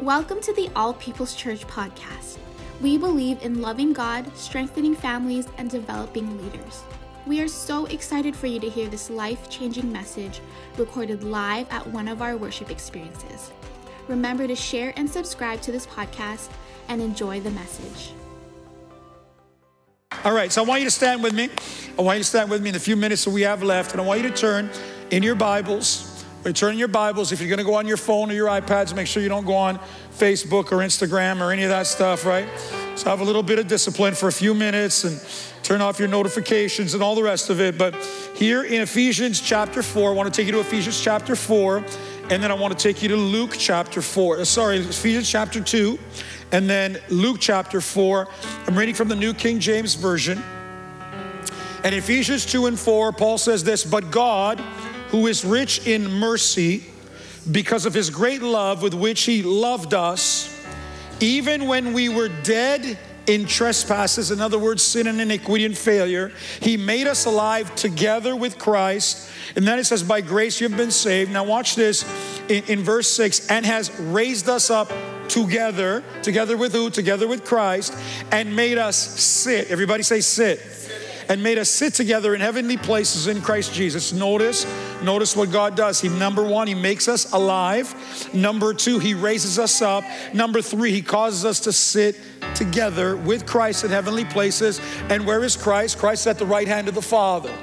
Welcome 0.00 0.40
to 0.40 0.52
the 0.54 0.68
All 0.74 0.94
People's 0.94 1.36
Church 1.36 1.64
podcast. 1.68 2.38
We 2.80 2.98
believe 2.98 3.40
in 3.42 3.60
loving 3.60 3.92
God, 3.92 4.36
strengthening 4.36 4.96
families, 4.96 5.46
and 5.58 5.70
developing 5.70 6.42
leaders. 6.42 6.82
We 7.24 7.40
are 7.40 7.46
so 7.46 7.86
excited 7.86 8.34
for 8.34 8.48
you 8.48 8.58
to 8.58 8.68
hear 8.68 8.88
this 8.88 9.10
life 9.10 9.48
changing 9.48 9.92
message 9.92 10.40
recorded 10.76 11.22
live 11.22 11.68
at 11.70 11.86
one 11.86 12.08
of 12.08 12.20
our 12.20 12.36
worship 12.36 12.68
experiences. 12.68 13.52
Remember 14.08 14.48
to 14.48 14.56
share 14.56 14.92
and 14.96 15.08
subscribe 15.08 15.60
to 15.60 15.70
this 15.70 15.86
podcast 15.86 16.48
and 16.88 17.00
enjoy 17.00 17.38
the 17.38 17.52
message. 17.52 18.12
All 20.24 20.34
right, 20.34 20.50
so 20.50 20.64
I 20.64 20.66
want 20.66 20.80
you 20.80 20.86
to 20.86 20.90
stand 20.90 21.22
with 21.22 21.34
me. 21.34 21.48
I 21.96 22.02
want 22.02 22.18
you 22.18 22.24
to 22.24 22.28
stand 22.28 22.50
with 22.50 22.60
me 22.60 22.70
in 22.70 22.74
the 22.74 22.80
few 22.80 22.96
minutes 22.96 23.24
that 23.24 23.30
we 23.30 23.42
have 23.42 23.62
left, 23.62 23.92
and 23.92 24.00
I 24.00 24.04
want 24.04 24.20
you 24.20 24.28
to 24.28 24.34
turn 24.34 24.68
in 25.12 25.22
your 25.22 25.36
Bibles. 25.36 26.11
Or 26.44 26.52
turn 26.52 26.76
your 26.76 26.88
Bibles. 26.88 27.30
If 27.30 27.40
you're 27.40 27.48
going 27.48 27.58
to 27.58 27.64
go 27.64 27.74
on 27.74 27.86
your 27.86 27.96
phone 27.96 28.28
or 28.28 28.34
your 28.34 28.48
iPads, 28.48 28.96
make 28.96 29.06
sure 29.06 29.22
you 29.22 29.28
don't 29.28 29.46
go 29.46 29.54
on 29.54 29.78
Facebook 30.18 30.72
or 30.72 30.78
Instagram 30.78 31.40
or 31.40 31.52
any 31.52 31.62
of 31.62 31.68
that 31.68 31.86
stuff, 31.86 32.26
right? 32.26 32.48
So 32.96 33.10
have 33.10 33.20
a 33.20 33.24
little 33.24 33.44
bit 33.44 33.60
of 33.60 33.68
discipline 33.68 34.14
for 34.14 34.26
a 34.26 34.32
few 34.32 34.52
minutes 34.52 35.04
and 35.04 35.20
turn 35.62 35.80
off 35.80 36.00
your 36.00 36.08
notifications 36.08 36.94
and 36.94 37.02
all 37.02 37.14
the 37.14 37.22
rest 37.22 37.48
of 37.48 37.60
it. 37.60 37.78
But 37.78 37.94
here 38.34 38.64
in 38.64 38.82
Ephesians 38.82 39.40
chapter 39.40 39.84
4, 39.84 40.10
I 40.10 40.14
want 40.14 40.34
to 40.34 40.36
take 40.36 40.46
you 40.46 40.52
to 40.54 40.60
Ephesians 40.60 41.00
chapter 41.00 41.36
4, 41.36 41.76
and 42.30 42.42
then 42.42 42.50
I 42.50 42.54
want 42.54 42.76
to 42.76 42.82
take 42.82 43.04
you 43.04 43.08
to 43.10 43.16
Luke 43.16 43.54
chapter 43.56 44.02
4. 44.02 44.40
Uh, 44.40 44.44
sorry, 44.44 44.78
Ephesians 44.78 45.30
chapter 45.30 45.60
2, 45.60 45.96
and 46.50 46.68
then 46.68 46.98
Luke 47.08 47.36
chapter 47.38 47.80
4. 47.80 48.26
I'm 48.66 48.76
reading 48.76 48.96
from 48.96 49.06
the 49.06 49.16
New 49.16 49.32
King 49.32 49.60
James 49.60 49.94
Version. 49.94 50.42
And 51.84 51.94
Ephesians 51.94 52.44
2 52.46 52.66
and 52.66 52.78
4, 52.78 53.12
Paul 53.12 53.38
says 53.38 53.62
this, 53.62 53.84
but 53.84 54.10
God, 54.10 54.60
who 55.12 55.26
is 55.26 55.44
rich 55.44 55.86
in 55.86 56.10
mercy, 56.10 56.82
because 57.50 57.84
of 57.86 57.92
his 57.92 58.08
great 58.08 58.40
love 58.40 58.82
with 58.82 58.94
which 58.94 59.24
he 59.24 59.42
loved 59.42 59.92
us, 59.92 60.48
even 61.20 61.66
when 61.66 61.92
we 61.92 62.08
were 62.08 62.28
dead 62.42 62.98
in 63.26 63.44
trespasses, 63.44 64.30
in 64.30 64.40
other 64.40 64.58
words, 64.58 64.82
sin 64.82 65.06
and 65.06 65.20
iniquity 65.20 65.66
and 65.66 65.76
failure, 65.76 66.32
he 66.60 66.78
made 66.78 67.06
us 67.06 67.26
alive 67.26 67.72
together 67.76 68.34
with 68.34 68.58
Christ. 68.58 69.30
And 69.54 69.68
then 69.68 69.78
it 69.78 69.84
says, 69.84 70.02
by 70.02 70.22
grace 70.22 70.60
you 70.60 70.68
have 70.68 70.78
been 70.78 70.90
saved. 70.90 71.30
Now, 71.30 71.44
watch 71.44 71.76
this 71.76 72.04
in, 72.48 72.64
in 72.64 72.80
verse 72.80 73.08
6 73.10 73.50
and 73.50 73.66
has 73.66 73.96
raised 74.00 74.48
us 74.48 74.70
up 74.70 74.90
together, 75.28 76.02
together 76.22 76.56
with 76.56 76.72
who? 76.72 76.88
Together 76.88 77.28
with 77.28 77.44
Christ, 77.44 77.94
and 78.32 78.56
made 78.56 78.78
us 78.78 78.96
sit. 78.96 79.70
Everybody 79.70 80.02
say, 80.02 80.20
sit 80.20 80.81
and 81.32 81.42
made 81.42 81.56
us 81.56 81.70
sit 81.70 81.94
together 81.94 82.34
in 82.34 82.42
heavenly 82.42 82.76
places 82.76 83.26
in 83.26 83.40
Christ 83.40 83.72
Jesus. 83.72 84.12
Notice, 84.12 84.66
notice 85.02 85.34
what 85.34 85.50
God 85.50 85.74
does. 85.74 85.98
He 85.98 86.10
number 86.10 86.46
1, 86.46 86.66
he 86.66 86.74
makes 86.74 87.08
us 87.08 87.32
alive. 87.32 87.94
Number 88.34 88.74
2, 88.74 88.98
he 88.98 89.14
raises 89.14 89.58
us 89.58 89.80
up. 89.80 90.04
Number 90.34 90.60
3, 90.60 90.92
he 90.92 91.00
causes 91.00 91.46
us 91.46 91.60
to 91.60 91.72
sit 91.72 92.20
together 92.54 93.16
with 93.16 93.46
Christ 93.46 93.82
in 93.82 93.90
heavenly 93.90 94.26
places. 94.26 94.78
And 95.08 95.24
where 95.26 95.42
is 95.42 95.56
Christ? 95.56 95.96
Christ 95.96 96.24
is 96.24 96.26
at 96.26 96.38
the 96.38 96.44
right 96.44 96.68
hand 96.68 96.86
of 96.86 96.94
the 96.94 97.00
Father. 97.00 97.56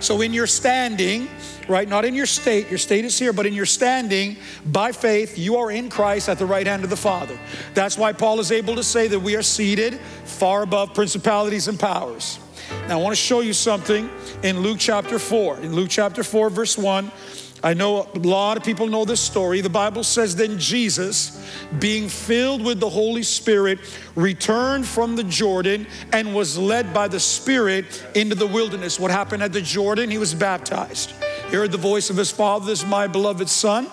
So 0.00 0.20
in 0.20 0.32
your 0.32 0.48
standing, 0.48 1.28
right, 1.68 1.88
not 1.88 2.04
in 2.04 2.16
your 2.16 2.26
state, 2.26 2.70
your 2.70 2.78
state 2.78 3.04
is 3.04 3.16
here, 3.16 3.32
but 3.32 3.46
in 3.46 3.54
your 3.54 3.66
standing, 3.66 4.36
by 4.66 4.90
faith, 4.90 5.38
you 5.38 5.58
are 5.58 5.70
in 5.70 5.90
Christ 5.90 6.28
at 6.28 6.40
the 6.40 6.46
right 6.46 6.66
hand 6.66 6.82
of 6.82 6.90
the 6.90 6.96
Father. 6.96 7.38
That's 7.74 7.96
why 7.96 8.14
Paul 8.14 8.40
is 8.40 8.50
able 8.50 8.74
to 8.74 8.82
say 8.82 9.06
that 9.06 9.20
we 9.20 9.36
are 9.36 9.42
seated 9.42 10.00
far 10.24 10.64
above 10.64 10.92
principalities 10.92 11.68
and 11.68 11.78
powers. 11.78 12.40
Now, 12.88 12.98
I 12.98 13.02
want 13.02 13.14
to 13.14 13.20
show 13.20 13.40
you 13.40 13.52
something 13.52 14.10
in 14.42 14.60
Luke 14.60 14.78
chapter 14.78 15.18
4. 15.18 15.60
In 15.60 15.74
Luke 15.74 15.88
chapter 15.90 16.22
4, 16.22 16.50
verse 16.50 16.76
1, 16.76 17.10
I 17.64 17.74
know 17.74 18.08
a 18.12 18.18
lot 18.18 18.56
of 18.56 18.64
people 18.64 18.88
know 18.88 19.04
this 19.04 19.20
story. 19.20 19.60
The 19.60 19.70
Bible 19.70 20.02
says, 20.02 20.34
Then 20.34 20.58
Jesus, 20.58 21.40
being 21.78 22.08
filled 22.08 22.64
with 22.64 22.80
the 22.80 22.90
Holy 22.90 23.22
Spirit, 23.22 23.78
returned 24.16 24.84
from 24.84 25.14
the 25.14 25.22
Jordan 25.22 25.86
and 26.12 26.34
was 26.34 26.58
led 26.58 26.92
by 26.92 27.06
the 27.06 27.20
Spirit 27.20 28.04
into 28.16 28.34
the 28.34 28.48
wilderness. 28.48 28.98
What 28.98 29.12
happened 29.12 29.44
at 29.44 29.52
the 29.52 29.62
Jordan? 29.62 30.10
He 30.10 30.18
was 30.18 30.34
baptized. 30.34 31.12
He 31.50 31.56
heard 31.56 31.70
the 31.70 31.78
voice 31.78 32.10
of 32.10 32.16
his 32.16 32.32
Father, 32.32 32.66
This 32.66 32.82
is 32.82 32.88
my 32.88 33.06
beloved 33.06 33.48
Son, 33.48 33.86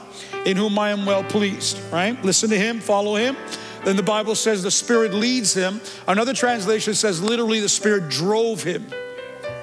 in 0.45 0.57
whom 0.57 0.79
I 0.79 0.89
am 0.89 1.06
well 1.06 1.23
pleased. 1.23 1.79
Right? 1.91 2.19
Listen 2.25 2.50
to 2.50 2.57
him, 2.57 2.79
follow 2.79 3.16
him. 3.18 3.38
Then 3.84 3.95
the 3.95 4.03
Bible 4.03 4.35
says 4.35 4.63
the 4.63 4.72
Spirit 4.72 5.13
leads 5.13 5.53
him. 5.53 5.81
Another 6.07 6.34
translation 6.34 6.94
says 6.94 7.22
literally 7.22 7.59
the 7.59 7.69
Spirit 7.69 8.09
drove 8.09 8.63
him 8.63 8.85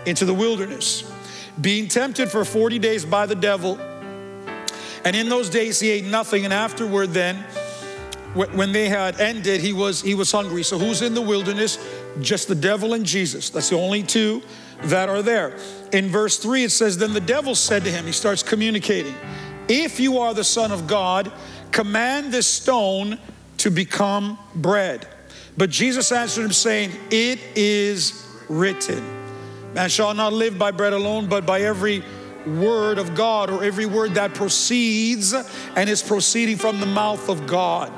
into 0.07 0.25
the 0.25 0.35
wilderness, 0.35 1.11
being 1.61 1.89
tempted 1.89 2.31
for 2.31 2.45
40 2.45 2.79
days 2.79 3.05
by 3.05 3.27
the 3.27 3.35
devil. 3.35 3.79
And 5.05 5.15
in 5.15 5.29
those 5.29 5.51
days 5.51 5.81
he 5.81 5.91
ate 5.91 6.05
nothing, 6.05 6.45
and 6.45 6.53
afterward, 6.53 7.11
then, 7.11 7.45
when 8.35 8.73
they 8.73 8.89
had 8.89 9.19
ended, 9.21 9.61
he 9.61 9.73
was 9.73 10.03
he 10.03 10.15
was 10.15 10.31
hungry. 10.31 10.63
So 10.63 10.79
who's 10.79 11.01
in 11.01 11.15
the 11.15 11.23
wilderness? 11.23 11.79
Just 12.21 12.49
the 12.49 12.55
devil 12.55 12.93
and 12.93 13.05
Jesus. 13.05 13.51
That's 13.51 13.71
the 13.71 13.79
only 13.79 14.03
two 14.03 14.43
that 14.85 15.09
are 15.09 15.23
there. 15.23 15.57
In 15.93 16.09
verse 16.09 16.39
3, 16.39 16.65
it 16.65 16.71
says, 16.71 16.99
Then 16.99 17.13
the 17.13 17.21
devil 17.21 17.55
said 17.55 17.85
to 17.85 17.91
him, 17.91 18.05
he 18.05 18.13
starts 18.13 18.43
communicating, 18.43 19.15
If 19.69 19.99
you 20.01 20.19
are 20.19 20.35
the 20.35 20.45
Son 20.45 20.73
of 20.73 20.87
God, 20.87 21.33
command 21.71 22.33
this 22.33 22.47
stone 22.47 23.19
to 23.67 23.71
become 23.73 24.39
bread. 24.55 25.09
But 25.57 25.71
Jesus 25.71 26.13
answered 26.13 26.45
him, 26.45 26.53
saying, 26.53 26.93
It 27.11 27.41
is 27.57 28.25
written, 28.49 29.05
Man 29.75 29.89
shall 29.89 30.15
not 30.15 30.33
live 30.33 30.57
by 30.57 30.71
bread 30.71 30.93
alone, 30.93 31.27
but 31.27 31.45
by 31.45 31.63
every 31.63 32.05
word 32.47 32.97
of 32.97 33.17
God, 33.17 33.51
or 33.51 33.65
every 33.65 33.85
word 33.85 34.15
that 34.15 34.35
proceeds 34.35 35.33
and 35.33 35.91
is 35.91 36.01
proceeding 36.01 36.57
from 36.57 36.79
the 36.79 36.87
mouth 36.87 37.29
of 37.29 37.49
God. 37.49 37.91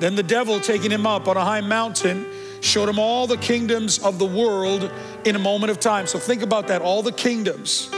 Then 0.00 0.14
the 0.14 0.22
devil, 0.22 0.60
taking 0.60 0.90
him 0.90 1.06
up 1.06 1.28
on 1.28 1.36
a 1.36 1.44
high 1.44 1.60
mountain, 1.60 2.24
showed 2.62 2.88
him 2.88 2.98
all 2.98 3.26
the 3.26 3.36
kingdoms 3.36 3.98
of 3.98 4.18
the 4.18 4.24
world 4.24 4.90
in 5.26 5.36
a 5.36 5.38
moment 5.38 5.70
of 5.70 5.78
time. 5.78 6.06
So 6.06 6.18
think 6.18 6.40
about 6.40 6.68
that 6.68 6.80
all 6.80 7.02
the 7.02 7.12
kingdoms 7.12 7.90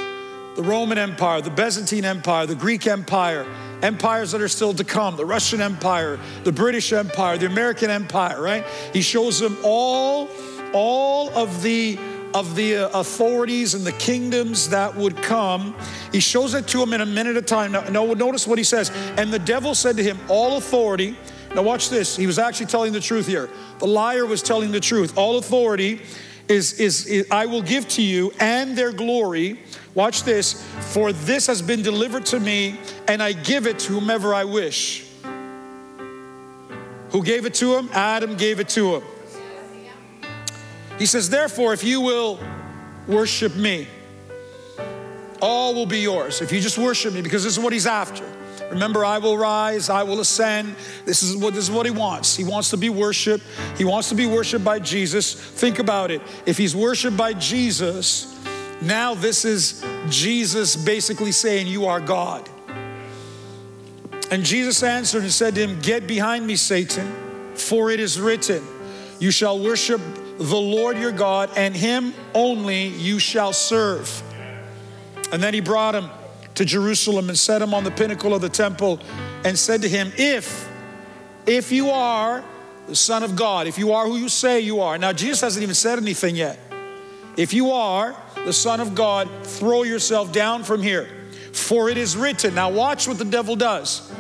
the 0.59 0.65
Roman 0.65 0.99
Empire, 0.99 1.41
the 1.41 1.51
Byzantine 1.51 2.05
Empire, 2.05 2.45
the 2.45 2.57
Greek 2.57 2.89
Empire, 2.89 3.47
empires 3.81 4.33
that 4.33 4.41
are 4.41 4.49
still 4.49 4.75
to 4.75 4.83
come 4.83 5.15
the 5.15 5.25
Russian 5.25 5.61
Empire, 5.61 6.19
the 6.43 6.51
British 6.51 6.93
Empire, 6.93 7.39
the 7.39 7.47
American 7.47 7.91
Empire, 7.91 8.43
right? 8.43 8.67
He 8.93 9.01
shows 9.01 9.39
them 9.39 9.57
all, 9.63 10.29
all 10.73 11.31
of 11.31 11.63
the 11.63 11.97
of 12.35 12.57
the 12.57 12.77
uh, 12.77 13.01
authorities 13.01 13.75
and 13.75 13.87
the 13.87 13.93
kingdoms 13.93 14.69
that 14.71 14.95
would 14.97 15.17
come. 15.19 15.77
He 16.11 16.19
shows 16.19 16.55
it 16.55 16.67
to 16.69 16.83
him 16.83 16.93
in 16.93 17.01
a 17.03 17.07
minute 17.07 17.37
at 17.37 17.45
a 17.45 17.47
time. 17.47 17.73
Now, 17.73 17.85
now, 17.85 18.05
notice 18.13 18.47
what 18.47 18.59
he 18.59 18.65
says. 18.65 18.91
And 19.17 19.33
the 19.33 19.39
devil 19.39 19.77
said 19.77 19.97
to 19.97 20.03
him, 20.03 20.19
All 20.29 20.59
authority. 20.59 21.17
Now, 21.55 21.63
watch 21.63 21.89
this. 21.89 22.17
He 22.17 22.27
was 22.27 22.39
actually 22.39 22.67
telling 22.67 22.93
the 22.93 23.01
truth 23.01 23.27
here. 23.27 23.49
The 23.79 23.87
liar 23.87 24.27
was 24.27 24.43
telling 24.43 24.73
the 24.73 24.81
truth. 24.81 25.17
All 25.17 25.39
authority 25.39 26.03
is, 26.49 26.75
is, 26.81 27.07
is 27.07 27.27
I 27.31 27.47
will 27.47 27.63
give 27.63 27.87
to 27.91 28.03
you 28.03 28.33
and 28.41 28.77
their 28.77 28.93
glory 28.93 29.59
Watch 29.99 30.23
this. 30.23 30.65
For 30.93 31.13
this 31.13 31.49
has 31.49 31.61
been 31.61 31.83
delivered 31.83 32.25
to 32.27 32.39
me, 32.39 32.79
and 33.09 33.21
I 33.21 33.33
give 33.33 33.67
it 33.67 33.81
to 33.81 33.95
whomever 33.95 34.33
I 34.33 34.45
wish. 34.45 35.05
Who 37.11 37.25
gave 37.25 37.47
it 37.47 37.55
to 37.55 37.77
him? 37.77 37.91
Adam 37.93 38.37
gave 38.37 38.61
it 38.61 38.69
to 38.71 38.95
him. 38.95 39.03
He 41.01 41.07
says, 41.07 41.29
Therefore, 41.29 41.73
if 41.73 41.83
you 41.83 42.01
will 42.01 42.39
worship 43.09 43.57
me, 43.57 43.89
all 45.43 45.75
will 45.75 45.87
be 45.87 45.99
yours. 45.99 46.43
If 46.43 46.53
you 46.53 46.61
just 46.61 46.79
worship 46.79 47.13
me, 47.13 47.21
because 47.21 47.43
this 47.43 47.55
is 47.55 47.59
what 47.59 47.73
he's 47.73 47.87
after. 47.89 48.25
Remember, 48.71 49.05
I 49.05 49.19
will 49.19 49.37
rise, 49.37 49.91
I 49.91 50.05
will 50.05 50.21
ascend. 50.21 50.77
This 51.07 51.25
is 51.25 51.37
what 51.37 51.55
this 51.55 51.65
is 51.65 51.71
what 51.73 51.87
he 51.87 51.93
wants. 51.93 52.37
He 52.37 52.45
wants 52.45 52.71
to 52.71 52.77
be 52.77 52.89
worshiped. 52.89 53.43
He 53.77 53.85
wants 53.85 54.11
to 54.11 54.15
be 54.15 54.27
worshiped 54.27 54.65
by 54.65 54.79
Jesus. 54.79 55.35
Think 55.35 55.81
about 55.81 56.13
it. 56.13 56.23
If 56.47 56.57
he's 56.57 56.77
worshiped 56.77 57.17
by 57.17 57.33
Jesus, 57.33 58.38
now, 58.81 59.15
this 59.15 59.45
is 59.45 59.85
Jesus 60.09 60.77
basically 60.77 61.33
saying, 61.33 61.67
You 61.67 61.87
are 61.87 62.01
God. 62.01 62.49
And 64.31 64.45
Jesus 64.45 64.83
answered 64.83 65.23
and 65.23 65.33
said 65.33 65.55
to 65.57 65.67
him, 65.67 65.81
Get 65.81 66.07
behind 66.07 66.47
me, 66.47 66.55
Satan, 66.57 67.55
for 67.55 67.91
it 67.91 67.99
is 67.99 68.21
written, 68.21 68.63
You 69.19 69.31
shall 69.31 69.59
worship 69.59 70.01
the 70.39 70.57
Lord 70.57 70.97
your 70.97 71.11
God, 71.11 71.51
and 71.57 71.75
him 71.75 72.15
only 72.35 72.87
you 72.87 73.19
shall 73.19 73.53
serve. 73.53 74.23
And 75.33 75.43
then 75.43 75.55
he 75.55 75.61
brought 75.61 75.95
him 75.95 76.09
to 76.55 76.65
Jerusalem 76.65 77.29
and 77.29 77.39
set 77.39 77.61
him 77.61 77.75
on 77.75 77.85
the 77.85 77.91
pinnacle 77.91 78.35
of 78.35 78.43
the 78.43 78.49
temple 78.49 79.01
and 79.45 79.59
said 79.59 79.83
to 79.83 79.89
him, 79.89 80.13
If, 80.17 80.69
if 81.47 81.73
you 81.73 81.91
are 81.91 82.45
the 82.87 82.97
Son 82.97 83.25
of 83.25 83.35
God, 83.35 83.67
if 83.67 83.77
you 83.77 83.93
are 83.93 84.07
who 84.07 84.17
you 84.17 84.29
say 84.29 84.61
you 84.61 84.81
are. 84.81 84.97
Now, 84.99 85.13
Jesus 85.13 85.41
hasn't 85.41 85.63
even 85.63 85.75
said 85.75 85.99
anything 85.99 86.37
yet. 86.37 86.59
If 87.37 87.53
you 87.53 87.71
are, 87.71 88.17
the 88.49 88.53
Son 88.55 88.81
of 88.81 88.95
God, 88.95 89.29
throw 89.43 89.83
yourself 89.83 90.33
down 90.33 90.65
from 90.65 90.81
here. 90.81 91.07
For 91.53 91.91
it 91.91 91.99
is 91.99 92.17
written. 92.17 92.55
Now, 92.55 92.71
watch 92.71 93.07
what 93.07 93.19
the 93.19 93.27
devil 93.27 93.57
does. 93.57 94.11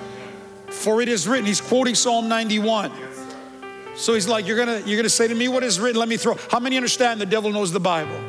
For 0.67 1.01
it 1.01 1.09
is 1.09 1.27
written. 1.27 1.47
He's 1.47 1.63
quoting 1.63 1.95
Psalm 1.95 2.29
91. 2.29 2.93
So 3.97 4.13
he's 4.13 4.29
like, 4.29 4.47
You're 4.47 4.59
gonna, 4.59 4.83
you're 4.85 4.99
gonna 4.99 5.09
say 5.09 5.29
to 5.29 5.35
me 5.35 5.49
what 5.49 5.65
is 5.65 5.81
written, 5.81 5.99
let 5.99 6.11
me 6.11 6.19
throw. 6.19 6.37
How 6.51 6.61
many 6.61 6.77
understand 6.77 7.23
the 7.23 7.27
devil 7.27 7.51
knows 7.51 7.73
the 7.73 7.81
Bible? 7.81 8.21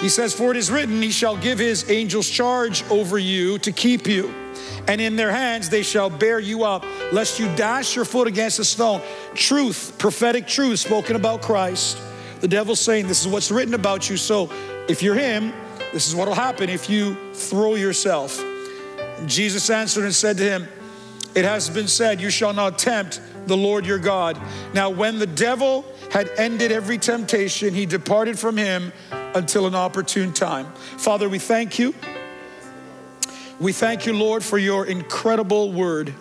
He 0.00 0.08
says, 0.08 0.34
For 0.34 0.50
it 0.50 0.56
is 0.56 0.68
written, 0.68 1.00
He 1.00 1.12
shall 1.12 1.36
give 1.36 1.60
His 1.60 1.88
angels 1.88 2.28
charge 2.28 2.82
over 2.90 3.20
you 3.20 3.58
to 3.60 3.70
keep 3.70 4.08
you, 4.08 4.34
and 4.88 5.00
in 5.00 5.14
their 5.14 5.30
hands 5.30 5.68
they 5.68 5.82
shall 5.82 6.10
bear 6.10 6.40
you 6.40 6.64
up, 6.64 6.84
lest 7.12 7.38
you 7.38 7.46
dash 7.54 7.94
your 7.94 8.04
foot 8.04 8.26
against 8.26 8.58
a 8.58 8.64
stone. 8.64 9.00
Truth, 9.34 9.94
prophetic 9.96 10.48
truth 10.48 10.80
spoken 10.80 11.14
about 11.14 11.40
Christ. 11.40 11.98
The 12.40 12.48
devil's 12.48 12.80
saying, 12.80 13.06
This 13.06 13.20
is 13.20 13.28
what's 13.28 13.52
written 13.52 13.74
about 13.74 14.10
you. 14.10 14.16
So 14.16 14.50
if 14.88 15.02
you're 15.02 15.14
him, 15.14 15.52
this 15.92 16.08
is 16.08 16.14
what 16.14 16.28
will 16.28 16.34
happen 16.34 16.68
if 16.68 16.90
you 16.90 17.16
throw 17.32 17.74
yourself. 17.74 18.42
Jesus 19.26 19.68
answered 19.70 20.04
and 20.04 20.14
said 20.14 20.36
to 20.38 20.42
him, 20.42 20.68
It 21.34 21.44
has 21.44 21.70
been 21.70 21.88
said, 21.88 22.20
You 22.20 22.30
shall 22.30 22.52
not 22.52 22.78
tempt 22.78 23.20
the 23.46 23.56
Lord 23.56 23.86
your 23.86 23.98
God. 23.98 24.40
Now, 24.74 24.90
when 24.90 25.18
the 25.18 25.26
devil 25.26 25.84
had 26.10 26.30
ended 26.36 26.72
every 26.72 26.98
temptation, 26.98 27.74
he 27.74 27.86
departed 27.86 28.38
from 28.38 28.56
him 28.56 28.92
until 29.34 29.66
an 29.66 29.74
opportune 29.74 30.32
time. 30.32 30.72
Father, 30.96 31.28
we 31.28 31.38
thank 31.38 31.78
you. 31.78 31.94
We 33.60 33.72
thank 33.72 34.06
you, 34.06 34.12
Lord, 34.12 34.44
for 34.44 34.56
your 34.56 34.86
incredible 34.86 35.72
word, 35.72 36.14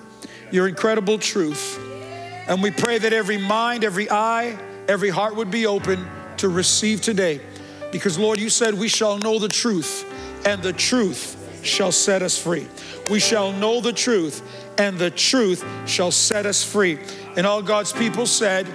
your 0.52 0.68
incredible 0.68 1.20
truth. 1.20 1.80
And 2.48 2.64
we 2.64 2.72
pray 2.72 2.98
that 2.98 3.14
every 3.14 3.38
mind, 3.38 3.84
every 3.84 4.10
eye, 4.10 4.58
every 4.88 5.10
heart 5.10 5.36
would 5.36 5.52
be 5.52 5.68
open 5.68 6.08
to 6.38 6.50
receive 6.50 7.02
today. 7.02 7.42
Because, 7.92 8.18
Lord, 8.18 8.40
you 8.40 8.50
said 8.50 8.74
we 8.74 8.88
shall 8.88 9.18
know 9.18 9.40
the 9.40 9.48
truth, 9.48 10.06
and 10.46 10.62
the 10.62 10.74
truth 10.74 11.36
shall 11.64 11.92
set 11.92 12.22
us 12.22 12.38
free. 12.38 12.68
We 13.10 13.20
shall 13.20 13.52
know 13.52 13.82
the 13.82 13.94
truth, 13.94 14.42
and 14.78 14.98
the 14.98 15.10
truth 15.10 15.66
shall 15.86 16.12
set 16.12 16.46
us 16.46 16.64
free. 16.64 17.00
And 17.36 17.48
all 17.48 17.62
God's 17.62 17.94
people 17.94 18.26
said, 18.26 18.68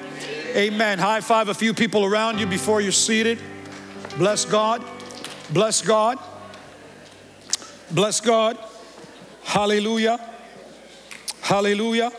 Amen. 0.55 0.99
High 0.99 1.21
five 1.21 1.49
a 1.49 1.55
few 1.55 1.73
people 1.73 2.05
around 2.05 2.39
you 2.39 2.47
before 2.47 2.81
you're 2.81 2.93
seated. 2.93 3.39
Bless 4.19 4.45
God. 4.45 4.85
Bless 5.51 5.81
God. 5.81 6.19
Bless 7.91 8.21
God. 8.21 8.59
Hallelujah. 9.45 10.21
Hallelujah. 11.41 12.13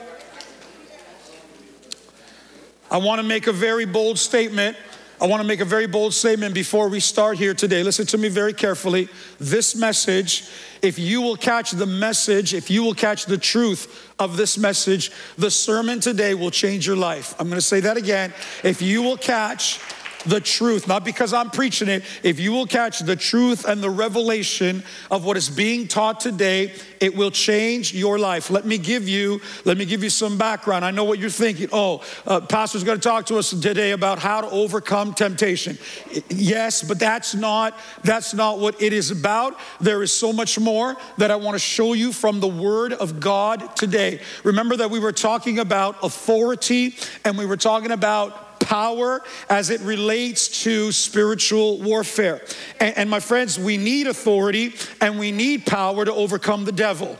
I 2.89 2.97
want 2.97 3.21
to 3.21 3.27
make 3.27 3.47
a 3.47 3.51
very 3.51 3.85
bold 3.85 4.19
statement 4.19 4.77
I 5.23 5.25
want 5.25 5.41
to 5.41 5.47
make 5.47 5.61
a 5.61 5.65
very 5.65 5.87
bold 5.87 6.13
statement 6.13 6.53
before 6.53 6.89
we 6.89 6.99
start 6.99 7.37
here 7.37 7.53
today. 7.53 7.81
Listen 7.81 8.05
to 8.07 8.17
me 8.17 8.27
very 8.27 8.51
carefully. 8.51 9.07
This 9.39 9.73
message, 9.73 10.43
if 10.81 10.99
you 10.99 11.21
will 11.21 11.37
catch 11.37 11.71
the 11.71 11.85
message, 11.85 12.53
if 12.53 12.69
you 12.69 12.83
will 12.83 12.93
catch 12.93 13.25
the 13.25 13.37
truth 13.37 14.11
of 14.19 14.35
this 14.35 14.57
message, 14.57 15.11
the 15.37 15.49
sermon 15.49 16.01
today 16.01 16.33
will 16.33 16.51
change 16.51 16.85
your 16.85 16.97
life. 16.97 17.35
I'm 17.39 17.47
going 17.47 17.57
to 17.57 17.65
say 17.65 17.79
that 17.79 17.95
again. 17.95 18.33
If 18.65 18.81
you 18.81 19.01
will 19.01 19.15
catch 19.15 19.79
the 20.25 20.39
truth, 20.39 20.87
not 20.87 21.03
because 21.03 21.33
I'm 21.33 21.49
preaching 21.49 21.89
it, 21.89 22.03
if 22.23 22.39
you 22.39 22.51
will 22.51 22.67
catch 22.67 22.99
the 22.99 23.15
truth 23.15 23.65
and 23.65 23.81
the 23.81 23.89
revelation 23.89 24.83
of 25.11 25.25
what 25.25 25.37
is 25.37 25.49
being 25.49 25.87
taught 25.87 26.19
today, 26.19 26.73
it 26.99 27.15
will 27.15 27.31
change 27.31 27.93
your 27.93 28.17
life. 28.17 28.49
Let 28.49 28.65
me 28.65 28.77
give 28.77 29.07
you, 29.07 29.41
let 29.65 29.77
me 29.77 29.85
give 29.85 30.03
you 30.03 30.09
some 30.09 30.37
background. 30.37 30.85
I 30.85 30.91
know 30.91 31.03
what 31.03 31.19
you're 31.19 31.29
thinking. 31.29 31.69
Oh, 31.71 32.01
uh, 32.25 32.41
pastor's 32.41 32.83
going 32.83 32.99
to 32.99 33.03
talk 33.07 33.25
to 33.27 33.37
us 33.37 33.49
today 33.49 33.91
about 33.91 34.19
how 34.19 34.41
to 34.41 34.49
overcome 34.49 35.13
temptation. 35.13 35.77
Yes, 36.29 36.81
but 36.81 36.99
that's 36.99 37.35
not 37.35 37.77
that's 38.03 38.33
not 38.33 38.59
what 38.59 38.81
it 38.81 38.93
is 38.93 39.11
about. 39.11 39.57
There 39.81 40.03
is 40.03 40.11
so 40.11 40.31
much 40.31 40.59
more 40.59 40.95
that 41.17 41.31
I 41.31 41.35
want 41.35 41.55
to 41.55 41.59
show 41.59 41.93
you 41.93 42.13
from 42.13 42.39
the 42.39 42.47
word 42.47 42.93
of 42.93 43.19
God 43.19 43.75
today. 43.75 44.21
Remember 44.43 44.77
that 44.77 44.89
we 44.89 44.99
were 44.99 45.11
talking 45.11 45.59
about 45.59 45.97
authority 46.03 46.95
and 47.25 47.37
we 47.37 47.45
were 47.45 47.57
talking 47.57 47.91
about 47.91 48.52
power 48.63 49.21
as 49.49 49.69
it 49.69 49.81
relates 49.81 50.63
to 50.63 50.91
spiritual 50.91 51.79
warfare. 51.79 52.41
And, 52.79 52.97
and, 52.97 53.09
my 53.09 53.19
friends, 53.19 53.59
we 53.59 53.77
need 53.77 54.07
authority 54.07 54.73
and 55.01 55.19
we 55.19 55.31
need 55.31 55.65
power 55.65 56.05
to 56.05 56.13
overcome 56.13 56.65
the 56.65 56.71
devil. 56.71 57.17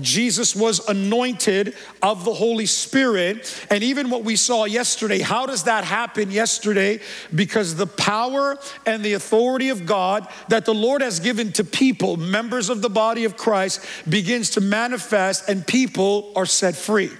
Jesus 0.00 0.56
was 0.56 0.88
anointed 0.88 1.74
of 2.02 2.24
the 2.24 2.32
Holy 2.32 2.66
Spirit. 2.66 3.66
And 3.70 3.82
even 3.82 4.10
what 4.10 4.24
we 4.24 4.36
saw 4.36 4.64
yesterday, 4.64 5.20
how 5.20 5.46
does 5.46 5.64
that 5.64 5.84
happen 5.84 6.30
yesterday? 6.30 7.00
Because 7.34 7.74
the 7.74 7.86
power 7.86 8.58
and 8.86 9.04
the 9.04 9.14
authority 9.14 9.68
of 9.68 9.86
God 9.86 10.26
that 10.48 10.64
the 10.64 10.74
Lord 10.74 11.02
has 11.02 11.20
given 11.20 11.52
to 11.52 11.64
people, 11.64 12.16
members 12.16 12.70
of 12.70 12.80
the 12.80 12.90
body 12.90 13.24
of 13.24 13.36
Christ, 13.36 13.84
begins 14.08 14.50
to 14.50 14.60
manifest 14.60 15.48
and 15.48 15.66
people 15.66 16.32
are 16.36 16.46
set 16.46 16.74
free. 16.74 17.10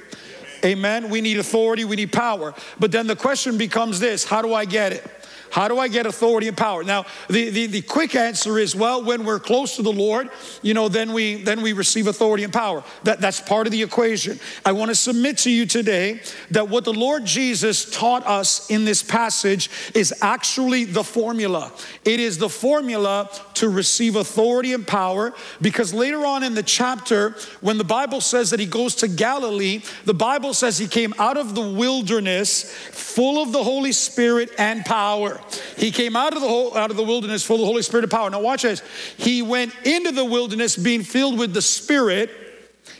Amen. 0.64 1.10
We 1.10 1.20
need 1.20 1.38
authority, 1.38 1.84
we 1.84 1.96
need 1.96 2.12
power. 2.12 2.54
But 2.78 2.92
then 2.92 3.06
the 3.06 3.16
question 3.16 3.58
becomes 3.58 4.00
this 4.00 4.24
how 4.24 4.42
do 4.42 4.54
I 4.54 4.64
get 4.64 4.92
it? 4.92 5.15
How 5.50 5.68
do 5.68 5.78
I 5.78 5.88
get 5.88 6.06
authority 6.06 6.48
and 6.48 6.56
power? 6.56 6.84
Now, 6.84 7.04
the, 7.28 7.50
the, 7.50 7.66
the, 7.66 7.82
quick 7.82 8.14
answer 8.14 8.58
is, 8.58 8.74
well, 8.74 9.02
when 9.02 9.24
we're 9.24 9.40
close 9.40 9.76
to 9.76 9.82
the 9.82 9.92
Lord, 9.92 10.28
you 10.62 10.74
know, 10.74 10.88
then 10.88 11.12
we 11.12 11.42
then 11.42 11.62
we 11.62 11.72
receive 11.72 12.06
authority 12.06 12.44
and 12.44 12.52
power. 12.52 12.82
That, 13.04 13.20
that's 13.20 13.40
part 13.40 13.66
of 13.66 13.70
the 13.70 13.82
equation. 13.82 14.38
I 14.64 14.72
want 14.72 14.90
to 14.90 14.94
submit 14.94 15.38
to 15.38 15.50
you 15.50 15.66
today 15.66 16.20
that 16.50 16.68
what 16.68 16.84
the 16.84 16.92
Lord 16.92 17.24
Jesus 17.24 17.90
taught 17.90 18.26
us 18.26 18.70
in 18.70 18.84
this 18.84 19.02
passage 19.02 19.70
is 19.94 20.14
actually 20.20 20.84
the 20.84 21.04
formula. 21.04 21.72
It 22.04 22.20
is 22.20 22.38
the 22.38 22.48
formula 22.48 23.30
to 23.54 23.68
receive 23.68 24.16
authority 24.16 24.72
and 24.72 24.86
power 24.86 25.32
because 25.60 25.94
later 25.94 26.26
on 26.26 26.42
in 26.42 26.54
the 26.54 26.62
chapter, 26.62 27.36
when 27.60 27.78
the 27.78 27.84
Bible 27.84 28.20
says 28.20 28.50
that 28.50 28.60
he 28.60 28.66
goes 28.66 28.94
to 28.96 29.08
Galilee, 29.08 29.82
the 30.04 30.14
Bible 30.14 30.54
says 30.54 30.78
he 30.78 30.88
came 30.88 31.14
out 31.18 31.36
of 31.36 31.54
the 31.54 31.66
wilderness 31.66 32.72
full 32.90 33.42
of 33.42 33.52
the 33.52 33.62
Holy 33.62 33.92
Spirit 33.92 34.50
and 34.58 34.84
power. 34.84 35.35
He 35.76 35.90
came 35.90 36.16
out 36.16 36.34
of 36.34 36.40
the 36.40 36.48
whole, 36.48 36.76
out 36.76 36.90
of 36.90 36.96
the 36.96 37.02
wilderness 37.02 37.44
full 37.44 37.56
of 37.56 37.60
the 37.60 37.66
Holy 37.66 37.82
Spirit 37.82 38.04
of 38.04 38.10
power. 38.10 38.28
Now 38.30 38.40
watch 38.40 38.62
this. 38.62 38.82
He 39.16 39.42
went 39.42 39.74
into 39.84 40.12
the 40.12 40.24
wilderness 40.24 40.76
being 40.76 41.02
filled 41.02 41.38
with 41.38 41.54
the 41.54 41.62
Spirit, 41.62 42.30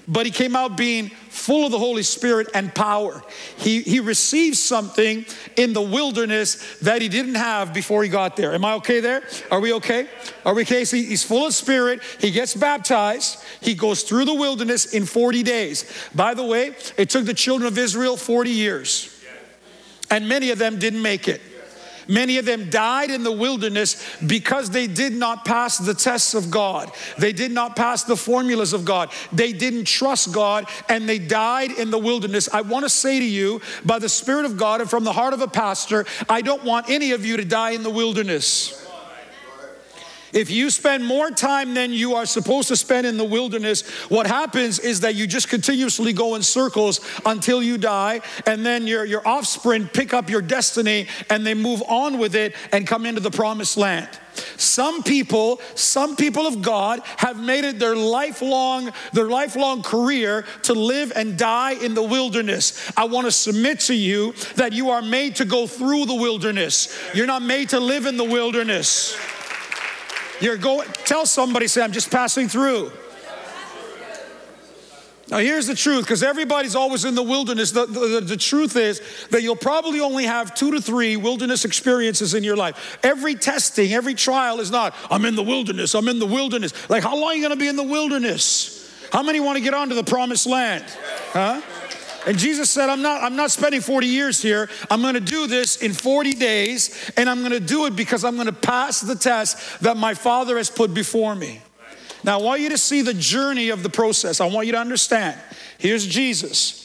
but 0.09 0.27
he 0.27 0.33
came 0.33 0.55
out 0.55 0.77
being 0.77 1.11
full 1.37 1.67
of 1.67 1.71
the 1.71 1.79
Holy 1.79 2.03
Spirit 2.03 2.49
and 2.55 2.75
power. 2.75 3.23
He, 3.59 3.83
he 3.83 4.01
received 4.01 4.57
something 4.57 5.25
in 5.57 5.73
the 5.73 5.83
wilderness 5.83 6.79
that 6.81 7.03
he 7.03 7.09
didn't 7.09 7.35
have 7.35 7.75
before 7.75 8.03
he 8.03 8.09
got 8.09 8.37
there. 8.37 8.55
Am 8.55 8.65
I 8.65 8.75
okay 8.75 9.01
there? 9.01 9.23
Are 9.51 9.61
we 9.61 9.73
okay? 9.75 10.09
Are 10.45 10.55
we 10.55 10.63
okay? 10.63 10.85
So 10.85 10.97
he's 10.97 11.23
full 11.23 11.47
of 11.47 11.55
spirit. 11.55 12.03
He 12.21 12.31
gets 12.31 12.55
baptized. 12.55 13.43
He 13.61 13.75
goes 13.75 14.03
through 14.03 14.25
the 14.25 14.35
wilderness 14.35 14.87
in 14.87 15.05
40 15.07 15.43
days. 15.43 15.93
By 16.15 16.35
the 16.35 16.45
way, 16.45 16.75
it 16.97 17.11
took 17.11 17.27
the 17.27 17.35
children 17.35 17.69
of 17.69 17.79
Israel 17.79 18.17
40 18.17 18.51
years, 18.51 19.13
and 20.11 20.29
many 20.29 20.51
of 20.51 20.59
them 20.59 20.79
didn't 20.79 21.03
make 21.03 21.29
it. 21.29 21.41
Many 22.09 22.39
of 22.39 22.45
them 22.45 22.71
died 22.71 23.11
in 23.11 23.23
the 23.23 23.33
wilderness 23.33 24.17
because 24.25 24.71
they 24.71 24.87
did 24.87 25.13
not 25.13 25.45
pass 25.45 25.79
the 25.79 25.95
tests 25.95 26.35
of 26.35 26.51
God. 26.51 26.91
They 27.19 27.33
did 27.33 27.53
not 27.53 27.77
pass 27.77 28.05
the 28.05 28.17
formulas 28.17 28.73
of 28.73 28.85
God. 28.85 29.11
They 29.33 29.53
didn't 29.53 29.85
trust 29.85 30.33
God 30.33 30.69
and 30.89 31.09
they 31.09 31.19
died 31.19 31.73
in 31.73 31.91
the 31.91 31.99
wilderness. 31.99 32.49
I 32.53 32.61
want 32.61 32.85
to 32.85 32.91
say 32.91 33.19
to 33.19 33.25
you, 33.25 33.61
by 33.85 33.99
the 33.99 34.09
Spirit 34.09 34.45
of 34.45 34.57
God 34.57 34.81
and 34.81 34.89
from 34.89 35.05
the 35.05 35.13
heart 35.13 35.35
of 35.35 35.41
a 35.41 35.49
pastor, 35.49 36.07
I 36.29 36.43
don't 36.43 36.65
want 36.65 36.89
any 36.89 37.13
of 37.13 37.25
you 37.25 37.37
to 37.37 37.45
die 37.45 37.71
in 37.71 37.83
the 37.83 37.91
wilderness. 37.91 38.86
If 40.37 40.51
you 40.51 40.69
spend 40.69 41.03
more 41.03 41.31
time 41.31 41.73
than 41.73 41.95
you 41.95 42.15
are 42.17 42.27
supposed 42.27 42.69
to 42.69 42.77
spend 42.77 43.07
in 43.07 43.17
the 43.17 43.25
wilderness, 43.25 43.89
what 44.11 44.27
happens 44.27 44.79
is 44.79 45.01
that 45.01 45.15
you 45.15 45.27
just 45.27 45.49
continuously 45.49 46.13
go 46.13 46.35
in 46.35 46.43
circles 46.43 47.01
until 47.25 47.63
you 47.63 47.79
die, 47.79 48.21
and 48.45 48.65
then 48.65 48.87
your, 48.87 49.07
your 49.07 49.27
offspring 49.27 49.89
pick 49.89 50.13
up 50.13 50.29
your 50.29 50.43
destiny 50.43 51.09
and 51.31 51.47
they 51.47 51.55
move 51.55 51.83
on 51.89 52.19
with 52.19 52.35
it 52.35 52.55
and 52.71 52.87
come 52.87 53.07
into 53.07 53.23
the 53.23 53.31
promised 53.31 53.79
land. 53.79 54.11
Some 54.59 55.03
people, 55.03 55.59
some 55.75 56.17
people 56.17 56.47
of 56.47 56.61
God 56.61 57.01
have 57.17 57.41
made 57.41 57.65
it 57.65 57.79
their 57.79 57.97
lifelong, 57.97 58.93
their 59.15 59.31
lifelong 59.31 59.83
career 59.83 60.45
to 60.65 60.75
live 60.75 61.15
and 61.17 61.39
die 61.39 61.73
in 61.73 61.95
the 61.95 62.03
wilderness. 62.03 62.93
I 62.95 63.05
want 63.05 63.27
to 63.27 63.31
submit 63.31 63.81
to 63.81 63.95
you 63.95 64.35
that 64.57 64.75
you 64.75 64.91
are 64.91 65.01
made 65.01 65.37
to 65.37 65.47
go 65.47 65.67
through 65.67 66.05
the 66.05 66.15
wilderness. 66.15 66.95
You're 67.15 67.25
not 67.25 67.41
made 67.41 67.71
to 67.71 67.81
live 67.81 68.05
in 68.05 68.19
the 68.19 68.25
wilderness. 68.25 69.17
You're 70.41 70.57
going, 70.57 70.89
tell 71.05 71.27
somebody, 71.27 71.67
say, 71.67 71.83
I'm 71.83 71.93
just 71.93 72.11
passing 72.11 72.49
through. 72.49 72.93
Now, 75.29 75.39
here's 75.39 75.67
the 75.67 75.75
truth 75.75 76.05
because 76.05 76.23
everybody's 76.23 76.77
always 76.77 77.05
in 77.05 77.17
the 77.17 77.23
wilderness. 77.23 77.73
The, 77.73 77.87
the, 77.87 78.21
the, 78.21 78.37
truth 78.37 78.77
is 78.77 79.03
that 79.31 79.43
you'll 79.43 79.57
probably 79.57 79.99
only 79.99 80.25
have 80.25 80.55
two 80.55 80.71
to 80.71 80.81
three 80.81 81.17
wilderness 81.17 81.65
experiences 81.65 82.33
in 82.33 82.45
your 82.45 82.57
life. 82.57 82.99
Every 83.03 83.35
testing, 83.35 83.93
every 83.93 84.15
trial 84.15 84.61
is 84.61 84.71
not, 84.71 84.95
I'm 85.11 85.25
in 85.25 85.35
the 85.35 85.43
wilderness, 85.43 85.95
I'm 85.95 86.07
in 86.07 86.21
the 86.21 86.27
wilderness. 86.27 86.89
Like, 86.89 87.03
how 87.03 87.17
long 87.17 87.31
are 87.31 87.35
you 87.35 87.41
going 87.41 87.51
to 87.51 87.59
be 87.59 87.67
in 87.67 87.75
the 87.75 87.83
wilderness? 87.83 89.09
How 89.13 89.25
many 89.25 89.41
want 89.41 89.57
to 89.59 89.65
get 89.65 89.75
onto 89.75 89.97
the 89.97 90.05
promised 90.05 90.47
land? 90.47 90.85
Huh? 91.33 91.61
And 92.27 92.37
Jesus 92.37 92.69
said, 92.69 92.91
I'm 92.91 93.03
not, 93.03 93.23
I'm 93.23 93.37
not 93.37 93.53
spending 93.53 93.81
40 93.81 94.09
years 94.09 94.43
here. 94.43 94.69
I'm 94.91 95.01
going 95.01 95.15
to 95.15 95.21
do 95.21 95.47
this 95.47 95.81
in 95.81 95.93
40 95.93 96.33
days, 96.35 97.11
and 97.17 97.31
I'm 97.31 97.39
going 97.39 97.53
to 97.53 97.61
do 97.61 97.87
it 97.87 97.95
because 97.95 98.25
I'm 98.25 98.35
going 98.35 98.47
to 98.49 98.53
pass 98.53 99.01
the 99.01 99.15
test 99.15 99.81
that 99.81 99.97
my 99.97 100.13
Father 100.13 100.57
has 100.57 100.69
put 100.69 100.93
before 100.93 101.37
me. 101.37 101.61
Now, 102.25 102.41
I 102.41 102.43
want 102.43 102.61
you 102.61 102.71
to 102.71 102.79
see 102.79 103.03
the 103.03 103.15
journey 103.15 103.69
of 103.69 103.85
the 103.85 103.89
process. 103.89 104.41
I 104.41 104.47
want 104.47 104.67
you 104.67 104.73
to 104.73 104.81
understand. 104.81 105.41
Here's 105.79 106.05
Jesus. 106.05 106.83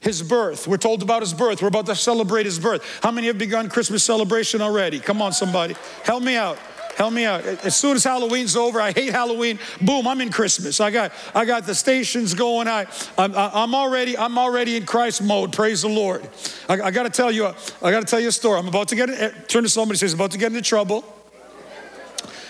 His 0.00 0.20
birth. 0.20 0.66
We're 0.66 0.78
told 0.78 1.04
about 1.04 1.22
his 1.22 1.32
birth. 1.32 1.62
We're 1.62 1.68
about 1.68 1.86
to 1.86 1.94
celebrate 1.94 2.44
his 2.44 2.58
birth. 2.58 2.84
How 3.04 3.12
many 3.12 3.28
have 3.28 3.38
begun 3.38 3.68
Christmas 3.68 4.02
celebration 4.02 4.60
already? 4.60 4.98
Come 4.98 5.22
on, 5.22 5.32
somebody. 5.32 5.76
Help 6.02 6.24
me 6.24 6.34
out. 6.34 6.58
Help 6.96 7.12
me 7.14 7.24
out. 7.24 7.44
As 7.44 7.74
soon 7.74 7.96
as 7.96 8.04
Halloween's 8.04 8.54
over, 8.54 8.80
I 8.80 8.92
hate 8.92 9.12
Halloween. 9.12 9.58
Boom, 9.80 10.06
I'm 10.06 10.20
in 10.20 10.30
Christmas. 10.30 10.80
I 10.80 10.90
got 10.90 11.12
I 11.34 11.44
got 11.44 11.64
the 11.64 11.74
stations 11.74 12.34
going. 12.34 12.68
I 12.68 12.86
I'm, 13.16 13.34
I'm 13.34 13.74
already 13.74 14.16
I'm 14.16 14.36
already 14.36 14.76
in 14.76 14.84
Christ 14.84 15.22
mode. 15.22 15.52
Praise 15.52 15.82
the 15.82 15.88
Lord. 15.88 16.28
I, 16.68 16.80
I 16.80 16.90
got 16.90 17.04
to 17.04 17.10
tell 17.10 17.32
you 17.32 17.44
got 17.80 18.00
to 18.00 18.04
tell 18.04 18.20
you 18.20 18.28
a 18.28 18.32
story. 18.32 18.58
I'm 18.58 18.68
about 18.68 18.88
to 18.88 18.96
get 18.96 19.08
eh, 19.08 19.30
turn 19.48 19.62
to 19.62 19.68
somebody 19.68 19.98
says 19.98 20.12
about 20.12 20.32
to 20.32 20.38
get 20.38 20.52
into 20.52 20.62
trouble. 20.62 21.04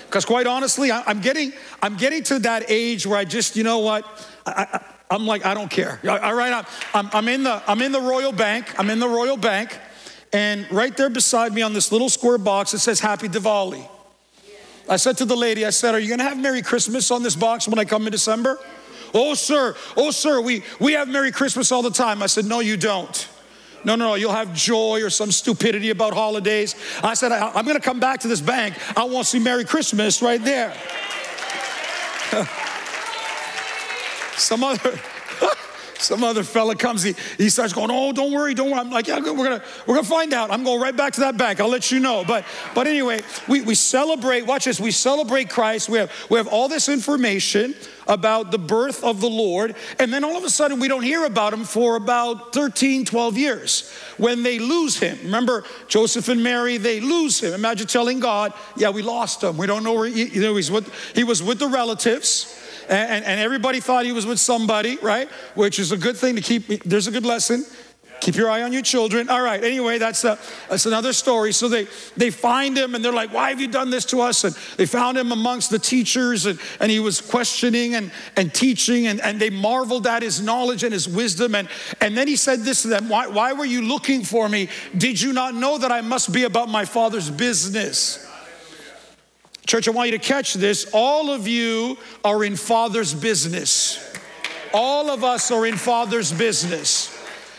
Because 0.07 0.25
quite 0.25 0.47
honestly, 0.47 0.91
I, 0.91 1.09
am 1.11 1.21
getting 1.21 1.53
I'm 1.81 1.97
getting 1.97 2.23
to 2.25 2.41
that 2.41 2.65
age 2.69 3.07
where 3.07 3.19
I 3.19 3.25
just 3.25 3.57
you 3.57 3.63
know 3.63 3.79
what 3.79 4.05
I, 4.45 4.83
I, 5.11 5.15
am 5.15 5.25
like 5.25 5.47
I 5.47 5.55
don't 5.55 5.71
care. 5.71 6.01
All 6.07 6.35
right, 6.35 6.53
I'm, 6.53 6.67
I'm 6.95 7.11
I'm 7.13 7.29
in 7.29 7.45
the 7.45 7.63
I'm 7.67 7.81
in 7.81 7.93
the 7.93 8.01
Royal 8.01 8.33
Bank. 8.33 8.75
I'm 8.79 8.91
in 8.91 8.99
the 8.99 9.09
Royal 9.09 9.37
Bank. 9.37 9.79
And 10.35 10.71
right 10.73 10.97
there 10.97 11.11
beside 11.11 11.53
me 11.53 11.61
on 11.61 11.75
this 11.75 11.93
little 11.93 12.09
square 12.09 12.39
box, 12.39 12.73
it 12.75 12.79
says 12.79 13.01
Happy 13.01 13.29
Diwali. 13.29 13.87
I 14.89 14.97
said 14.97 15.17
to 15.19 15.25
the 15.25 15.37
lady, 15.37 15.65
I 15.65 15.71
said, 15.71 15.95
Are 15.95 15.99
you 15.99 16.09
gonna 16.09 16.29
have 16.29 16.39
Merry 16.39 16.63
Christmas 16.63 17.11
on 17.11 17.23
this 17.23 17.37
box 17.37 17.69
when 17.69 17.79
I 17.79 17.85
come 17.85 18.07
in 18.07 18.13
December? 18.13 18.59
Oh, 19.15 19.35
sir, 19.35 19.77
oh, 19.97 20.11
sir, 20.11 20.41
we, 20.41 20.65
we 20.81 20.95
have 20.95 21.07
Merry 21.09 21.33
Christmas 21.33 21.71
all 21.71 21.83
the 21.83 21.91
time. 21.91 22.23
I 22.23 22.27
said, 22.27 22.45
No, 22.45 22.61
you 22.61 22.77
don't. 22.77 23.29
No, 23.85 23.97
no, 23.97 24.11
no, 24.11 24.15
you'll 24.15 24.33
have 24.33 24.55
joy 24.55 25.03
or 25.03 25.11
some 25.11 25.33
stupidity 25.33 25.91
about 25.91 26.15
holidays. 26.15 26.77
I 27.03 27.15
said, 27.15 27.33
I, 27.33 27.59
am 27.59 27.67
gonna 27.67 27.81
come 27.81 28.01
back 28.01 28.21
to 28.21 28.29
this 28.29 28.41
bank. 28.41 28.77
I 28.97 29.05
wanna 29.05 29.25
see 29.25 29.39
Merry 29.39 29.65
Christmas 29.65 30.23
right 30.23 30.43
there. 30.43 30.73
some 34.37 34.65
other 34.65 34.99
some 36.03 36.25
other 36.25 36.43
fella 36.43 36.75
comes, 36.77 37.03
he, 37.03 37.15
he 37.39 37.49
starts 37.49 37.73
going, 37.73 37.91
oh, 37.91 38.13
don't 38.13 38.33
worry, 38.33 38.55
don't 38.55 38.71
worry. 38.71 38.81
I'm 38.81 38.91
like, 38.91 39.09
yeah, 39.09 39.19
we're 39.19 39.37
gonna, 39.37 39.63
we're 39.87 39.95
gonna 39.95 40.07
find 40.07 40.33
out. 40.33 40.51
I'm 40.51 40.65
going 40.65 40.81
right 40.81 40.97
back 40.97 41.13
to 41.15 41.21
that 41.21 41.37
bank. 41.37 41.61
I'll 41.61 41.69
let 41.69 41.91
you 41.91 42.01
know. 42.01 42.25
But, 42.27 42.45
but 42.75 42.87
anyway, 42.87 43.23
we, 43.49 43.63
we 43.63 43.75
celebrate, 43.75 44.43
watch 44.43 44.65
this, 44.65 44.81
we 44.81 44.91
celebrate 44.91 45.49
Christ. 45.49 45.89
We 45.89 45.99
have, 45.99 46.13
we 46.31 46.39
have 46.39 46.49
all 46.49 46.69
this 46.69 46.89
information 46.89 47.75
about 48.09 48.51
the 48.51 48.59
birth 48.59 49.05
of 49.05 49.21
the 49.21 49.29
Lord. 49.29 49.77
And 49.99 50.13
then 50.13 50.25
all 50.25 50.37
of 50.37 50.45
a 50.45 50.51
sudden, 50.51 50.81
we 50.81 50.89
don't 50.89 51.03
hear 51.03 51.25
about 51.25 51.53
him 51.53 51.65
for 51.65 51.97
about 51.97 52.53
13, 52.53 53.05
12 53.05 53.39
years 53.39 53.93
when 54.19 54.43
they 54.43 54.59
lose 54.59 54.99
him. 54.99 55.19
Remember, 55.25 55.65
Joseph 55.89 56.29
and 56.29 56.43
Mary, 56.43 56.77
they 56.77 57.01
lose 57.01 57.43
him. 57.43 57.53
Imagine 57.55 57.87
telling 57.87 58.21
God, 58.21 58.53
yeah, 58.77 58.91
we 58.91 59.03
lost 59.03 59.43
him. 59.43 59.57
We 59.57 59.67
don't 59.67 59.85
know 59.85 59.95
where 59.95 60.09
he, 60.09 60.25
you 60.25 60.41
know, 60.41 60.57
he's 60.57 60.71
with, 60.71 60.93
he 61.15 61.25
was 61.25 61.43
with 61.43 61.59
the 61.59 61.69
relatives 61.69 62.59
and, 62.93 63.25
and 63.25 63.41
everybody 63.41 63.81
thought 63.81 64.05
he 64.05 64.13
was 64.13 64.27
with 64.27 64.39
somebody, 64.39 64.97
right? 65.03 65.29
Which 65.55 65.79
is 65.79 65.93
a 65.93 65.97
good 65.97 66.17
thing 66.17 66.37
to 66.37 66.43
keep, 66.43 66.85
there's 66.85 67.07
a 67.07 67.11
good 67.11 67.25
lesson. 67.25 67.65
Keep 68.21 68.37
your 68.37 68.49
eye 68.49 68.63
on 68.63 68.73
your 68.73 68.83
children. 68.83 69.29
All 69.29 69.43
right, 69.43 69.65
anyway, 69.65 69.99
that's, 69.99 70.23
a, 70.23 70.39
that's 70.69 70.87
another 70.87 71.13
story. 71.13 71.53
So 71.53 71.69
they, 71.69 71.89
they 72.17 72.31
find 72.31 72.79
him 72.79 72.95
and 72.95 73.05
they're 73.05 73.13
like, 73.13 73.33
Why 73.33 73.49
have 73.49 73.61
you 73.61 73.67
done 73.67 73.91
this 73.91 74.05
to 74.07 74.21
us? 74.21 74.45
And 74.45 74.55
they 74.77 74.87
found 74.87 75.19
him 75.19 75.33
amongst 75.33 75.71
the 75.71 75.79
teachers 75.81 76.47
and, 76.47 76.61
and 76.79 76.89
he 76.89 77.01
was 77.01 77.21
questioning 77.21 77.97
and, 77.97 78.13
and 78.37 78.55
teaching 78.55 79.09
and, 79.09 79.21
and 79.21 79.41
they 79.41 79.51
marveled 79.51 80.07
at 80.07 80.23
his 80.23 80.41
knowledge 80.41 80.85
and 80.85 80.93
his 80.93 81.09
wisdom. 81.09 81.57
And, 81.57 81.69
and 82.01 82.17
then 82.17 82.29
he 82.29 82.37
said 82.37 82.61
this 82.61 82.83
to 82.83 82.89
them 82.89 83.09
why, 83.09 83.27
why 83.27 83.55
were 83.55 83.65
you 83.65 83.83
looking 83.83 84.23
for 84.23 84.49
me? 84.49 84.69
Did 84.97 85.21
you 85.21 85.33
not 85.33 85.57
know 85.57 85.79
that 85.79 85.91
I 85.91 86.01
must 86.01 86.33
be 86.33 86.45
about 86.45 86.69
my 86.69 86.85
father's 86.85 87.29
business? 87.29 88.29
Church, 89.67 89.87
I 89.89 89.91
want 89.93 90.11
you 90.11 90.19
to 90.19 90.25
catch 90.25 90.55
this. 90.55 90.91
All 90.93 91.31
of 91.31 91.47
you 91.47 91.99
are 92.25 92.45
in 92.45 92.57
Father's 92.57 93.15
business. 93.15 94.13
All 94.75 95.11
of 95.11 95.23
us 95.23 95.51
are 95.51 95.67
in 95.67 95.77
Father's 95.77 96.33
business. 96.33 97.17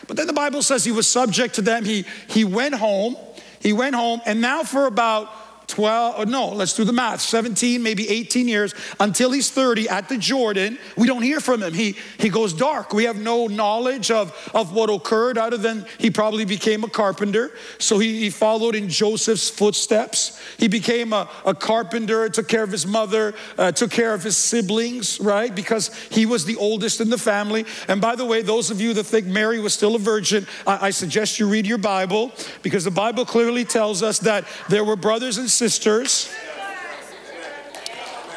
But 0.07 0.17
then 0.17 0.27
the 0.27 0.33
Bible 0.33 0.61
says 0.61 0.83
he 0.83 0.91
was 0.91 1.07
subject 1.07 1.55
to 1.55 1.61
them. 1.61 1.85
He, 1.85 2.05
he 2.27 2.43
went 2.43 2.75
home. 2.75 3.15
He 3.59 3.71
went 3.71 3.95
home, 3.95 4.21
and 4.25 4.41
now 4.41 4.63
for 4.63 4.87
about 4.87 5.33
12, 5.67 6.27
no, 6.27 6.49
let's 6.49 6.73
do 6.73 6.83
the 6.83 6.93
math, 6.93 7.21
17, 7.21 7.81
maybe 7.81 8.09
18 8.09 8.47
years 8.47 8.73
until 8.99 9.31
he's 9.31 9.49
30 9.49 9.89
at 9.89 10.09
the 10.09 10.17
Jordan. 10.17 10.77
We 10.97 11.07
don't 11.07 11.21
hear 11.21 11.39
from 11.39 11.63
him. 11.63 11.73
He, 11.73 11.95
he 12.17 12.29
goes 12.29 12.53
dark. 12.53 12.93
We 12.93 13.05
have 13.05 13.17
no 13.17 13.47
knowledge 13.47 14.11
of, 14.11 14.31
of 14.53 14.73
what 14.73 14.89
occurred 14.89 15.37
other 15.37 15.57
than 15.57 15.85
he 15.97 16.11
probably 16.11 16.45
became 16.45 16.83
a 16.83 16.89
carpenter. 16.89 17.51
So 17.79 17.99
he, 17.99 18.19
he 18.19 18.29
followed 18.29 18.75
in 18.75 18.89
Joseph's 18.89 19.49
footsteps. 19.49 20.39
He 20.57 20.67
became 20.67 21.13
a, 21.13 21.29
a 21.45 21.55
carpenter, 21.55 22.27
took 22.29 22.47
care 22.47 22.63
of 22.63 22.71
his 22.71 22.85
mother, 22.85 23.33
uh, 23.57 23.71
took 23.71 23.91
care 23.91 24.13
of 24.13 24.23
his 24.23 24.37
siblings, 24.37 25.19
right? 25.19 25.53
Because 25.53 25.93
he 26.09 26.25
was 26.25 26.45
the 26.45 26.57
oldest 26.57 27.01
in 27.01 27.09
the 27.09 27.17
family. 27.17 27.65
And 27.87 28.01
by 28.01 28.15
the 28.15 28.25
way, 28.25 28.41
those 28.41 28.69
of 28.69 28.81
you 28.81 28.93
that 28.93 29.05
think 29.05 29.27
Mary 29.27 29.59
was 29.59 29.73
still 29.73 29.95
a 29.95 29.99
virgin, 29.99 30.45
I, 30.67 30.87
I 30.87 30.89
suggest 30.89 31.39
you 31.39 31.47
read 31.47 31.65
your 31.65 31.77
Bible 31.77 32.31
because 32.61 32.83
the 32.83 32.91
Bible 32.91 33.25
clearly 33.25 33.65
tells 33.65 34.03
us 34.03 34.19
that 34.19 34.45
there 34.69 34.83
were 34.83 34.95
brothers 34.95 35.37
and 35.37 35.49
sisters. 35.53 36.33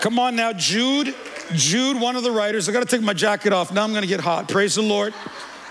Come 0.01 0.19
on 0.19 0.37
now, 0.37 0.53
Jude. 0.53 1.15
Jude, 1.53 2.01
one 2.01 2.17
of 2.17 2.23
the 2.23 2.31
writers. 2.31 2.69
I 2.69 2.73
got 2.73 2.81
to 2.81 2.87
take 2.87 3.03
my 3.03 3.13
jacket 3.13 3.53
off. 3.53 3.73
Now 3.73 3.85
I'm 3.85 3.91
going 3.91 4.03
to 4.03 4.09
get 4.09 4.21
hot. 4.21 4.49
Praise 4.49 4.75
the 4.75 4.83
Lord. 4.83 5.15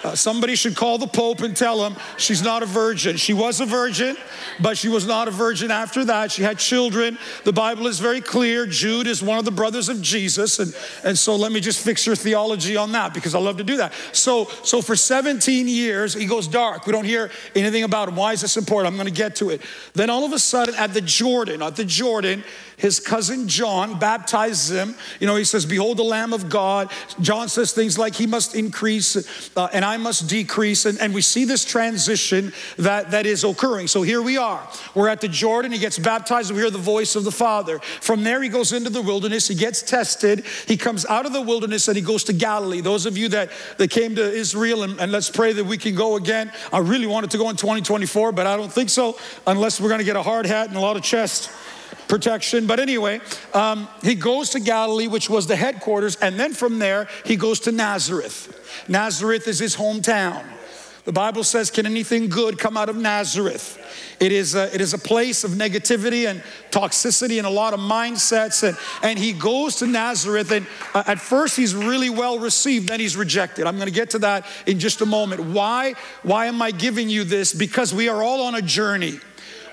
Uh, 0.06 0.14
somebody 0.14 0.56
should 0.56 0.76
call 0.76 1.00
the 1.00 1.08
Pope 1.08 1.42
and 1.42 1.58
tell 1.58 1.84
him 1.84 1.96
she's 2.18 2.44
not 2.44 2.62
a 2.62 2.66
virgin. 2.68 3.18
She 3.18 3.34
was 3.34 3.60
a 3.60 3.66
virgin, 3.66 4.16
but 4.60 4.78
she 4.78 4.88
was 4.88 5.08
not 5.08 5.28
a 5.28 5.32
virgin 5.32 5.72
after 5.72 6.06
that. 6.06 6.32
She 6.32 6.44
had 6.44 6.60
children. 6.60 7.18
The 7.44 7.52
Bible 7.52 7.88
is 7.88 8.00
very 8.00 8.22
clear. 8.22 8.68
Jude 8.68 9.08
is 9.08 9.24
one 9.24 9.40
of 9.40 9.46
the 9.46 9.52
brothers 9.52 9.90
of 9.90 10.02
Jesus. 10.02 10.60
And, 10.60 10.76
and 11.04 11.18
so 11.18 11.36
let 11.36 11.52
me 11.52 11.60
just 11.60 11.84
fix 11.84 12.06
your 12.06 12.16
theology 12.16 12.78
on 12.78 12.92
that 12.92 13.16
because 13.16 13.34
I 13.34 13.40
love 13.40 13.58
to 13.58 13.64
do 13.64 13.78
that. 13.78 13.94
So, 14.12 14.46
so 14.64 14.82
for 14.82 14.96
17 14.96 15.68
years, 15.68 16.14
he 16.14 16.28
goes 16.28 16.48
dark. 16.48 16.86
We 16.86 16.92
don't 16.92 17.06
hear 17.06 17.32
anything 17.56 17.84
about 17.84 18.08
him. 18.08 18.16
Why 18.16 18.34
is 18.34 18.42
this 18.42 18.58
important? 18.58 18.94
I'm 18.94 18.98
going 18.98 19.12
to 19.12 19.18
get 19.18 19.36
to 19.38 19.50
it. 19.50 19.62
Then 19.94 20.12
all 20.12 20.24
of 20.24 20.34
a 20.34 20.40
sudden, 20.40 20.76
at 20.76 20.94
the 20.94 21.02
Jordan, 21.02 21.64
at 21.64 21.76
the 21.78 21.86
Jordan, 21.86 22.44
his 22.78 23.00
cousin 23.00 23.48
John 23.48 23.98
baptizes 23.98 24.70
him. 24.70 24.96
You 25.20 25.28
know, 25.28 25.36
he 25.36 25.46
says, 25.46 25.66
Behold 25.66 25.98
the 25.98 26.04
Lamb 26.04 26.34
of 26.34 26.50
God. 26.50 26.92
John 27.22 27.50
says 27.50 27.74
things 27.74 27.98
like, 27.98 28.14
He 28.14 28.28
must 28.28 28.54
increase 28.54 29.16
uh, 29.56 29.70
and 29.74 29.84
I 29.84 29.95
must 29.98 30.28
decrease. 30.28 30.86
And, 30.86 31.00
and 31.00 31.14
we 31.14 31.22
see 31.22 31.46
this 31.46 31.66
transition 31.66 32.54
that, 32.78 33.12
that 33.12 33.26
is 33.26 33.44
occurring. 33.44 33.88
So 33.88 34.02
here 34.02 34.22
we 34.22 34.38
are. 34.38 34.68
We're 34.94 35.10
at 35.10 35.22
the 35.22 35.28
Jordan. 35.28 35.72
He 35.72 35.78
gets 35.78 36.00
baptized. 36.00 36.52
We 36.52 36.58
hear 36.58 36.70
the 36.70 36.78
voice 36.78 37.16
of 37.16 37.24
the 37.24 37.32
Father. 37.32 37.80
From 37.80 38.24
there, 38.24 38.42
he 38.42 38.50
goes 38.50 38.74
into 38.74 38.90
the 38.90 39.02
wilderness. 39.02 39.48
He 39.48 39.56
gets 39.56 39.82
tested. 39.82 40.46
He 40.68 40.78
comes 40.78 41.06
out 41.06 41.26
of 41.26 41.34
the 41.34 41.42
wilderness 41.42 41.88
and 41.88 41.98
he 41.98 42.04
goes 42.04 42.24
to 42.26 42.34
Galilee. 42.34 42.82
Those 42.82 43.06
of 43.06 43.18
you 43.18 43.30
that, 43.30 43.52
that 43.78 43.90
came 43.90 44.16
to 44.16 44.32
Israel, 44.32 44.84
and, 44.84 45.00
and 45.00 45.12
let's 45.12 45.30
pray 45.30 45.54
that 45.54 45.64
we 45.64 45.78
can 45.78 45.96
go 45.96 46.16
again. 46.16 46.52
I 46.72 46.80
really 46.80 47.08
wanted 47.08 47.32
to 47.32 47.38
go 47.38 47.50
in 47.50 47.56
2024, 47.56 48.32
but 48.32 48.48
I 48.48 48.58
don't 48.58 48.72
think 48.72 48.90
so 48.90 49.18
unless 49.48 49.80
we're 49.80 49.90
going 49.90 50.00
to 50.00 50.06
get 50.06 50.16
a 50.16 50.24
hard 50.24 50.46
hat 50.46 50.68
and 50.68 50.78
a 50.78 50.82
lot 50.82 50.98
of 50.98 51.04
chest 51.04 51.50
protection. 52.08 52.68
But 52.68 52.80
anyway, 52.80 53.22
um, 53.54 53.88
he 54.04 54.16
goes 54.16 54.52
to 54.52 54.60
Galilee, 54.60 55.08
which 55.08 55.30
was 55.30 55.48
the 55.48 55.56
headquarters, 55.56 56.16
and 56.18 56.40
then 56.40 56.54
from 56.54 56.80
there, 56.80 57.08
he 57.26 57.36
goes 57.36 57.60
to 57.62 57.72
Nazareth. 57.72 58.86
Nazareth 58.88 59.48
is 59.48 59.60
his 59.60 59.76
hometown. 59.76 60.46
The 61.06 61.14
Bible 61.14 61.44
says, 61.44 61.70
Can 61.70 61.86
anything 61.86 62.30
good 62.30 62.58
come 62.58 62.76
out 62.76 62.90
of 62.90 62.98
Nazareth? 62.98 63.80
It 64.20 64.32
is 64.32 64.56
a, 64.56 64.74
it 64.74 64.82
is 64.82 64.96
a 64.96 64.98
place 64.98 65.44
of 65.44 65.52
negativity 65.52 66.28
and 66.28 66.42
toxicity 66.72 67.38
and 67.38 67.46
a 67.46 67.50
lot 67.50 67.76
of 67.76 67.80
mindsets. 67.80 68.68
And, 68.68 68.76
and 69.04 69.20
he 69.20 69.32
goes 69.32 69.76
to 69.78 69.88
Nazareth, 69.88 70.52
and 70.52 70.66
uh, 70.96 71.04
at 71.06 71.20
first 71.20 71.58
he's 71.58 71.76
really 71.76 72.10
well 72.10 72.40
received, 72.40 72.90
then 72.90 73.00
he's 73.00 73.16
rejected. 73.16 73.68
I'm 73.68 73.76
going 73.76 73.88
to 73.88 73.94
get 73.94 74.10
to 74.12 74.20
that 74.20 74.48
in 74.66 74.80
just 74.80 75.02
a 75.02 75.06
moment. 75.06 75.42
Why? 75.42 75.94
Why 76.24 76.48
am 76.48 76.60
I 76.62 76.72
giving 76.72 77.08
you 77.08 77.24
this? 77.24 77.54
Because 77.54 77.94
we 77.94 78.10
are 78.10 78.24
all 78.24 78.42
on 78.42 78.56
a 78.56 78.62
journey. 78.62 79.20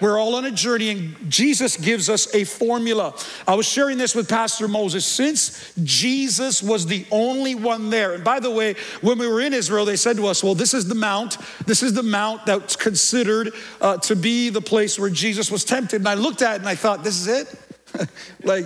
We're 0.03 0.19
all 0.19 0.35
on 0.35 0.45
a 0.45 0.51
journey, 0.51 0.91
and 0.91 1.31
Jesus 1.31 1.77
gives 1.77 2.11
us 2.11 2.35
a 2.35 2.43
formula. 2.43 3.15
I 3.47 3.55
was 3.55 3.67
sharing 3.67 3.99
this 3.99 4.17
with 4.17 4.29
Pastor 4.29 4.67
Moses. 4.67 5.07
Since 5.07 5.73
Jesus 5.85 6.61
was 6.61 6.87
the 6.87 7.07
only 7.13 7.55
one 7.55 7.89
there, 7.89 8.15
and 8.15 8.25
by 8.25 8.41
the 8.41 8.51
way, 8.51 8.75
when 9.01 9.17
we 9.17 9.29
were 9.29 9.41
in 9.41 9.55
Israel, 9.55 9.85
they 9.85 9.95
said 9.95 10.17
to 10.17 10.27
us, 10.27 10.43
Well, 10.43 10.57
this 10.57 10.75
is 10.75 10.89
the 10.89 10.97
mount. 10.97 11.39
This 11.67 11.85
is 11.85 11.95
the 11.95 12.03
mount 12.03 12.45
that's 12.47 12.75
considered 12.75 13.55
uh, 13.81 13.99
to 13.99 14.17
be 14.17 14.49
the 14.49 14.61
place 14.61 14.99
where 14.99 15.09
Jesus 15.09 15.53
was 15.53 15.65
tempted. 15.65 16.01
And 16.01 16.09
I 16.09 16.15
looked 16.15 16.43
at 16.43 16.57
it 16.57 16.59
and 16.59 16.69
I 16.69 16.75
thought, 16.75 17.05
This 17.05 17.21
is 17.21 17.29
it? 17.29 18.09
like, 18.43 18.65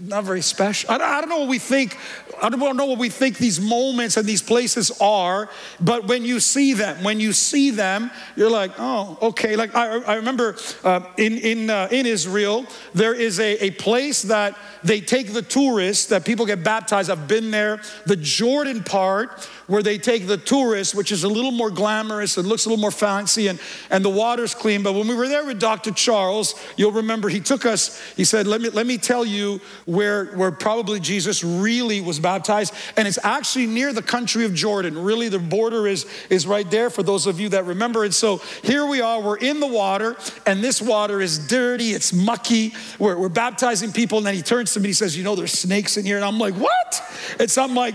not 0.00 0.24
very 0.24 0.40
special. 0.40 0.90
I 0.90 1.20
don't, 1.20 1.28
know 1.28 1.38
what 1.40 1.48
we 1.48 1.58
think. 1.58 1.98
I 2.40 2.48
don't 2.48 2.76
know 2.76 2.86
what 2.86 2.98
we 2.98 3.08
think 3.08 3.38
these 3.38 3.60
moments 3.60 4.16
and 4.16 4.26
these 4.26 4.42
places 4.42 4.90
are, 5.00 5.48
but 5.80 6.06
when 6.06 6.24
you 6.24 6.40
see 6.40 6.72
them, 6.72 7.04
when 7.04 7.20
you 7.20 7.32
see 7.32 7.70
them, 7.70 8.10
you're 8.34 8.50
like, 8.50 8.72
oh, 8.78 9.18
okay. 9.22 9.54
Like 9.54 9.74
I, 9.74 9.98
I 10.00 10.14
remember 10.16 10.56
uh, 10.82 11.00
in 11.16 11.38
in 11.38 11.70
uh, 11.70 11.88
in 11.90 12.06
Israel, 12.06 12.66
there 12.94 13.14
is 13.14 13.38
a, 13.38 13.64
a 13.64 13.70
place 13.72 14.22
that 14.22 14.56
they 14.82 15.00
take 15.00 15.32
the 15.32 15.42
tourists 15.42 16.06
that 16.06 16.24
people 16.24 16.46
get 16.46 16.64
baptized. 16.64 17.10
I've 17.10 17.28
been 17.28 17.50
there. 17.50 17.80
The 18.06 18.16
Jordan 18.16 18.82
part 18.82 19.48
where 19.72 19.82
they 19.82 19.96
take 19.96 20.26
the 20.26 20.36
tourists, 20.36 20.94
which 20.94 21.10
is 21.10 21.24
a 21.24 21.28
little 21.28 21.50
more 21.50 21.70
glamorous, 21.70 22.36
it 22.36 22.42
looks 22.42 22.66
a 22.66 22.68
little 22.68 22.78
more 22.78 22.90
fancy, 22.90 23.48
and, 23.48 23.58
and 23.88 24.04
the 24.04 24.10
water's 24.10 24.54
clean. 24.54 24.82
But 24.82 24.92
when 24.92 25.08
we 25.08 25.14
were 25.14 25.28
there 25.28 25.46
with 25.46 25.58
Dr. 25.58 25.92
Charles, 25.92 26.54
you'll 26.76 26.92
remember 26.92 27.30
he 27.30 27.40
took 27.40 27.64
us, 27.64 27.98
he 28.14 28.26
said, 28.26 28.46
Let 28.46 28.60
me, 28.60 28.68
let 28.68 28.86
me 28.86 28.98
tell 28.98 29.24
you 29.24 29.62
where, 29.86 30.26
where 30.26 30.50
probably 30.50 31.00
Jesus 31.00 31.42
really 31.42 32.02
was 32.02 32.20
baptized. 32.20 32.74
And 32.98 33.08
it's 33.08 33.18
actually 33.24 33.66
near 33.66 33.94
the 33.94 34.02
country 34.02 34.44
of 34.44 34.52
Jordan. 34.52 35.02
Really, 35.02 35.30
the 35.30 35.38
border 35.38 35.86
is, 35.86 36.04
is 36.28 36.46
right 36.46 36.70
there 36.70 36.90
for 36.90 37.02
those 37.02 37.26
of 37.26 37.40
you 37.40 37.48
that 37.48 37.64
remember 37.64 38.04
it. 38.04 38.12
So 38.12 38.42
here 38.62 38.84
we 38.84 39.00
are, 39.00 39.22
we're 39.22 39.38
in 39.38 39.58
the 39.58 39.66
water, 39.66 40.16
and 40.44 40.62
this 40.62 40.82
water 40.82 41.22
is 41.22 41.48
dirty, 41.48 41.92
it's 41.92 42.12
mucky. 42.12 42.74
We're, 42.98 43.16
we're 43.16 43.30
baptizing 43.30 43.90
people, 43.90 44.18
and 44.18 44.26
then 44.26 44.34
he 44.34 44.42
turns 44.42 44.74
to 44.74 44.80
me, 44.80 44.90
he 44.90 44.92
says, 44.92 45.16
You 45.16 45.24
know, 45.24 45.34
there's 45.34 45.52
snakes 45.52 45.96
in 45.96 46.04
here. 46.04 46.16
And 46.16 46.26
I'm 46.26 46.38
like, 46.38 46.52
What? 46.56 47.02
It's 47.40 47.56
I'm 47.56 47.74
like, 47.74 47.94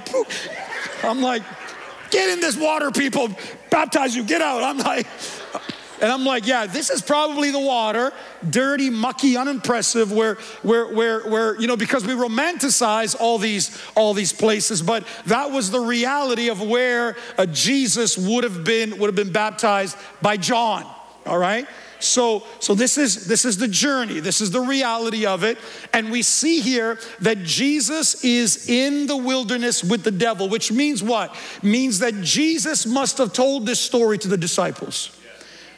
I'm 1.04 1.22
like, 1.22 1.44
get 2.10 2.30
in 2.30 2.40
this 2.40 2.58
water, 2.58 2.92
people, 2.92 3.30
baptize 3.70 4.16
you, 4.16 4.24
get 4.24 4.42
out. 4.42 4.64
I'm 4.64 4.78
like, 4.78 5.08
and 6.00 6.12
I'm 6.12 6.26
like, 6.26 6.46
yeah, 6.46 6.68
this 6.68 6.90
is 6.90 7.02
probably 7.02 7.52
the 7.52 7.60
water, 7.60 8.14
dirty, 8.48 8.90
mucky, 8.90 9.36
unimpressive, 9.36 10.12
where, 10.12 10.36
where, 10.62 10.94
where, 10.94 11.22
where, 11.22 11.60
you 11.60 11.68
know, 11.68 11.78
because 11.78 12.06
we 12.06 12.14
romanticize 12.14 13.16
all 13.20 13.40
these, 13.40 13.82
all 13.96 14.14
these 14.14 14.32
places, 14.32 14.82
but 14.82 15.08
that 15.26 15.52
was 15.52 15.72
the 15.72 15.80
reality 15.80 16.50
of 16.50 16.62
where 16.62 17.16
Jesus 17.52 18.18
would 18.18 18.44
have 18.44 18.64
been, 18.64 19.00
would 19.00 19.08
have 19.08 19.16
been 19.16 19.32
baptized 19.32 19.98
by 20.22 20.38
John. 20.38 20.86
All 21.26 21.40
right? 21.40 21.68
So, 22.00 22.44
so 22.60 22.76
this 22.76 22.98
is 22.98 23.28
this 23.28 23.46
is 23.46 23.58
the 23.58 23.68
journey. 23.68 24.20
This 24.20 24.42
is 24.42 24.52
the 24.52 24.62
reality 24.62 25.26
of 25.26 25.44
it. 25.44 25.58
And 25.94 26.12
we 26.12 26.22
see 26.22 26.60
here 26.60 27.00
that 27.22 27.44
Jesus 27.44 28.24
is 28.24 28.70
in 28.70 29.08
the 29.08 29.18
wilderness 29.18 29.84
with 29.84 30.04
the 30.04 30.12
devil, 30.12 30.50
which 30.50 30.72
means 30.72 31.02
what? 31.02 31.36
Means 31.64 32.00
that 32.00 32.22
Jesus 32.22 32.86
must 32.86 33.18
have 33.18 33.34
told 33.34 33.66
this 33.66 33.80
story 33.80 34.18
to 34.20 34.28
the 34.28 34.38
disciples. 34.38 35.18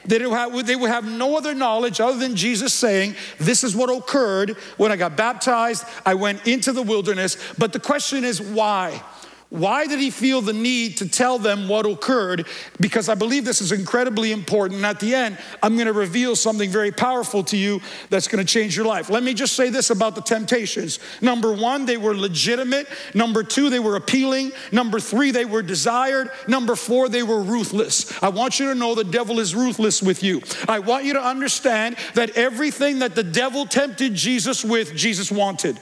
They, 0.06 0.18
have, 0.18 0.66
they 0.66 0.76
would 0.76 0.90
have 0.90 1.04
no 1.04 1.36
other 1.36 1.54
knowledge 1.54 2.00
other 2.00 2.18
than 2.18 2.34
Jesus 2.34 2.72
saying, 2.72 3.16
This 3.38 3.62
is 3.62 3.76
what 3.76 3.90
occurred 3.90 4.56
when 4.76 4.90
I 4.90 4.96
got 4.96 5.16
baptized. 5.16 5.84
I 6.06 6.14
went 6.14 6.46
into 6.46 6.72
the 6.72 6.82
wilderness. 6.82 7.36
But 7.58 7.72
the 7.72 7.80
question 7.80 8.24
is, 8.24 8.40
why? 8.40 9.02
Why 9.50 9.88
did 9.88 9.98
he 9.98 10.10
feel 10.10 10.40
the 10.40 10.52
need 10.52 10.98
to 10.98 11.08
tell 11.08 11.36
them 11.36 11.66
what 11.66 11.84
occurred? 11.84 12.46
Because 12.80 13.08
I 13.08 13.16
believe 13.16 13.44
this 13.44 13.60
is 13.60 13.72
incredibly 13.72 14.30
important. 14.30 14.76
And 14.76 14.86
at 14.86 15.00
the 15.00 15.12
end, 15.12 15.38
I'm 15.60 15.74
going 15.74 15.88
to 15.88 15.92
reveal 15.92 16.36
something 16.36 16.70
very 16.70 16.92
powerful 16.92 17.42
to 17.44 17.56
you 17.56 17.80
that's 18.10 18.28
going 18.28 18.44
to 18.44 18.50
change 18.50 18.76
your 18.76 18.86
life. 18.86 19.10
Let 19.10 19.24
me 19.24 19.34
just 19.34 19.56
say 19.56 19.68
this 19.68 19.90
about 19.90 20.14
the 20.14 20.20
temptations. 20.20 21.00
Number 21.20 21.52
one, 21.52 21.84
they 21.84 21.96
were 21.96 22.16
legitimate. 22.16 22.86
Number 23.12 23.42
two, 23.42 23.70
they 23.70 23.80
were 23.80 23.96
appealing. 23.96 24.52
Number 24.70 25.00
three, 25.00 25.32
they 25.32 25.44
were 25.44 25.62
desired. 25.62 26.30
Number 26.46 26.76
four, 26.76 27.08
they 27.08 27.24
were 27.24 27.42
ruthless. 27.42 28.22
I 28.22 28.28
want 28.28 28.60
you 28.60 28.68
to 28.68 28.76
know 28.76 28.94
the 28.94 29.02
devil 29.02 29.40
is 29.40 29.52
ruthless 29.52 30.00
with 30.00 30.22
you. 30.22 30.42
I 30.68 30.78
want 30.78 31.04
you 31.04 31.14
to 31.14 31.22
understand 31.22 31.96
that 32.14 32.36
everything 32.36 33.00
that 33.00 33.16
the 33.16 33.24
devil 33.24 33.66
tempted 33.66 34.14
Jesus 34.14 34.64
with, 34.64 34.94
Jesus 34.94 35.32
wanted. 35.32 35.80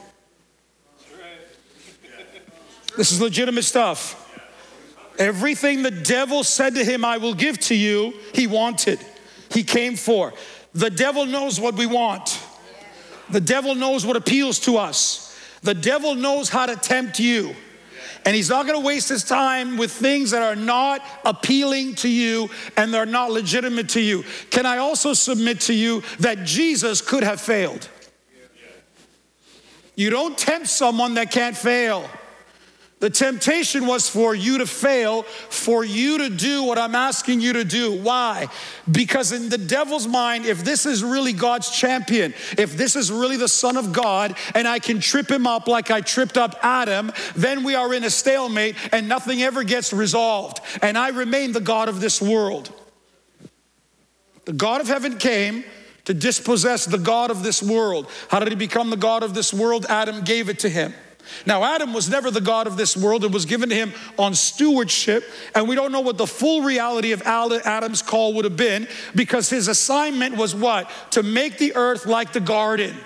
This 2.98 3.12
is 3.12 3.20
legitimate 3.20 3.62
stuff. 3.62 4.28
Everything 5.20 5.84
the 5.84 5.90
devil 5.92 6.42
said 6.42 6.74
to 6.74 6.84
him, 6.84 7.04
I 7.04 7.18
will 7.18 7.32
give 7.32 7.56
to 7.60 7.74
you, 7.76 8.12
he 8.34 8.48
wanted. 8.48 8.98
He 9.52 9.62
came 9.62 9.94
for. 9.94 10.34
The 10.74 10.90
devil 10.90 11.24
knows 11.24 11.60
what 11.60 11.76
we 11.76 11.86
want. 11.86 12.40
The 13.30 13.40
devil 13.40 13.76
knows 13.76 14.04
what 14.04 14.16
appeals 14.16 14.58
to 14.60 14.78
us. 14.78 15.38
The 15.62 15.74
devil 15.74 16.16
knows 16.16 16.48
how 16.48 16.66
to 16.66 16.74
tempt 16.74 17.20
you. 17.20 17.54
And 18.24 18.34
he's 18.34 18.50
not 18.50 18.66
going 18.66 18.80
to 18.80 18.84
waste 18.84 19.08
his 19.10 19.22
time 19.22 19.76
with 19.76 19.92
things 19.92 20.32
that 20.32 20.42
are 20.42 20.56
not 20.56 21.00
appealing 21.24 21.94
to 21.96 22.08
you 22.08 22.50
and 22.76 22.92
they're 22.92 23.06
not 23.06 23.30
legitimate 23.30 23.90
to 23.90 24.00
you. 24.00 24.24
Can 24.50 24.66
I 24.66 24.78
also 24.78 25.12
submit 25.12 25.60
to 25.62 25.72
you 25.72 26.02
that 26.18 26.42
Jesus 26.44 27.00
could 27.00 27.22
have 27.22 27.40
failed? 27.40 27.88
You 29.94 30.10
don't 30.10 30.36
tempt 30.36 30.66
someone 30.66 31.14
that 31.14 31.30
can't 31.30 31.56
fail. 31.56 32.04
The 33.00 33.10
temptation 33.10 33.86
was 33.86 34.08
for 34.08 34.34
you 34.34 34.58
to 34.58 34.66
fail, 34.66 35.22
for 35.22 35.84
you 35.84 36.18
to 36.18 36.28
do 36.28 36.64
what 36.64 36.78
I'm 36.78 36.96
asking 36.96 37.40
you 37.40 37.52
to 37.52 37.64
do. 37.64 37.92
Why? 37.92 38.48
Because 38.90 39.30
in 39.30 39.48
the 39.48 39.58
devil's 39.58 40.08
mind, 40.08 40.46
if 40.46 40.64
this 40.64 40.84
is 40.84 41.04
really 41.04 41.32
God's 41.32 41.70
champion, 41.70 42.34
if 42.56 42.76
this 42.76 42.96
is 42.96 43.12
really 43.12 43.36
the 43.36 43.48
Son 43.48 43.76
of 43.76 43.92
God, 43.92 44.36
and 44.52 44.66
I 44.66 44.80
can 44.80 44.98
trip 44.98 45.30
him 45.30 45.46
up 45.46 45.68
like 45.68 45.92
I 45.92 46.00
tripped 46.00 46.36
up 46.36 46.58
Adam, 46.62 47.12
then 47.36 47.62
we 47.62 47.76
are 47.76 47.94
in 47.94 48.02
a 48.02 48.10
stalemate 48.10 48.74
and 48.92 49.08
nothing 49.08 49.42
ever 49.42 49.62
gets 49.62 49.92
resolved. 49.92 50.60
And 50.82 50.98
I 50.98 51.10
remain 51.10 51.52
the 51.52 51.60
God 51.60 51.88
of 51.88 52.00
this 52.00 52.20
world. 52.20 52.72
The 54.44 54.52
God 54.54 54.80
of 54.80 54.88
heaven 54.88 55.18
came 55.18 55.62
to 56.06 56.14
dispossess 56.14 56.84
the 56.86 56.98
God 56.98 57.30
of 57.30 57.44
this 57.44 57.62
world. 57.62 58.08
How 58.28 58.40
did 58.40 58.48
he 58.48 58.56
become 58.56 58.90
the 58.90 58.96
God 58.96 59.22
of 59.22 59.34
this 59.34 59.54
world? 59.54 59.86
Adam 59.88 60.24
gave 60.24 60.48
it 60.48 60.58
to 60.60 60.68
him. 60.68 60.94
Now, 61.46 61.62
Adam 61.62 61.92
was 61.92 62.08
never 62.08 62.30
the 62.30 62.40
God 62.40 62.66
of 62.66 62.76
this 62.76 62.96
world. 62.96 63.24
It 63.24 63.32
was 63.32 63.44
given 63.44 63.68
to 63.68 63.74
him 63.74 63.92
on 64.18 64.34
stewardship, 64.34 65.24
and 65.54 65.68
we 65.68 65.74
don't 65.74 65.92
know 65.92 66.00
what 66.00 66.16
the 66.16 66.26
full 66.26 66.62
reality 66.62 67.12
of 67.12 67.22
Adam's 67.22 68.02
call 68.02 68.34
would 68.34 68.44
have 68.44 68.56
been 68.56 68.88
because 69.14 69.50
his 69.50 69.68
assignment 69.68 70.36
was 70.36 70.54
what? 70.54 70.90
To 71.12 71.22
make 71.22 71.58
the 71.58 71.74
earth 71.76 72.06
like 72.06 72.32
the 72.32 72.40
garden 72.40 72.96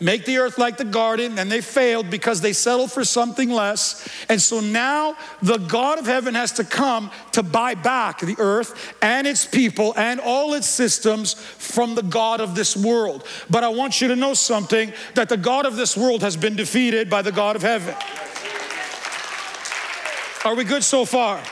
make 0.00 0.24
the 0.24 0.38
earth 0.38 0.58
like 0.58 0.76
the 0.76 0.84
garden, 0.84 1.38
and 1.38 1.50
they 1.50 1.60
failed 1.60 2.10
because 2.10 2.40
they 2.40 2.52
settled 2.52 2.90
for 2.90 3.04
something 3.04 3.50
less. 3.50 4.08
And 4.28 4.40
so 4.40 4.60
now 4.60 5.16
the 5.42 5.58
God 5.58 5.98
of 5.98 6.06
heaven 6.06 6.34
has 6.34 6.52
to 6.52 6.64
come 6.64 7.10
to 7.32 7.42
buy 7.42 7.74
back 7.74 8.20
the 8.20 8.36
earth 8.38 8.94
and 9.02 9.26
its 9.26 9.46
people 9.46 9.94
and 9.96 10.20
all 10.20 10.54
its 10.54 10.66
systems 10.66 11.34
from 11.34 11.94
the 11.94 12.02
God 12.02 12.40
of 12.40 12.54
this 12.54 12.76
world. 12.76 13.24
But 13.48 13.64
I 13.64 13.68
want 13.68 14.00
you 14.00 14.08
to 14.08 14.16
know 14.16 14.34
something 14.34 14.92
that 15.14 15.28
the 15.28 15.36
God 15.36 15.66
of 15.66 15.76
this 15.76 15.96
world 15.96 16.22
has 16.22 16.36
been 16.36 16.56
defeated 16.56 17.10
by 17.10 17.22
the 17.22 17.32
God 17.32 17.56
of 17.56 17.62
heaven. 17.62 17.94
Are 20.44 20.54
we 20.54 20.64
good 20.64 20.82
so 20.82 21.04
far? 21.04 21.42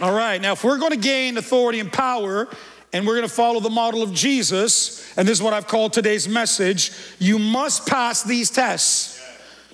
All 0.00 0.12
right, 0.12 0.40
now 0.40 0.52
if 0.52 0.62
we're 0.62 0.78
going 0.78 0.92
to 0.92 0.96
gain 0.96 1.38
authority 1.38 1.80
and 1.80 1.92
power, 1.92 2.48
and 2.92 3.06
we're 3.06 3.16
going 3.16 3.28
to 3.28 3.34
follow 3.34 3.60
the 3.60 3.70
model 3.70 4.02
of 4.02 4.12
Jesus, 4.12 5.16
and 5.16 5.28
this 5.28 5.38
is 5.38 5.42
what 5.42 5.52
I've 5.52 5.66
called 5.66 5.92
today's 5.92 6.28
message, 6.28 6.92
you 7.18 7.38
must 7.38 7.86
pass 7.86 8.22
these 8.22 8.50
tests. 8.50 9.16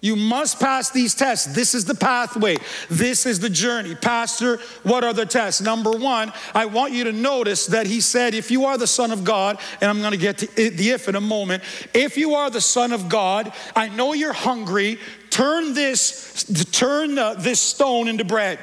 You 0.04 0.16
must 0.16 0.60
pass 0.60 0.90
these 0.90 1.14
tests. 1.14 1.54
This 1.54 1.74
is 1.74 1.86
the 1.86 1.94
pathway. 1.94 2.58
This 2.90 3.24
is 3.24 3.40
the 3.40 3.48
journey. 3.48 3.94
Pastor, 3.94 4.58
what 4.82 5.02
are 5.02 5.14
the 5.14 5.24
tests? 5.24 5.62
Number 5.62 5.92
one, 5.92 6.30
I 6.54 6.66
want 6.66 6.92
you 6.92 7.04
to 7.04 7.12
notice 7.12 7.68
that 7.68 7.86
he 7.86 8.02
said, 8.02 8.34
if 8.34 8.50
you 8.50 8.66
are 8.66 8.76
the 8.76 8.86
Son 8.86 9.12
of 9.12 9.24
God, 9.24 9.58
and 9.80 9.88
I'm 9.88 10.00
going 10.00 10.12
to 10.12 10.18
get 10.18 10.36
to 10.38 10.46
the 10.46 10.90
if 10.90 11.08
in 11.08 11.14
a 11.14 11.22
moment, 11.22 11.62
if 11.94 12.18
you 12.18 12.34
are 12.34 12.50
the 12.50 12.60
Son 12.60 12.92
of 12.92 13.08
God, 13.08 13.50
I 13.74 13.88
know 13.88 14.12
you're 14.12 14.34
hungry, 14.34 14.98
turn 15.30 15.72
this, 15.72 16.44
turn 16.70 17.18
uh, 17.18 17.32
this 17.32 17.58
stone 17.58 18.06
into 18.06 18.26
bread. 18.26 18.58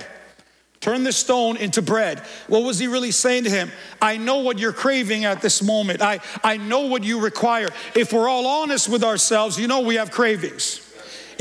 Turn 0.82 1.04
this 1.04 1.16
stone 1.16 1.58
into 1.58 1.82
bread. 1.84 2.24
What 2.48 2.64
was 2.64 2.80
he 2.80 2.88
really 2.88 3.12
saying 3.12 3.44
to 3.44 3.52
him? 3.52 3.72
I 4.02 4.18
know 4.18 4.38
what 4.38 4.58
you're 4.58 4.74
craving 4.74 5.26
at 5.26 5.40
this 5.40 5.62
moment. 5.62 6.02
I, 6.02 6.20
I 6.44 6.58
know 6.58 6.88
what 6.88 7.04
you 7.04 7.22
require. 7.22 7.70
If 7.96 8.12
we're 8.12 8.28
all 8.28 8.48
honest 8.48 8.90
with 8.90 9.04
ourselves, 9.04 9.60
you 9.60 9.68
know 9.68 9.82
we 9.82 9.96
have 9.96 10.10
cravings. 10.10 10.91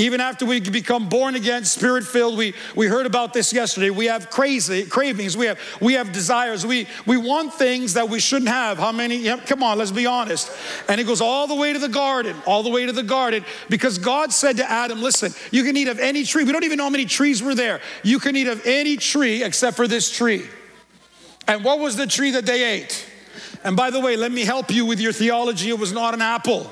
Even 0.01 0.19
after 0.19 0.47
we 0.47 0.61
become 0.61 1.11
born 1.11 1.35
again, 1.35 1.63
spirit 1.67 2.05
filled, 2.05 2.39
we, 2.39 2.55
we 2.75 2.87
heard 2.87 3.05
about 3.05 3.35
this 3.35 3.53
yesterday. 3.53 3.91
We 3.91 4.07
have 4.07 4.31
crazy 4.31 4.87
cravings, 4.87 5.37
we 5.37 5.45
have 5.45 5.61
we 5.79 5.93
have 5.93 6.11
desires. 6.11 6.65
We 6.65 6.89
we 7.05 7.19
want 7.19 7.53
things 7.53 7.93
that 7.93 8.09
we 8.09 8.19
shouldn't 8.19 8.49
have. 8.49 8.79
How 8.79 8.93
many? 8.93 9.29
Come 9.41 9.63
on, 9.63 9.77
let's 9.77 9.91
be 9.91 10.07
honest. 10.07 10.51
And 10.89 11.03
it 11.03 11.05
goes 11.05 11.21
all 11.21 11.47
the 11.47 11.55
way 11.55 11.75
to 11.75 11.79
the 11.79 11.91
garden, 11.91 12.35
all 12.47 12.63
the 12.63 12.71
way 12.71 12.87
to 12.87 12.93
the 12.93 13.03
garden, 13.03 13.45
because 13.69 13.99
God 13.99 14.33
said 14.33 14.57
to 14.57 14.71
Adam, 14.71 15.03
listen, 15.03 15.35
you 15.51 15.65
can 15.65 15.77
eat 15.77 15.89
of 15.89 15.99
any 15.99 16.25
tree. 16.25 16.45
We 16.45 16.53
don't 16.53 16.65
even 16.65 16.79
know 16.79 16.85
how 16.85 16.91
many 16.91 17.05
trees 17.05 17.43
were 17.43 17.55
there. 17.55 17.83
You 18.03 18.19
can 18.21 18.37
eat 18.37 18.47
of 18.47 18.67
any 18.67 18.97
tree 18.97 19.45
except 19.45 19.77
for 19.77 19.87
this 19.87 20.11
tree. 20.11 20.47
And 21.47 21.63
what 21.63 21.79
was 21.79 21.97
the 21.97 22.07
tree 22.07 22.31
that 22.31 22.47
they 22.47 22.65
ate? 22.65 23.07
And 23.65 23.77
by 23.77 23.91
the 23.91 24.01
way, 24.01 24.17
let 24.17 24.33
me 24.33 24.47
help 24.47 24.71
you 24.71 24.87
with 24.87 24.99
your 24.99 25.13
theology. 25.13 25.69
It 25.69 25.79
was 25.79 25.93
not 25.93 26.15
an 26.15 26.23
apple. 26.23 26.71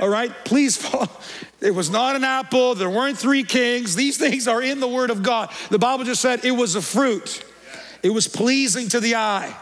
All 0.00 0.08
right, 0.08 0.32
please 0.44 0.76
follow. 0.76 1.08
It 1.62 1.72
was 1.72 1.90
not 1.90 2.16
an 2.16 2.24
apple. 2.24 2.74
There 2.74 2.90
weren't 2.90 3.16
three 3.16 3.44
kings. 3.44 3.94
These 3.94 4.18
things 4.18 4.48
are 4.48 4.60
in 4.60 4.80
the 4.80 4.88
Word 4.88 5.10
of 5.10 5.22
God. 5.22 5.48
The 5.70 5.78
Bible 5.78 6.02
just 6.02 6.20
said 6.20 6.44
it 6.44 6.50
was 6.50 6.74
a 6.74 6.82
fruit. 6.82 7.44
It 8.02 8.10
was 8.10 8.26
pleasing 8.26 8.88
to 8.88 8.98
the 8.98 9.14
eye. 9.14 9.54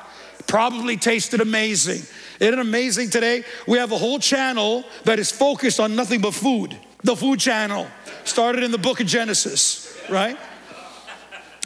Probably 0.46 0.96
tasted 0.96 1.42
amazing. 1.42 2.00
Isn't 2.40 2.54
it 2.54 2.58
amazing 2.58 3.10
today? 3.10 3.44
We 3.68 3.76
have 3.76 3.92
a 3.92 3.98
whole 3.98 4.18
channel 4.18 4.84
that 5.04 5.18
is 5.18 5.30
focused 5.30 5.78
on 5.78 5.94
nothing 5.94 6.22
but 6.22 6.32
food. 6.32 6.74
The 7.04 7.14
food 7.14 7.38
channel 7.38 7.86
started 8.24 8.62
in 8.62 8.70
the 8.70 8.78
book 8.78 9.00
of 9.00 9.06
Genesis, 9.06 9.94
right? 10.08 10.38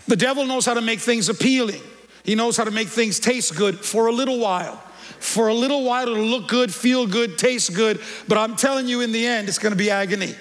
The 0.09 0.17
devil 0.17 0.47
knows 0.47 0.67
how 0.67 0.75
to 0.75 0.81
make 0.81 0.99
things 0.99 1.29
appealing. 1.29 1.81
He 2.25 2.35
knows 2.35 2.57
how 2.57 2.65
to 2.65 2.73
make 2.73 2.89
things 2.89 3.21
taste 3.21 3.55
good 3.55 3.79
for 3.79 4.09
a 4.09 4.13
little 4.13 4.41
while 4.41 4.83
for 5.25 5.49
a 5.49 5.55
little 5.55 5.85
while 5.85 6.07
it'll 6.07 6.23
look 6.23 6.49
good, 6.49 6.73
feel 6.73 7.07
good, 7.07 7.39
taste 7.39 7.75
good, 7.75 8.01
but 8.29 8.37
I'm 8.37 8.57
telling 8.57 8.87
you 8.87 9.01
in 9.01 9.11
the 9.11 9.27
end, 9.27 9.49
it's 9.49 9.59
gonna 9.59 9.75
be 9.75 9.91
agony. 9.91 10.35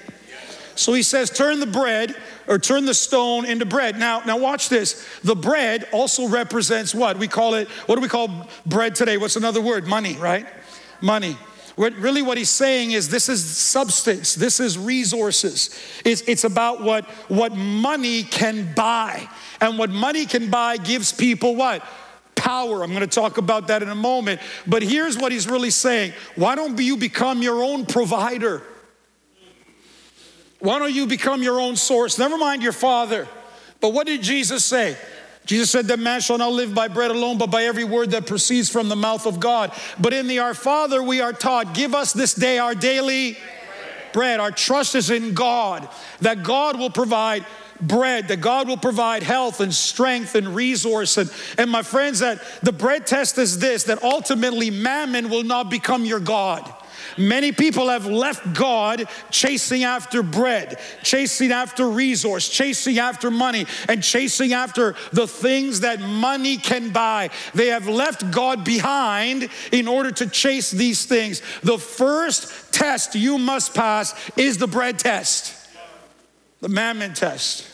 So 0.76 0.94
he 0.94 1.04
says, 1.04 1.30
turn 1.30 1.60
the 1.60 1.68
bread 1.68 2.16
or 2.48 2.60
turn 2.60 2.86
the 2.86 2.94
stone 2.94 3.46
into 3.46 3.66
bread. 3.66 3.98
Now, 3.98 4.22
now 4.26 4.38
watch 4.38 4.70
this. 4.70 5.08
The 5.24 5.36
bread 5.36 5.88
also 5.94 6.28
represents 6.28 6.94
what? 6.94 7.18
We 7.18 7.28
call 7.28 7.54
it, 7.54 7.70
what 7.86 7.96
do 7.96 8.02
we 8.02 8.08
call 8.08 8.50
bread 8.66 8.96
today? 8.96 9.18
What's 9.18 9.36
another 9.36 9.62
word? 9.62 9.88
Money, 9.88 10.16
right? 10.16 10.46
Money. 11.00 11.38
What, 11.76 11.94
really, 11.94 12.22
what 12.22 12.38
he's 12.38 12.50
saying 12.50 12.92
is 12.92 13.10
this 13.10 13.30
is 13.30 13.44
substance, 13.44 14.36
this 14.36 14.60
is 14.60 14.78
resources. 14.78 15.80
It's, 16.04 16.22
it's 16.22 16.44
about 16.44 16.82
what, 16.82 17.06
what 17.30 17.56
money 17.56 18.24
can 18.24 18.74
buy. 18.74 19.28
And 19.62 19.80
what 19.80 19.90
money 19.90 20.26
can 20.26 20.50
buy 20.50 20.78
gives 20.78 21.14
people 21.14 21.56
what? 21.56 21.84
Power. 22.44 22.84
I'm 22.84 22.90
going 22.90 23.00
to 23.00 23.08
talk 23.08 23.38
about 23.38 23.68
that 23.68 23.82
in 23.82 23.88
a 23.88 23.96
moment. 23.96 24.42
But 24.68 24.84
here's 24.84 25.18
what 25.18 25.32
he's 25.32 25.48
really 25.48 25.70
saying 25.70 26.12
why 26.36 26.56
don't 26.56 26.78
you 26.78 26.98
become 26.98 27.42
your 27.42 27.64
own 27.64 27.86
provider? 27.86 28.62
Why 30.60 30.78
don't 30.78 30.94
you 30.94 31.08
become 31.08 31.42
your 31.42 31.62
own 31.62 31.78
source? 31.78 32.20
Never 32.20 32.38
mind 32.38 32.62
your 32.62 32.74
father. 32.74 33.30
But 33.80 33.94
what 33.94 34.08
did 34.08 34.22
Jesus 34.22 34.66
say? 34.66 34.98
Jesus 35.46 35.70
said 35.70 35.86
that 35.86 36.00
man 36.00 36.20
shall 36.20 36.38
not 36.38 36.52
live 36.52 36.76
by 36.76 36.90
bread 36.90 37.12
alone, 37.12 37.38
but 37.38 37.50
by 37.50 37.64
every 37.64 37.86
word 37.86 38.12
that 38.12 38.26
proceeds 38.26 38.70
from 38.70 38.90
the 38.90 38.96
mouth 38.98 39.26
of 39.26 39.40
God. 39.40 39.72
But 39.98 40.12
in 40.12 40.28
the 40.28 40.40
Our 40.40 40.54
Father, 40.54 41.02
we 41.02 41.22
are 41.22 41.32
taught, 41.32 41.74
give 41.74 41.96
us 41.96 42.12
this 42.12 42.34
day 42.34 42.58
our 42.58 42.76
daily 42.76 43.38
bread. 44.12 44.42
Our 44.42 44.52
trust 44.52 44.96
is 44.96 45.10
in 45.10 45.34
God, 45.34 45.88
that 46.20 46.44
God 46.44 46.78
will 46.78 46.90
provide 46.90 47.46
bread, 47.88 48.28
that 48.30 48.42
God 48.42 48.68
will 48.68 48.78
provide 48.78 49.24
health 49.24 49.60
and 49.60 49.74
strength 49.74 50.36
and 50.36 50.56
resource. 50.56 51.18
And, 51.18 51.32
and 51.58 51.70
my 51.70 51.84
friends, 51.84 52.20
that 52.20 52.44
the 52.62 52.72
bread 52.72 53.06
test 53.08 53.38
is 53.38 53.60
this 53.60 53.84
that 53.86 54.04
ultimately 54.04 54.70
mammon 54.70 55.30
will 55.30 55.44
not 55.44 55.70
become 55.70 56.06
your 56.06 56.20
God. 56.20 56.74
Many 57.18 57.52
people 57.52 57.90
have 57.90 58.06
left 58.06 58.54
God 58.54 59.06
chasing 59.30 59.84
after 59.84 60.24
bread, 60.24 60.80
chasing 61.04 61.52
after 61.52 61.88
resource, 61.88 62.50
chasing 62.50 63.00
after 63.00 63.30
money, 63.30 63.66
and 63.88 64.02
chasing 64.02 64.54
after 64.54 64.96
the 65.12 65.28
things 65.28 65.82
that 65.82 66.00
money 66.00 66.58
can 66.58 66.90
buy. 66.90 67.30
They 67.54 67.68
have 67.68 67.88
left 67.88 68.32
God 68.32 68.64
behind 68.64 69.50
in 69.72 69.88
order 69.88 70.12
to 70.12 70.28
chase 70.28 70.72
these 70.72 71.06
things. 71.06 71.42
The 71.62 71.78
first 71.78 72.74
test 72.74 73.16
you 73.16 73.38
must 73.38 73.74
pass 73.74 74.14
is 74.36 74.58
the 74.58 74.68
bread 74.68 75.00
test, 75.00 75.56
the 76.62 76.70
mammon 76.70 77.14
test. 77.14 77.73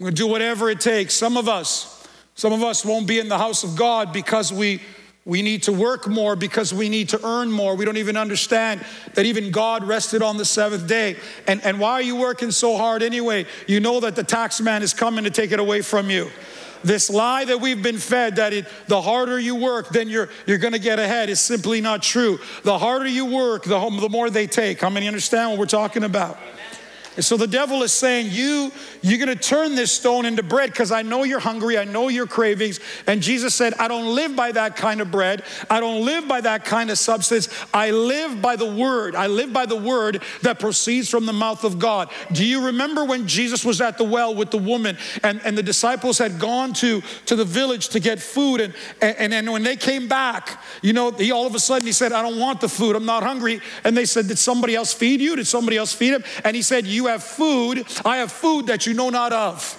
I'm 0.00 0.04
gonna 0.04 0.16
do 0.16 0.26
whatever 0.26 0.70
it 0.70 0.80
takes. 0.80 1.12
Some 1.12 1.36
of 1.36 1.46
us, 1.46 2.08
some 2.34 2.54
of 2.54 2.62
us 2.62 2.86
won't 2.86 3.06
be 3.06 3.18
in 3.18 3.28
the 3.28 3.36
house 3.36 3.64
of 3.64 3.76
God 3.76 4.14
because 4.14 4.50
we 4.50 4.80
we 5.26 5.42
need 5.42 5.64
to 5.64 5.72
work 5.72 6.08
more 6.08 6.34
because 6.34 6.72
we 6.72 6.88
need 6.88 7.10
to 7.10 7.24
earn 7.24 7.52
more. 7.52 7.76
We 7.76 7.84
don't 7.84 7.98
even 7.98 8.16
understand 8.16 8.82
that 9.14 9.26
even 9.26 9.50
God 9.50 9.84
rested 9.84 10.22
on 10.22 10.38
the 10.38 10.46
seventh 10.46 10.86
day. 10.86 11.16
And, 11.46 11.62
and 11.62 11.78
why 11.78 11.92
are 11.92 12.02
you 12.02 12.16
working 12.16 12.50
so 12.50 12.78
hard 12.78 13.02
anyway? 13.02 13.44
You 13.66 13.80
know 13.80 14.00
that 14.00 14.16
the 14.16 14.24
tax 14.24 14.62
man 14.62 14.82
is 14.82 14.94
coming 14.94 15.24
to 15.24 15.30
take 15.30 15.52
it 15.52 15.60
away 15.60 15.82
from 15.82 16.08
you. 16.08 16.30
This 16.82 17.10
lie 17.10 17.44
that 17.44 17.60
we've 17.60 17.82
been 17.82 17.98
fed 17.98 18.36
that 18.36 18.54
it, 18.54 18.66
the 18.88 19.02
harder 19.02 19.38
you 19.38 19.54
work, 19.54 19.90
then 19.90 20.08
you're, 20.08 20.30
you're 20.46 20.56
going 20.56 20.72
to 20.72 20.78
get 20.78 20.98
ahead 20.98 21.28
is 21.28 21.38
simply 21.38 21.82
not 21.82 22.02
true. 22.02 22.40
The 22.64 22.78
harder 22.78 23.06
you 23.06 23.26
work, 23.26 23.64
the, 23.64 23.78
the 24.00 24.08
more 24.08 24.30
they 24.30 24.46
take. 24.46 24.80
How 24.80 24.88
many 24.88 25.06
understand 25.06 25.50
what 25.50 25.58
we're 25.58 25.66
talking 25.66 26.02
about? 26.02 26.38
And 27.20 27.24
so 27.26 27.36
the 27.36 27.46
devil 27.46 27.82
is 27.82 27.92
saying, 27.92 28.28
You, 28.30 28.72
you're 29.02 29.18
gonna 29.18 29.36
turn 29.36 29.74
this 29.74 29.92
stone 29.92 30.24
into 30.24 30.42
bread 30.42 30.70
because 30.70 30.90
I 30.90 31.02
know 31.02 31.22
you're 31.22 31.38
hungry, 31.38 31.76
I 31.76 31.84
know 31.84 32.08
your 32.08 32.26
cravings. 32.26 32.80
And 33.06 33.20
Jesus 33.20 33.54
said, 33.54 33.74
I 33.74 33.88
don't 33.88 34.14
live 34.14 34.34
by 34.34 34.52
that 34.52 34.74
kind 34.74 35.02
of 35.02 35.10
bread, 35.10 35.42
I 35.68 35.80
don't 35.80 36.06
live 36.06 36.26
by 36.26 36.40
that 36.40 36.64
kind 36.64 36.88
of 36.88 36.96
substance. 36.96 37.50
I 37.74 37.90
live 37.90 38.40
by 38.40 38.56
the 38.56 38.74
word. 38.74 39.14
I 39.14 39.26
live 39.26 39.52
by 39.52 39.66
the 39.66 39.76
word 39.76 40.22
that 40.40 40.58
proceeds 40.58 41.10
from 41.10 41.26
the 41.26 41.34
mouth 41.34 41.62
of 41.62 41.78
God. 41.78 42.10
Do 42.32 42.42
you 42.42 42.64
remember 42.64 43.04
when 43.04 43.26
Jesus 43.26 43.66
was 43.66 43.82
at 43.82 43.98
the 43.98 44.04
well 44.04 44.34
with 44.34 44.50
the 44.50 44.56
woman 44.56 44.96
and, 45.22 45.42
and 45.44 45.58
the 45.58 45.62
disciples 45.62 46.16
had 46.16 46.38
gone 46.38 46.72
to, 46.74 47.02
to 47.26 47.36
the 47.36 47.44
village 47.44 47.90
to 47.90 48.00
get 48.00 48.18
food? 48.18 48.62
And, 48.62 48.74
and, 49.02 49.34
and 49.34 49.52
when 49.52 49.62
they 49.62 49.76
came 49.76 50.08
back, 50.08 50.58
you 50.80 50.94
know, 50.94 51.10
he 51.10 51.32
all 51.32 51.46
of 51.46 51.54
a 51.54 51.60
sudden 51.60 51.84
he 51.84 51.92
said, 51.92 52.12
I 52.12 52.22
don't 52.22 52.38
want 52.38 52.62
the 52.62 52.68
food, 52.70 52.96
I'm 52.96 53.04
not 53.04 53.22
hungry. 53.24 53.60
And 53.84 53.94
they 53.94 54.06
said, 54.06 54.26
Did 54.26 54.38
somebody 54.38 54.74
else 54.74 54.94
feed 54.94 55.20
you? 55.20 55.36
Did 55.36 55.46
somebody 55.46 55.76
else 55.76 55.92
feed 55.92 56.14
him? 56.14 56.24
And 56.46 56.56
he 56.56 56.62
said, 56.62 56.86
You 56.86 57.09
have 57.10 57.22
food. 57.22 57.86
I 58.04 58.18
have 58.18 58.32
food 58.32 58.66
that 58.66 58.86
you 58.86 58.94
know 58.94 59.10
not 59.10 59.32
of. 59.32 59.76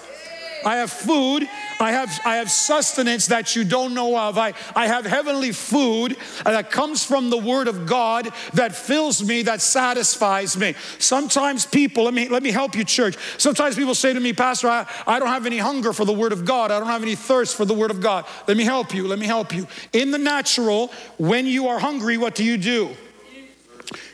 I 0.64 0.76
have 0.76 0.90
food. 0.90 1.48
I 1.80 1.92
have, 1.92 2.20
I 2.24 2.36
have 2.36 2.50
sustenance 2.50 3.26
that 3.26 3.56
you 3.56 3.64
don't 3.64 3.94
know 3.94 4.16
of. 4.16 4.38
I, 4.38 4.54
I 4.76 4.86
have 4.86 5.04
heavenly 5.04 5.52
food 5.52 6.16
that 6.44 6.70
comes 6.70 7.04
from 7.04 7.30
the 7.30 7.36
Word 7.36 7.66
of 7.66 7.86
God 7.86 8.30
that 8.54 8.74
fills 8.74 9.22
me, 9.24 9.42
that 9.42 9.60
satisfies 9.60 10.56
me. 10.56 10.74
Sometimes 10.98 11.66
people, 11.66 12.04
let 12.04 12.14
me, 12.14 12.28
let 12.28 12.42
me 12.42 12.52
help 12.52 12.76
you, 12.76 12.84
church. 12.84 13.16
Sometimes 13.38 13.74
people 13.74 13.94
say 13.94 14.12
to 14.12 14.20
me, 14.20 14.32
Pastor, 14.32 14.68
I, 14.68 14.86
I 15.06 15.18
don't 15.18 15.28
have 15.28 15.46
any 15.46 15.58
hunger 15.58 15.92
for 15.92 16.04
the 16.04 16.12
Word 16.12 16.32
of 16.32 16.44
God. 16.44 16.70
I 16.70 16.78
don't 16.78 16.88
have 16.88 17.02
any 17.02 17.16
thirst 17.16 17.56
for 17.56 17.64
the 17.64 17.74
Word 17.74 17.90
of 17.90 18.00
God. 18.00 18.24
Let 18.46 18.56
me 18.56 18.64
help 18.64 18.94
you. 18.94 19.08
Let 19.08 19.18
me 19.18 19.26
help 19.26 19.52
you. 19.52 19.66
In 19.92 20.12
the 20.12 20.18
natural, 20.18 20.92
when 21.18 21.46
you 21.46 21.68
are 21.68 21.78
hungry, 21.78 22.16
what 22.16 22.34
do 22.34 22.44
you 22.44 22.56
do? 22.56 22.90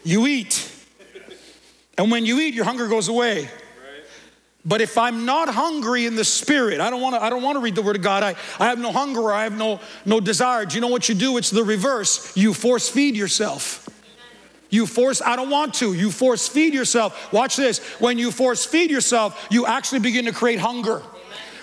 You 0.05 0.27
eat. 0.27 0.78
And 1.99 2.11
when 2.11 2.25
you 2.25 2.41
eat, 2.41 2.55
your 2.55 2.65
hunger 2.65 2.89
goes 2.89 3.09
away. 3.09 3.49
But 4.65 4.81
if 4.81 4.99
I'm 4.99 5.25
not 5.25 5.49
hungry 5.49 6.07
in 6.07 6.15
the 6.15 6.25
spirit, 6.25 6.81
I 6.81 6.91
don't 6.91 7.01
want 7.01 7.15
to 7.15 7.23
I 7.23 7.31
don't 7.31 7.43
want 7.43 7.57
to 7.57 7.61
read 7.61 7.75
the 7.75 7.83
word 7.83 7.97
of 7.97 8.03
God. 8.03 8.23
I, 8.23 8.35
I 8.59 8.67
have 8.67 8.79
no 8.79 8.93
hunger 8.93 9.33
I 9.33 9.45
have 9.45 9.57
no 9.57 9.81
no 10.05 10.21
desire. 10.21 10.65
Do 10.65 10.75
you 10.75 10.81
know 10.81 10.89
what 10.89 11.09
you 11.09 11.15
do? 11.15 11.39
It's 11.39 11.51
the 11.51 11.65
reverse. 11.65 12.37
You 12.37 12.53
force 12.55 12.89
feed 12.89 13.17
yourself. 13.17 13.89
You 14.71 14.87
force, 14.87 15.23
I 15.23 15.37
don't 15.37 15.49
want 15.49 15.75
to. 15.75 15.95
You 15.95 16.11
force 16.11 16.47
feed 16.47 16.75
yourself. 16.75 17.33
Watch 17.33 17.57
this. 17.57 17.79
When 18.01 18.19
you 18.19 18.31
force 18.31 18.67
feed 18.67 18.91
yourself, 18.91 19.47
you 19.51 19.65
actually 19.65 20.01
begin 20.01 20.27
to 20.27 20.33
create 20.33 20.59
hunger. 20.59 21.03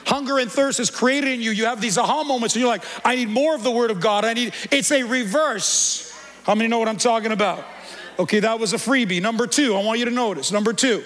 Hunger 0.08 0.40
and 0.40 0.52
thirst 0.52 0.80
is 0.80 0.90
created 0.90 1.32
in 1.32 1.42
you. 1.42 1.52
You 1.52 1.66
have 1.66 1.82
these 1.82 1.98
aha 1.98 2.24
moments 2.24 2.56
and 2.56 2.62
you're 2.62 2.70
like, 2.70 2.84
I 3.04 3.16
need 3.16 3.30
more 3.30 3.56
of 3.56 3.64
the 3.64 3.72
word 3.72 3.92
of 3.92 4.00
God. 4.00 4.26
I 4.26 4.34
need, 4.34 4.54
it's 4.72 4.92
a 4.92 5.04
reverse. 5.04 6.12
How 6.44 6.56
many 6.56 6.68
know 6.68 6.80
what 6.80 6.88
I'm 6.88 6.98
talking 6.98 7.32
about? 7.32 7.64
Okay, 8.18 8.40
that 8.40 8.60
was 8.60 8.74
a 8.74 8.78
freebie. 8.78 9.22
Number 9.22 9.46
two, 9.46 9.76
I 9.76 9.84
want 9.84 10.00
you 10.00 10.06
to 10.06 10.12
notice. 10.12 10.52
Number 10.52 10.74
two. 10.74 11.04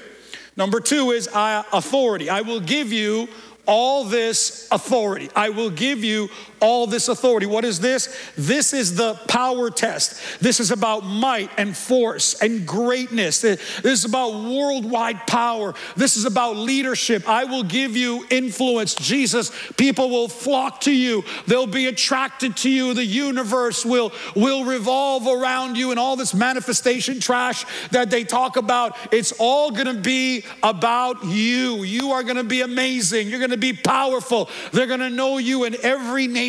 Number 0.55 0.79
two 0.79 1.11
is 1.11 1.27
authority. 1.33 2.29
I 2.29 2.41
will 2.41 2.59
give 2.59 2.91
you 2.91 3.29
all 3.65 4.03
this 4.03 4.67
authority. 4.71 5.29
I 5.35 5.49
will 5.49 5.69
give 5.69 6.03
you 6.03 6.29
all 6.61 6.87
this 6.87 7.07
authority. 7.07 7.45
What 7.45 7.65
is 7.65 7.79
this? 7.79 8.15
This 8.37 8.73
is 8.73 8.95
the 8.95 9.15
power 9.27 9.69
test. 9.69 10.21
This 10.41 10.59
is 10.59 10.71
about 10.71 11.01
might 11.05 11.49
and 11.57 11.75
force 11.75 12.35
and 12.41 12.65
greatness. 12.65 13.41
This 13.41 13.59
is 13.83 14.05
about 14.05 14.33
worldwide 14.33 15.27
power. 15.27 15.73
This 15.95 16.17
is 16.17 16.25
about 16.25 16.55
leadership. 16.55 17.27
I 17.27 17.45
will 17.45 17.63
give 17.63 17.95
you 17.95 18.25
influence. 18.29 18.95
Jesus, 18.95 19.51
people 19.77 20.09
will 20.09 20.27
flock 20.27 20.81
to 20.81 20.91
you. 20.91 21.23
They'll 21.47 21.67
be 21.67 21.87
attracted 21.87 22.57
to 22.57 22.69
you. 22.69 22.93
The 22.93 23.05
universe 23.05 23.85
will, 23.85 24.11
will 24.35 24.65
revolve 24.65 25.27
around 25.27 25.77
you 25.77 25.91
and 25.91 25.99
all 25.99 26.15
this 26.15 26.33
manifestation 26.33 27.19
trash 27.19 27.65
that 27.91 28.09
they 28.09 28.23
talk 28.23 28.57
about. 28.57 28.97
It's 29.11 29.31
all 29.39 29.71
going 29.71 29.87
to 29.87 30.01
be 30.01 30.43
about 30.63 31.23
you. 31.25 31.83
You 31.83 32.11
are 32.11 32.23
going 32.23 32.37
to 32.37 32.43
be 32.43 32.61
amazing. 32.61 33.29
You're 33.29 33.39
going 33.39 33.51
to 33.51 33.57
be 33.57 33.73
powerful. 33.73 34.49
They're 34.71 34.87
going 34.87 34.99
to 34.99 35.09
know 35.09 35.37
you 35.37 35.63
in 35.63 35.75
every 35.83 36.27
nation. 36.27 36.48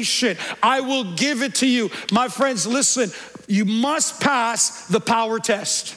I 0.63 0.81
will 0.81 1.15
give 1.15 1.43
it 1.43 1.57
to 1.57 1.67
you. 1.67 1.91
My 2.11 2.29
friends, 2.29 2.67
listen, 2.67 3.11
you 3.49 3.65
must 3.65 4.21
pass 4.21 4.87
the 4.87 5.01
power 5.01 5.39
test. 5.39 5.97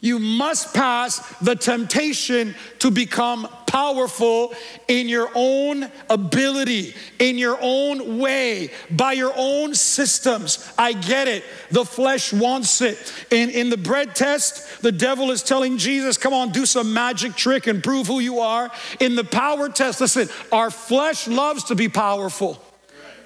You 0.00 0.20
must 0.20 0.74
pass 0.74 1.18
the 1.38 1.56
temptation 1.56 2.54
to 2.78 2.92
become 2.92 3.48
powerful 3.66 4.54
in 4.86 5.08
your 5.08 5.28
own 5.34 5.90
ability, 6.08 6.94
in 7.18 7.36
your 7.36 7.58
own 7.60 8.18
way, 8.18 8.70
by 8.92 9.12
your 9.14 9.32
own 9.36 9.74
systems. 9.74 10.72
I 10.78 10.92
get 10.92 11.26
it. 11.26 11.42
The 11.72 11.84
flesh 11.84 12.32
wants 12.32 12.80
it. 12.80 13.12
In, 13.32 13.50
in 13.50 13.70
the 13.70 13.76
bread 13.76 14.14
test, 14.14 14.82
the 14.82 14.92
devil 14.92 15.32
is 15.32 15.42
telling 15.42 15.78
Jesus, 15.78 16.16
come 16.16 16.32
on, 16.32 16.50
do 16.50 16.64
some 16.64 16.94
magic 16.94 17.34
trick 17.34 17.66
and 17.66 17.82
prove 17.82 18.06
who 18.06 18.20
you 18.20 18.38
are. 18.38 18.70
In 19.00 19.16
the 19.16 19.24
power 19.24 19.68
test, 19.68 20.00
listen, 20.00 20.28
our 20.52 20.70
flesh 20.70 21.26
loves 21.26 21.64
to 21.64 21.74
be 21.74 21.88
powerful. 21.88 22.62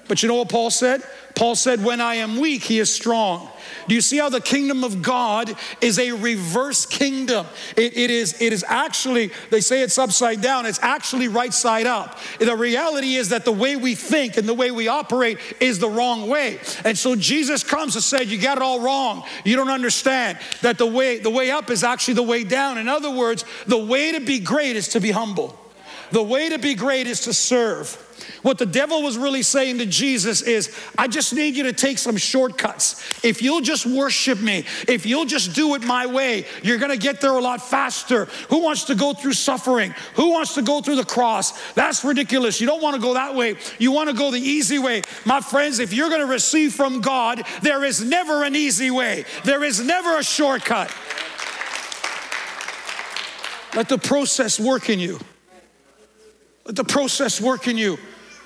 But 0.07 0.21
you 0.21 0.27
know 0.27 0.35
what 0.35 0.49
Paul 0.49 0.69
said? 0.69 1.01
Paul 1.35 1.55
said, 1.55 1.83
when 1.83 2.01
I 2.01 2.15
am 2.15 2.39
weak, 2.39 2.63
he 2.63 2.79
is 2.79 2.93
strong. 2.93 3.49
Do 3.87 3.95
you 3.95 4.01
see 4.01 4.17
how 4.17 4.29
the 4.29 4.41
kingdom 4.41 4.83
of 4.83 5.01
God 5.01 5.55
is 5.81 5.97
a 5.97 6.11
reverse 6.11 6.85
kingdom? 6.85 7.47
It, 7.75 7.97
it, 7.97 8.11
is, 8.11 8.39
it 8.41 8.53
is 8.53 8.63
actually, 8.67 9.31
they 9.49 9.61
say 9.61 9.81
it's 9.81 9.97
upside 9.97 10.41
down, 10.41 10.65
it's 10.65 10.79
actually 10.81 11.27
right 11.29 11.53
side 11.53 11.87
up. 11.87 12.19
The 12.39 12.55
reality 12.55 13.15
is 13.15 13.29
that 13.29 13.45
the 13.45 13.51
way 13.51 13.75
we 13.75 13.95
think 13.95 14.37
and 14.37 14.47
the 14.47 14.53
way 14.53 14.71
we 14.71 14.87
operate 14.87 15.39
is 15.59 15.79
the 15.79 15.89
wrong 15.89 16.27
way. 16.27 16.59
And 16.83 16.97
so 16.97 17.15
Jesus 17.15 17.63
comes 17.63 17.95
and 17.95 18.03
said, 18.03 18.27
You 18.27 18.37
got 18.37 18.57
it 18.57 18.63
all 18.63 18.81
wrong. 18.81 19.23
You 19.43 19.55
don't 19.55 19.69
understand 19.69 20.37
that 20.61 20.77
the 20.77 20.87
way, 20.87 21.19
the 21.19 21.29
way 21.29 21.49
up 21.49 21.69
is 21.69 21.83
actually 21.83 22.15
the 22.15 22.23
way 22.23 22.43
down. 22.43 22.77
In 22.77 22.87
other 22.87 23.09
words, 23.09 23.45
the 23.65 23.77
way 23.77 24.11
to 24.11 24.19
be 24.19 24.39
great 24.39 24.75
is 24.75 24.89
to 24.89 24.99
be 24.99 25.11
humble. 25.11 25.59
The 26.11 26.23
way 26.23 26.49
to 26.49 26.59
be 26.59 26.75
great 26.75 27.07
is 27.07 27.21
to 27.21 27.33
serve. 27.33 27.97
What 28.43 28.57
the 28.57 28.65
devil 28.65 29.01
was 29.01 29.17
really 29.17 29.41
saying 29.41 29.77
to 29.79 29.85
Jesus 29.85 30.41
is, 30.41 30.69
I 30.97 31.07
just 31.07 31.33
need 31.33 31.55
you 31.55 31.63
to 31.63 31.73
take 31.73 31.97
some 31.97 32.17
shortcuts. 32.17 33.01
If 33.23 33.41
you'll 33.41 33.61
just 33.61 33.85
worship 33.85 34.39
me, 34.41 34.65
if 34.87 35.05
you'll 35.05 35.25
just 35.25 35.55
do 35.55 35.75
it 35.75 35.83
my 35.83 36.05
way, 36.05 36.45
you're 36.61 36.77
gonna 36.77 36.97
get 36.97 37.21
there 37.21 37.31
a 37.31 37.39
lot 37.39 37.61
faster. 37.61 38.25
Who 38.49 38.61
wants 38.61 38.83
to 38.85 38.95
go 38.95 39.13
through 39.13 39.33
suffering? 39.33 39.95
Who 40.15 40.31
wants 40.31 40.55
to 40.55 40.61
go 40.61 40.81
through 40.81 40.97
the 40.97 41.05
cross? 41.05 41.71
That's 41.71 42.03
ridiculous. 42.03 42.59
You 42.59 42.67
don't 42.67 42.81
wanna 42.81 42.99
go 42.99 43.13
that 43.13 43.33
way. 43.33 43.55
You 43.79 43.93
wanna 43.93 44.13
go 44.13 44.29
the 44.29 44.41
easy 44.41 44.77
way. 44.77 45.03
My 45.23 45.39
friends, 45.39 45.79
if 45.79 45.93
you're 45.93 46.09
gonna 46.09 46.25
receive 46.25 46.73
from 46.73 46.99
God, 46.99 47.43
there 47.61 47.85
is 47.85 48.03
never 48.03 48.43
an 48.43 48.57
easy 48.57 48.91
way, 48.91 49.23
there 49.45 49.63
is 49.63 49.79
never 49.79 50.17
a 50.17 50.23
shortcut. 50.23 50.93
Let 53.73 53.87
the 53.87 53.97
process 53.97 54.59
work 54.59 54.89
in 54.89 54.99
you. 54.99 55.19
Let 56.65 56.75
the 56.75 56.83
process 56.83 57.39
work 57.39 57.69
in 57.69 57.77
you. 57.77 57.97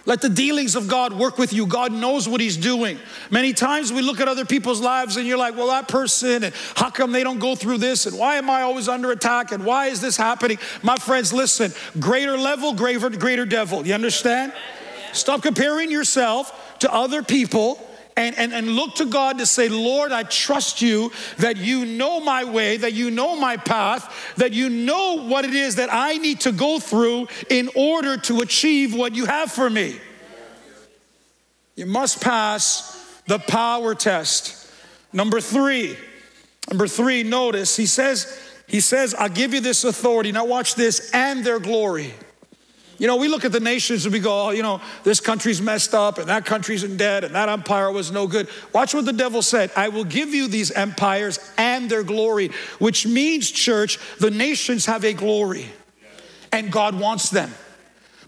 Let 0.07 0.21
the 0.21 0.29
dealings 0.29 0.77
of 0.77 0.87
God 0.87 1.11
work 1.11 1.37
with 1.37 1.51
you. 1.51 1.67
God 1.67 1.91
knows 1.91 2.29
what 2.29 2.39
He's 2.39 2.55
doing. 2.55 2.97
Many 3.29 3.51
times 3.51 3.91
we 3.91 4.01
look 4.01 4.21
at 4.21 4.29
other 4.29 4.45
people's 4.45 4.79
lives 4.79 5.17
and 5.17 5.27
you're 5.27 5.37
like, 5.37 5.57
well, 5.57 5.67
that 5.67 5.89
person, 5.89 6.45
and 6.45 6.55
how 6.75 6.89
come 6.89 7.11
they 7.11 7.23
don't 7.23 7.39
go 7.39 7.55
through 7.55 7.79
this? 7.79 8.05
And 8.05 8.17
why 8.17 8.37
am 8.37 8.49
I 8.49 8.61
always 8.61 8.87
under 8.87 9.11
attack? 9.11 9.51
And 9.51 9.65
why 9.65 9.87
is 9.87 9.99
this 9.99 10.15
happening? 10.15 10.59
My 10.81 10.95
friends, 10.95 11.33
listen 11.33 11.73
greater 11.99 12.37
level, 12.37 12.73
greater, 12.73 13.09
greater 13.09 13.45
devil. 13.45 13.85
You 13.85 13.93
understand? 13.93 14.53
Stop 15.11 15.41
comparing 15.41 15.91
yourself 15.91 16.79
to 16.79 16.93
other 16.93 17.21
people 17.21 17.85
and, 18.17 18.37
and, 18.37 18.53
and 18.53 18.67
look 18.69 18.95
to 18.95 19.05
God 19.05 19.37
to 19.37 19.45
say, 19.45 19.69
Lord, 19.69 20.11
I 20.11 20.23
trust 20.23 20.81
you 20.81 21.11
that 21.37 21.55
you 21.57 21.85
know 21.85 22.19
my 22.19 22.43
way, 22.43 22.77
that 22.77 22.93
you 22.93 23.11
know 23.11 23.35
my 23.35 23.57
path, 23.57 24.33
that 24.37 24.51
you 24.53 24.69
know 24.69 25.23
what 25.27 25.45
it 25.45 25.53
is 25.53 25.75
that 25.75 25.89
I 25.91 26.17
need 26.17 26.41
to 26.41 26.51
go 26.51 26.79
through 26.79 27.27
in 27.49 27.69
order 27.75 28.17
to 28.17 28.41
achieve 28.41 28.95
what 28.95 29.15
you 29.15 29.25
have 29.25 29.51
for 29.51 29.69
me. 29.69 29.99
You 31.75 31.85
must 31.85 32.21
pass 32.21 33.21
the 33.27 33.37
power 33.37 33.93
test. 33.93 34.71
Number 35.13 35.39
three, 35.39 35.95
number 36.69 36.87
three, 36.87 37.21
notice 37.23 37.75
he 37.75 37.85
says, 37.85 38.39
he 38.67 38.81
says, 38.81 39.13
I'll 39.13 39.29
give 39.29 39.53
you 39.53 39.61
this 39.61 39.83
authority. 39.83 40.31
Now 40.31 40.45
watch 40.45 40.75
this, 40.75 41.11
and 41.13 41.45
their 41.45 41.59
glory. 41.59 42.13
You 42.97 43.07
know, 43.07 43.15
we 43.15 43.27
look 43.27 43.45
at 43.45 43.51
the 43.51 43.59
nations 43.59 44.05
and 44.05 44.13
we 44.13 44.19
go, 44.19 44.47
oh, 44.47 44.49
you 44.51 44.63
know, 44.63 44.81
this 45.03 45.19
country's 45.19 45.61
messed 45.61 45.93
up 45.93 46.17
and 46.17 46.29
that 46.29 46.45
country's 46.45 46.83
in 46.83 46.97
debt 46.97 47.23
and 47.23 47.35
that 47.35 47.47
empire 47.47 47.91
was 47.91 48.11
no 48.11 48.27
good. 48.27 48.47
Watch 48.73 48.93
what 48.93 49.05
the 49.05 49.13
devil 49.13 49.41
said. 49.41 49.71
I 49.75 49.89
will 49.89 50.03
give 50.03 50.33
you 50.33 50.47
these 50.47 50.71
empires 50.71 51.39
and 51.57 51.89
their 51.89 52.03
glory, 52.03 52.49
which 52.79 53.05
means, 53.05 53.51
church, 53.51 53.99
the 54.19 54.31
nations 54.31 54.85
have 54.87 55.03
a 55.03 55.13
glory 55.13 55.67
and 56.51 56.71
God 56.71 56.99
wants 56.99 57.29
them. 57.29 57.51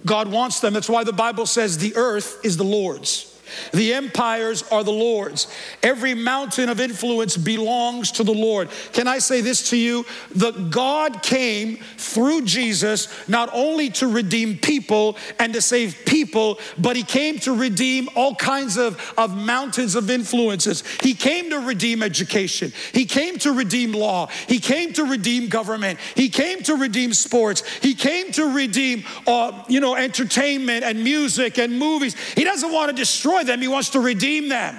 God 0.06 0.32
wants 0.32 0.60
them. 0.60 0.74
That's 0.74 0.90
why 0.90 1.04
the 1.04 1.14
Bible 1.14 1.46
says 1.46 1.78
the 1.78 1.96
earth 1.96 2.40
is 2.44 2.58
the 2.58 2.64
Lord's. 2.64 3.29
The 3.72 3.94
empires 3.94 4.64
are 4.72 4.84
the 4.84 4.92
Lord's. 4.92 5.48
Every 5.84 6.14
mountain 6.14 6.70
of 6.70 6.80
influence 6.80 7.38
belongs 7.38 8.12
to 8.14 8.24
the 8.24 8.34
Lord. 8.34 8.70
Can 8.94 9.08
I 9.08 9.20
say 9.20 9.42
this 9.42 9.70
to 9.70 9.78
you? 9.78 10.06
The 10.36 10.52
God 10.52 11.22
came 11.24 11.78
through 11.98 12.44
Jesus 12.44 13.08
not 13.28 13.50
only 13.54 13.90
to 13.92 14.08
redeem 14.08 14.58
people 14.58 15.18
and 15.40 15.54
to 15.54 15.62
save 15.62 16.06
people, 16.06 16.60
but 16.78 16.96
he 16.96 17.04
came 17.04 17.40
to 17.40 17.56
redeem 17.56 18.10
all 18.16 18.36
kinds 18.36 18.78
of, 18.78 19.14
of 19.18 19.36
mountains 19.36 19.96
of 19.96 20.10
influences. 20.10 20.84
He 21.02 21.14
came 21.14 21.50
to 21.50 21.60
redeem 21.60 22.04
education. 22.04 22.74
He 22.94 23.06
came 23.06 23.38
to 23.40 23.52
redeem 23.52 23.94
law. 23.94 24.28
He 24.48 24.60
came 24.60 24.94
to 24.94 25.06
redeem 25.06 25.50
government. 25.50 26.00
He 26.16 26.30
came 26.30 26.62
to 26.64 26.76
redeem 26.76 27.14
sports. 27.14 27.64
He 27.80 27.94
came 27.94 28.32
to 28.34 28.54
redeem, 28.54 29.04
uh, 29.28 29.64
you 29.68 29.80
know, 29.80 29.96
entertainment 29.96 30.84
and 30.84 31.04
music 31.04 31.58
and 31.58 31.78
movies. 31.78 32.16
He 32.36 32.44
doesn't 32.44 32.72
want 32.72 32.90
to 32.90 32.96
destroy 32.96 33.38
destroy 33.39 33.54
them, 33.54 33.62
he 33.62 33.67
wants 33.67 33.89
to 33.91 33.99
redeem 33.99 34.49
them. 34.49 34.75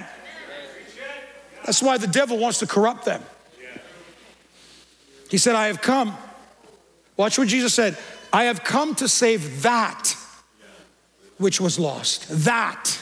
That's 1.65 1.81
why 1.81 1.97
the 1.97 2.07
devil 2.07 2.37
wants 2.37 2.59
to 2.59 2.67
corrupt 2.67 3.05
them. 3.05 3.21
He 5.29 5.37
said, 5.37 5.55
I 5.55 5.67
have 5.67 5.81
come. 5.81 6.17
Watch 7.17 7.37
what 7.37 7.47
Jesus 7.47 7.73
said 7.73 7.97
I 8.33 8.45
have 8.45 8.63
come 8.63 8.95
to 8.95 9.07
save 9.07 9.61
that 9.63 10.15
which 11.37 11.61
was 11.61 11.77
lost. 11.77 12.27
That. 12.45 13.00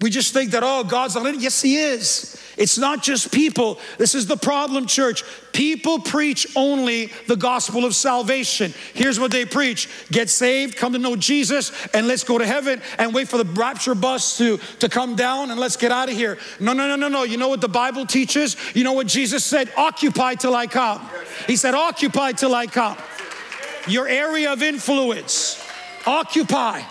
We 0.00 0.10
just 0.10 0.32
think 0.32 0.52
that, 0.52 0.62
oh, 0.62 0.84
God's 0.84 1.16
not 1.16 1.26
in 1.26 1.34
it. 1.34 1.40
Yes, 1.40 1.60
He 1.60 1.76
is. 1.76 2.40
It's 2.56 2.78
not 2.78 3.02
just 3.02 3.32
people. 3.32 3.80
This 3.98 4.14
is 4.14 4.28
the 4.28 4.36
problem, 4.36 4.86
church. 4.86 5.24
People 5.52 5.98
preach 5.98 6.46
only 6.54 7.06
the 7.26 7.34
gospel 7.34 7.84
of 7.84 7.96
salvation. 7.96 8.72
Here's 8.94 9.18
what 9.18 9.32
they 9.32 9.44
preach 9.44 9.88
get 10.12 10.30
saved, 10.30 10.76
come 10.76 10.92
to 10.92 11.00
know 11.00 11.16
Jesus, 11.16 11.72
and 11.94 12.06
let's 12.06 12.22
go 12.22 12.38
to 12.38 12.46
heaven 12.46 12.80
and 12.98 13.12
wait 13.12 13.26
for 13.26 13.38
the 13.38 13.44
rapture 13.44 13.96
bus 13.96 14.38
to, 14.38 14.58
to 14.78 14.88
come 14.88 15.16
down 15.16 15.50
and 15.50 15.58
let's 15.58 15.76
get 15.76 15.90
out 15.90 16.08
of 16.08 16.14
here. 16.14 16.38
No, 16.60 16.72
no, 16.72 16.86
no, 16.86 16.94
no, 16.94 17.08
no. 17.08 17.24
You 17.24 17.36
know 17.36 17.48
what 17.48 17.60
the 17.60 17.68
Bible 17.68 18.06
teaches? 18.06 18.56
You 18.76 18.84
know 18.84 18.92
what 18.92 19.08
Jesus 19.08 19.44
said? 19.44 19.72
Occupy 19.76 20.34
till 20.34 20.54
I 20.54 20.68
come. 20.68 21.08
He 21.48 21.56
said, 21.56 21.74
Occupy 21.74 22.32
till 22.32 22.54
I 22.54 22.68
come. 22.68 22.96
Your 23.88 24.06
area 24.06 24.52
of 24.52 24.62
influence, 24.62 25.60
occupy. 26.06 26.82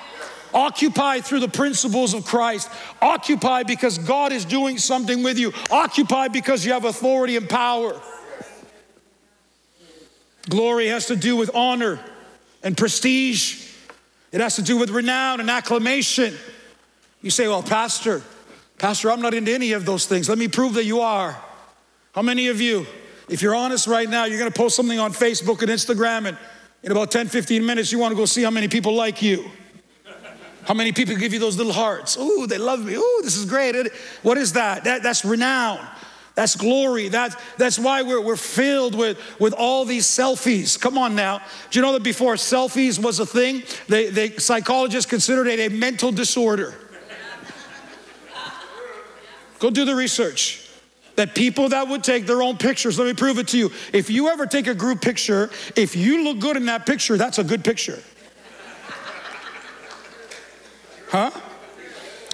Occupy 0.58 1.20
through 1.20 1.41
the 1.41 1.48
principles 1.48 2.15
of 2.15 2.26
Christ. 2.26 2.67
Occupy 3.00 3.62
because 3.62 4.00
God 4.00 4.32
is 4.32 4.43
doing 4.43 4.80
something 4.80 5.22
with 5.22 5.38
you. 5.38 5.54
Occupy 5.70 6.30
because 6.30 6.65
you 6.65 6.74
have 6.74 6.84
authority 6.84 7.38
and 7.38 7.48
power. 7.48 8.02
Glory 10.50 10.88
has 10.88 11.06
to 11.08 11.15
do 11.15 11.36
with 11.36 11.52
honor 11.54 12.00
and 12.63 12.76
prestige, 12.76 13.70
it 14.32 14.41
has 14.41 14.56
to 14.56 14.63
do 14.63 14.78
with 14.78 14.89
renown 14.89 15.39
and 15.39 15.52
acclamation. 15.52 16.34
You 17.22 17.30
say, 17.30 17.48
Well, 17.48 17.62
Pastor, 17.62 18.24
Pastor, 18.80 19.12
I'm 19.12 19.22
not 19.22 19.36
into 19.36 19.54
any 19.54 19.74
of 19.74 19.86
those 19.86 20.08
things. 20.08 20.28
Let 20.28 20.39
me 20.39 20.48
prove 20.48 20.74
that 20.74 20.86
you 20.86 21.02
are. 21.02 21.39
How 22.15 22.24
many 22.24 22.48
of 22.48 22.60
you, 22.60 22.88
if 23.30 23.43
you're 23.43 23.56
honest 23.56 23.86
right 23.86 24.10
now, 24.10 24.26
you're 24.26 24.39
gonna 24.39 24.50
post 24.50 24.76
something 24.76 24.98
on 24.98 25.13
Facebook 25.13 25.62
and 25.62 25.70
Instagram, 25.70 26.28
and 26.28 26.38
in 26.82 26.91
about 26.91 27.12
10, 27.12 27.28
15 27.28 27.63
minutes, 27.63 27.91
you 27.91 28.00
wanna 28.00 28.15
go 28.15 28.26
see 28.26 28.41
how 28.41 28.50
many 28.50 28.67
people 28.67 28.96
like 28.96 29.22
you? 29.22 29.52
How 30.68 30.74
many 30.74 30.92
people 30.92 31.16
give 31.16 31.32
you 31.32 31.40
those 31.40 31.56
little 31.56 31.72
hearts? 31.72 32.18
Oh, 32.20 32.46
they 32.46 32.58
love 32.58 32.84
me. 32.84 32.96
Oh, 32.98 33.22
this 33.24 33.38
is 33.38 33.46
great. 33.46 33.74
What 34.22 34.38
is 34.38 34.52
that? 34.54 34.84
that 34.84 35.02
that's 35.02 35.24
renown. 35.24 35.80
That's 36.36 36.58
glory. 36.58 37.08
That, 37.08 37.40
that's 37.58 37.80
why 37.80 38.02
we're, 38.02 38.20
we're 38.20 38.36
filled 38.36 38.94
with, 38.94 39.18
with 39.40 39.54
all 39.54 39.86
these 39.86 40.06
selfies. 40.06 40.78
Come 40.78 40.98
on 40.98 41.16
now. 41.16 41.40
Do 41.72 41.80
you 41.80 41.82
know 41.82 41.94
that 41.94 42.04
before 42.04 42.34
selfies 42.34 43.02
was 43.02 43.22
a 43.22 43.26
thing, 43.26 43.64
they, 43.88 44.10
they, 44.10 44.32
psychologists 44.32 45.10
considered 45.10 45.48
it 45.48 45.72
a 45.72 45.74
mental 45.74 46.12
disorder? 46.12 46.76
Go 49.60 49.70
do 49.70 49.86
the 49.86 49.96
research. 49.96 50.70
That 51.16 51.34
people 51.34 51.70
that 51.70 51.88
would 51.88 52.04
take 52.04 52.28
their 52.28 52.44
own 52.44 52.58
pictures, 52.58 53.00
let 53.00 53.06
me 53.06 53.14
prove 53.14 53.40
it 53.40 53.48
to 53.48 53.58
you. 53.58 53.72
If 53.94 54.10
you 54.10 54.28
ever 54.28 54.46
take 54.46 54.68
a 54.68 54.76
group 54.76 55.02
picture, 55.02 55.50
if 55.78 55.96
you 55.96 56.26
look 56.26 56.40
good 56.40 56.58
in 56.58 56.66
that 56.66 56.86
picture, 56.86 57.16
that's 57.16 57.40
a 57.40 57.44
good 57.44 57.64
picture. 57.64 58.04
Huh? 61.10 61.32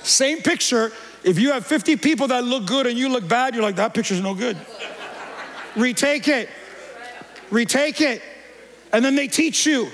Same 0.01 0.41
picture. 0.41 0.91
If 1.23 1.39
you 1.39 1.51
have 1.51 1.65
50 1.65 1.97
people 1.97 2.27
that 2.27 2.43
look 2.43 2.65
good 2.65 2.87
and 2.87 2.97
you 2.97 3.09
look 3.09 3.27
bad, 3.27 3.53
you're 3.53 3.63
like, 3.63 3.77
that 3.77 3.93
picture's 3.93 4.21
no 4.21 4.33
good. 4.33 4.57
Retake 5.75 6.27
it. 6.27 6.49
Retake 7.49 8.01
it. 8.01 8.21
And 8.91 9.03
then 9.03 9.15
they 9.15 9.27
teach 9.27 9.65
you. 9.65 9.89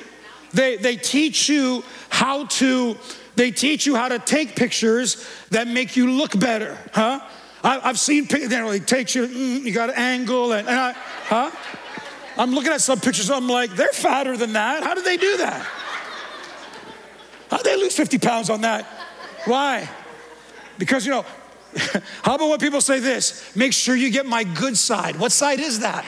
They, 0.54 0.78
they 0.78 0.96
teach 0.96 1.48
you 1.48 1.84
how 2.10 2.46
to, 2.46 2.98
they 3.36 3.52
teach 3.52 3.86
you 3.86 3.96
how 3.96 4.10
to 4.10 4.20
take 4.20 4.56
pictures 4.56 5.28
that 5.52 5.68
make 5.68 5.96
you 5.96 6.12
look 6.12 6.38
better, 6.40 6.78
huh? 6.94 7.20
I, 7.64 7.80
have 7.80 8.00
seen 8.00 8.26
pictures, 8.28 8.50
know, 8.50 8.72
it 8.72 8.88
takes 8.88 9.14
you, 9.14 9.28
mm, 9.28 9.64
you 9.64 9.74
got 9.74 9.90
an 9.90 9.96
angle, 9.96 10.54
and, 10.54 10.68
and 10.68 10.80
I, 10.80 10.94
huh? 10.94 11.52
I'm 12.38 12.52
looking 12.52 12.72
at 12.72 12.82
some 12.82 13.00
pictures, 13.00 13.30
I'm 13.30 13.48
like, 13.48 13.76
they're 13.76 13.90
fatter 13.90 14.38
than 14.38 14.54
that. 14.54 14.84
How 14.84 14.96
did 14.96 15.06
they 15.06 15.18
do 15.18 15.38
that? 15.38 15.68
How'd 17.50 17.64
they 17.64 17.76
lose 17.76 17.96
50 17.96 18.18
pounds 18.20 18.50
on 18.50 18.62
that? 18.62 18.86
Why? 19.46 19.90
Because, 20.78 21.06
you 21.06 21.12
know, 21.12 21.26
how 22.24 22.36
about 22.36 22.50
when 22.50 22.60
people 22.60 22.82
say 22.82 23.00
this? 23.00 23.56
Make 23.56 23.74
sure 23.74 23.96
you 23.96 24.10
get 24.12 24.26
my 24.26 24.44
good 24.44 24.78
side. 24.78 25.18
What 25.18 25.32
side 25.32 25.60
is 25.60 25.80
that? 25.80 26.06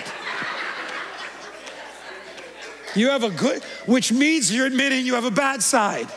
You 2.95 3.09
have 3.09 3.23
a 3.23 3.29
good, 3.29 3.63
which 3.85 4.11
means 4.11 4.53
you're 4.53 4.65
admitting 4.65 5.05
you 5.05 5.15
have 5.15 5.25
a 5.25 5.31
bad 5.31 5.63
side. 5.63 6.07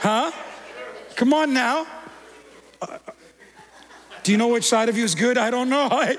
Huh? 0.00 0.32
Come 1.14 1.34
on 1.34 1.52
now. 1.52 1.86
Uh, 2.80 2.98
do 4.22 4.32
you 4.32 4.38
know 4.38 4.48
which 4.48 4.64
side 4.64 4.88
of 4.88 4.96
you 4.96 5.04
is 5.04 5.14
good? 5.14 5.36
I 5.36 5.50
don't 5.50 5.68
know. 5.68 5.88
I, 5.90 6.16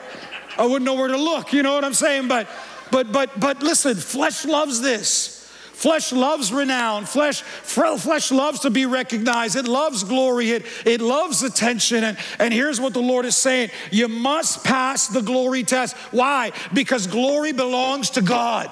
I 0.58 0.66
wouldn't 0.66 0.84
know 0.84 0.94
where 0.94 1.08
to 1.08 1.18
look. 1.18 1.52
You 1.54 1.64
know 1.64 1.74
what 1.74 1.84
I'm 1.84 1.94
saying? 1.94 2.28
But, 2.28 2.48
but, 2.92 3.12
but, 3.12 3.40
but 3.40 3.64
listen, 3.64 3.96
flesh 3.96 4.46
loves 4.46 4.82
this. 4.82 5.41
Flesh 5.82 6.12
loves 6.12 6.54
renown. 6.54 7.06
Flesh, 7.06 7.42
flesh 7.42 8.32
loves 8.32 8.60
to 8.60 8.70
be 8.70 8.86
recognized. 8.86 9.56
It 9.56 9.66
loves 9.68 10.04
glory. 10.04 10.52
It, 10.52 10.66
it 10.86 11.02
loves 11.02 11.42
attention. 11.42 12.04
And, 12.04 12.20
and 12.38 12.54
here's 12.54 12.80
what 12.80 12.94
the 12.94 13.02
Lord 13.02 13.26
is 13.26 13.36
saying 13.36 13.72
you 13.90 14.08
must 14.08 14.64
pass 14.64 15.08
the 15.08 15.22
glory 15.22 15.64
test. 15.64 15.96
Why? 16.12 16.52
Because 16.72 17.08
glory 17.08 17.52
belongs 17.52 18.12
to 18.12 18.22
God. 18.22 18.70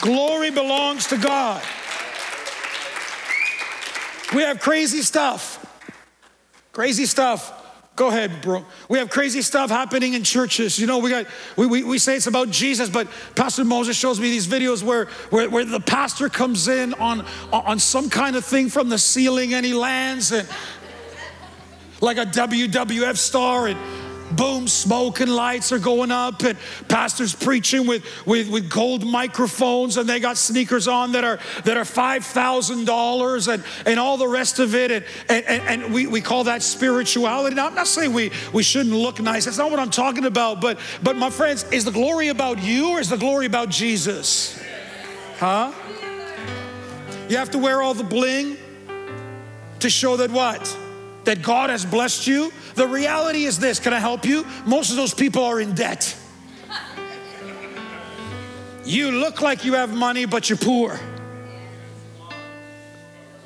Glory 0.00 0.50
belongs 0.50 1.08
to 1.08 1.18
God. 1.18 1.62
We 4.34 4.40
have 4.40 4.60
crazy 4.60 5.02
stuff. 5.02 5.62
Crazy 6.72 7.04
stuff. 7.04 7.57
Go 7.98 8.06
ahead, 8.06 8.42
bro. 8.42 8.64
We 8.88 8.98
have 8.98 9.10
crazy 9.10 9.42
stuff 9.42 9.70
happening 9.70 10.14
in 10.14 10.22
churches. 10.22 10.78
You 10.78 10.86
know, 10.86 10.98
we 10.98 11.10
got 11.10 11.26
we, 11.56 11.66
we, 11.66 11.82
we 11.82 11.98
say 11.98 12.14
it's 12.14 12.28
about 12.28 12.48
Jesus, 12.48 12.88
but 12.88 13.08
Pastor 13.34 13.64
Moses 13.64 13.96
shows 13.96 14.20
me 14.20 14.30
these 14.30 14.46
videos 14.46 14.84
where, 14.84 15.06
where, 15.30 15.50
where 15.50 15.64
the 15.64 15.80
pastor 15.80 16.28
comes 16.28 16.68
in 16.68 16.94
on, 16.94 17.26
on 17.52 17.80
some 17.80 18.08
kind 18.08 18.36
of 18.36 18.44
thing 18.44 18.68
from 18.68 18.88
the 18.88 18.98
ceiling 18.98 19.52
and 19.52 19.66
he 19.66 19.74
lands 19.74 20.30
and 20.30 20.48
like 22.00 22.18
a 22.18 22.26
WWF 22.26 23.16
star 23.16 23.66
and 23.66 24.07
boom, 24.36 24.68
smoke 24.68 25.20
and 25.20 25.34
lights 25.34 25.72
are 25.72 25.78
going 25.78 26.10
up, 26.10 26.42
and 26.42 26.58
pastors 26.88 27.34
preaching 27.34 27.86
with, 27.86 28.04
with, 28.26 28.48
with 28.48 28.70
gold 28.70 29.04
microphones, 29.04 29.96
and 29.96 30.08
they 30.08 30.20
got 30.20 30.36
sneakers 30.36 30.88
on 30.88 31.12
that 31.12 31.24
are 31.24 31.38
that 31.64 31.76
are 31.76 31.84
five 31.84 32.24
thousand 32.24 32.84
dollars, 32.84 33.48
and 33.48 33.62
and 33.86 33.98
all 33.98 34.16
the 34.16 34.28
rest 34.28 34.58
of 34.58 34.74
it, 34.74 34.90
and 34.90 35.04
and, 35.28 35.82
and 35.82 35.94
we, 35.94 36.06
we 36.06 36.20
call 36.20 36.44
that 36.44 36.62
spirituality. 36.62 37.54
Now 37.54 37.66
I'm 37.66 37.74
not 37.74 37.86
saying 37.86 38.12
we 38.12 38.30
we 38.52 38.62
shouldn't 38.62 38.94
look 38.94 39.20
nice. 39.20 39.44
That's 39.44 39.58
not 39.58 39.70
what 39.70 39.80
I'm 39.80 39.90
talking 39.90 40.24
about. 40.24 40.60
But 40.60 40.78
but 41.02 41.16
my 41.16 41.30
friends, 41.30 41.64
is 41.72 41.84
the 41.84 41.90
glory 41.90 42.28
about 42.28 42.62
you 42.62 42.90
or 42.90 43.00
is 43.00 43.08
the 43.08 43.16
glory 43.16 43.46
about 43.46 43.68
Jesus? 43.68 44.60
Huh? 45.38 45.72
You 47.28 47.36
have 47.36 47.50
to 47.50 47.58
wear 47.58 47.82
all 47.82 47.94
the 47.94 48.04
bling 48.04 48.56
to 49.80 49.90
show 49.90 50.16
that 50.16 50.30
what? 50.30 50.76
That 51.24 51.42
God 51.42 51.70
has 51.70 51.84
blessed 51.84 52.26
you 52.26 52.52
the 52.78 52.86
reality 52.86 53.44
is 53.44 53.58
this 53.58 53.78
can 53.78 53.92
I 53.92 53.98
help 53.98 54.24
you? 54.24 54.46
Most 54.64 54.90
of 54.90 54.96
those 54.96 55.12
people 55.12 55.42
are 55.44 55.60
in 55.60 55.74
debt. 55.74 56.16
You 58.84 59.10
look 59.10 59.42
like 59.42 59.66
you 59.66 59.74
have 59.74 59.94
money, 59.94 60.24
but 60.24 60.48
you're 60.48 60.56
poor. 60.56 60.98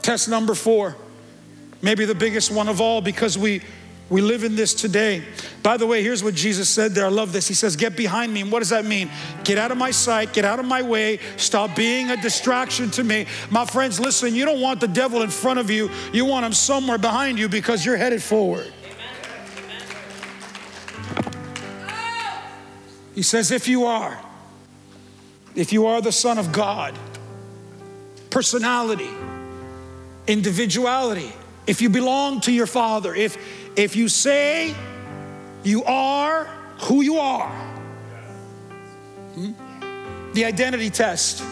Test 0.00 0.28
number 0.28 0.54
four, 0.54 0.96
maybe 1.80 2.04
the 2.04 2.14
biggest 2.14 2.52
one 2.52 2.68
of 2.68 2.80
all 2.80 3.00
because 3.00 3.36
we 3.36 3.62
we 4.12 4.20
live 4.20 4.44
in 4.44 4.56
this 4.56 4.74
today. 4.74 5.22
By 5.62 5.78
the 5.78 5.86
way, 5.86 6.02
here's 6.02 6.22
what 6.22 6.34
Jesus 6.34 6.68
said 6.68 6.92
there. 6.92 7.06
I 7.06 7.08
love 7.08 7.32
this. 7.32 7.48
He 7.48 7.54
says, 7.54 7.76
Get 7.76 7.96
behind 7.96 8.34
me. 8.34 8.42
And 8.42 8.52
what 8.52 8.58
does 8.58 8.68
that 8.68 8.84
mean? 8.84 9.10
Get 9.42 9.56
out 9.56 9.70
of 9.70 9.78
my 9.78 9.90
sight, 9.90 10.34
get 10.34 10.44
out 10.44 10.58
of 10.58 10.66
my 10.66 10.82
way, 10.82 11.18
stop 11.38 11.74
being 11.74 12.10
a 12.10 12.20
distraction 12.20 12.90
to 12.90 13.04
me. 13.04 13.26
My 13.50 13.64
friends, 13.64 13.98
listen, 13.98 14.34
you 14.34 14.44
don't 14.44 14.60
want 14.60 14.80
the 14.80 14.88
devil 14.88 15.22
in 15.22 15.30
front 15.30 15.60
of 15.60 15.70
you, 15.70 15.88
you 16.12 16.26
want 16.26 16.44
him 16.44 16.52
somewhere 16.52 16.98
behind 16.98 17.38
you 17.38 17.48
because 17.48 17.86
you're 17.86 17.96
headed 17.96 18.22
forward. 18.22 18.70
He 23.14 23.22
says, 23.22 23.50
if 23.50 23.68
you 23.68 23.84
are, 23.84 24.18
if 25.54 25.72
you 25.72 25.86
are 25.86 26.00
the 26.00 26.12
Son 26.12 26.38
of 26.38 26.50
God, 26.50 26.98
personality, 28.30 29.10
individuality, 30.26 31.32
if 31.66 31.82
you 31.82 31.90
belong 31.90 32.40
to 32.42 32.52
your 32.52 32.66
Father, 32.66 33.14
if, 33.14 33.36
if 33.76 33.94
you 33.94 34.08
say 34.08 34.74
you 35.62 35.84
are 35.84 36.46
who 36.80 37.02
you 37.02 37.18
are, 37.18 37.50
hmm? 39.34 39.52
the 40.32 40.44
identity 40.46 40.88
test, 40.88 41.44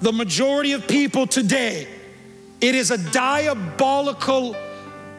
the 0.00 0.12
majority 0.12 0.72
of 0.72 0.88
people 0.88 1.26
today, 1.26 1.86
it 2.62 2.74
is 2.74 2.90
a 2.90 3.12
diabolical 3.12 4.56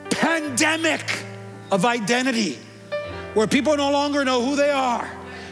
pandemic 0.09 1.23
of 1.71 1.85
identity 1.85 2.57
where 3.35 3.47
people 3.47 3.77
no 3.77 3.91
longer 3.91 4.25
know 4.25 4.43
who 4.43 4.55
they 4.55 4.71
are 4.71 5.09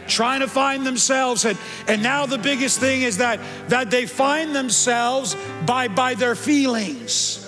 trying 0.10 0.42
to 0.42 0.48
find 0.48 0.86
themselves. 0.86 1.46
And 1.46 1.58
and 1.88 2.04
now 2.04 2.26
the 2.26 2.38
biggest 2.38 2.80
thing 2.80 3.04
is 3.04 3.18
that 3.18 3.40
that 3.70 3.92
they 3.92 4.06
find 4.06 4.56
themselves 4.56 5.36
by 5.66 5.88
by 5.88 6.16
their 6.16 6.36
feelings. 6.36 7.46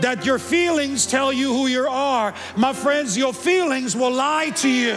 That 0.00 0.24
your 0.24 0.38
feelings 0.38 1.06
tell 1.06 1.32
you 1.32 1.52
who 1.52 1.66
you 1.66 1.86
are. 1.86 2.34
My 2.56 2.72
friends 2.72 3.16
your 3.16 3.32
feelings 3.32 3.94
will 3.94 4.12
lie 4.12 4.50
to 4.56 4.68
you. 4.68 4.96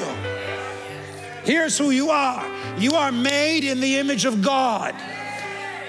Here's 1.43 1.77
who 1.77 1.91
you 1.91 2.09
are. 2.09 2.45
You 2.77 2.95
are 2.95 3.11
made 3.11 3.63
in 3.63 3.79
the 3.79 3.97
image 3.97 4.25
of 4.25 4.41
God. 4.41 4.93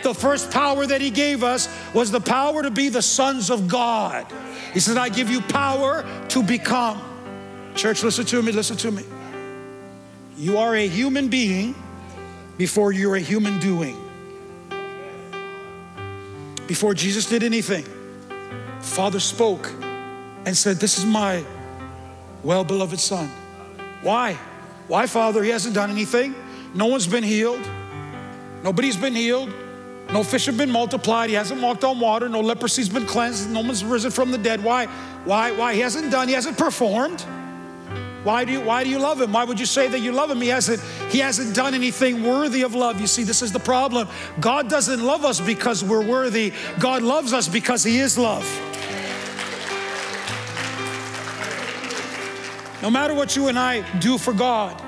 The 0.02 0.14
first 0.14 0.52
power 0.52 0.86
that 0.86 1.00
he 1.00 1.10
gave 1.10 1.42
us 1.42 1.68
was 1.92 2.12
the 2.12 2.20
power 2.20 2.62
to 2.62 2.70
be 2.70 2.88
the 2.88 3.02
sons 3.02 3.50
of 3.50 3.66
God. 3.66 4.26
He 4.72 4.80
said 4.80 4.96
I 4.96 5.08
give 5.08 5.28
you 5.28 5.40
power 5.40 6.06
to 6.28 6.42
become. 6.42 7.02
Church 7.74 8.02
listen 8.02 8.24
to 8.26 8.42
me 8.42 8.52
listen 8.52 8.76
to 8.76 8.90
me 8.90 9.04
you 10.38 10.56
are 10.58 10.76
a 10.76 10.86
human 10.86 11.28
being 11.28 11.74
before 12.56 12.92
you're 12.92 13.16
a 13.16 13.20
human 13.20 13.58
doing. 13.58 13.96
Before 16.68 16.94
Jesus 16.94 17.26
did 17.26 17.42
anything, 17.42 17.84
Father 18.80 19.18
spoke 19.18 19.70
and 20.46 20.56
said, 20.56 20.76
This 20.76 20.96
is 20.98 21.04
my 21.04 21.44
well 22.44 22.62
beloved 22.62 23.00
Son. 23.00 23.28
Why? 24.02 24.38
Why, 24.86 25.06
Father? 25.06 25.42
He 25.42 25.50
hasn't 25.50 25.74
done 25.74 25.90
anything. 25.90 26.34
No 26.72 26.86
one's 26.86 27.06
been 27.06 27.24
healed. 27.24 27.66
Nobody's 28.62 28.96
been 28.96 29.14
healed. 29.14 29.52
No 30.12 30.22
fish 30.22 30.46
have 30.46 30.56
been 30.56 30.70
multiplied. 30.70 31.30
He 31.30 31.36
hasn't 31.36 31.60
walked 31.60 31.84
on 31.84 31.98
water. 32.00 32.28
No 32.28 32.42
leprosy's 32.42 32.88
been 32.88 33.06
cleansed. 33.06 33.50
No 33.50 33.60
one's 33.60 33.84
risen 33.84 34.10
from 34.10 34.30
the 34.30 34.38
dead. 34.38 34.62
Why? 34.62 34.86
Why? 35.24 35.52
Why? 35.52 35.74
He 35.74 35.80
hasn't 35.80 36.10
done, 36.10 36.28
he 36.28 36.34
hasn't 36.34 36.56
performed. 36.56 37.24
Why 38.24 38.44
do 38.44 38.52
you 38.52 38.60
why 38.60 38.84
do 38.84 38.90
you 38.90 38.98
love 38.98 39.20
him? 39.20 39.32
Why 39.32 39.44
would 39.44 39.60
you 39.60 39.66
say 39.66 39.88
that 39.88 40.00
you 40.00 40.12
love 40.12 40.30
him? 40.30 40.40
He 40.40 40.48
hasn't 40.48 40.80
he 41.10 41.18
hasn't 41.18 41.54
done 41.54 41.74
anything 41.74 42.24
worthy 42.24 42.62
of 42.62 42.74
love. 42.74 43.00
You 43.00 43.06
see, 43.06 43.22
this 43.22 43.42
is 43.42 43.52
the 43.52 43.60
problem. 43.60 44.08
God 44.40 44.68
doesn't 44.68 45.00
love 45.02 45.24
us 45.24 45.40
because 45.40 45.84
we're 45.84 46.04
worthy. 46.04 46.52
God 46.78 47.02
loves 47.02 47.32
us 47.32 47.48
because 47.48 47.84
he 47.84 47.98
is 47.98 48.18
love. 48.18 48.44
No 52.82 52.90
matter 52.90 53.14
what 53.14 53.34
you 53.34 53.48
and 53.48 53.58
I 53.58 53.82
do 53.98 54.18
for 54.18 54.32
God, 54.32 54.80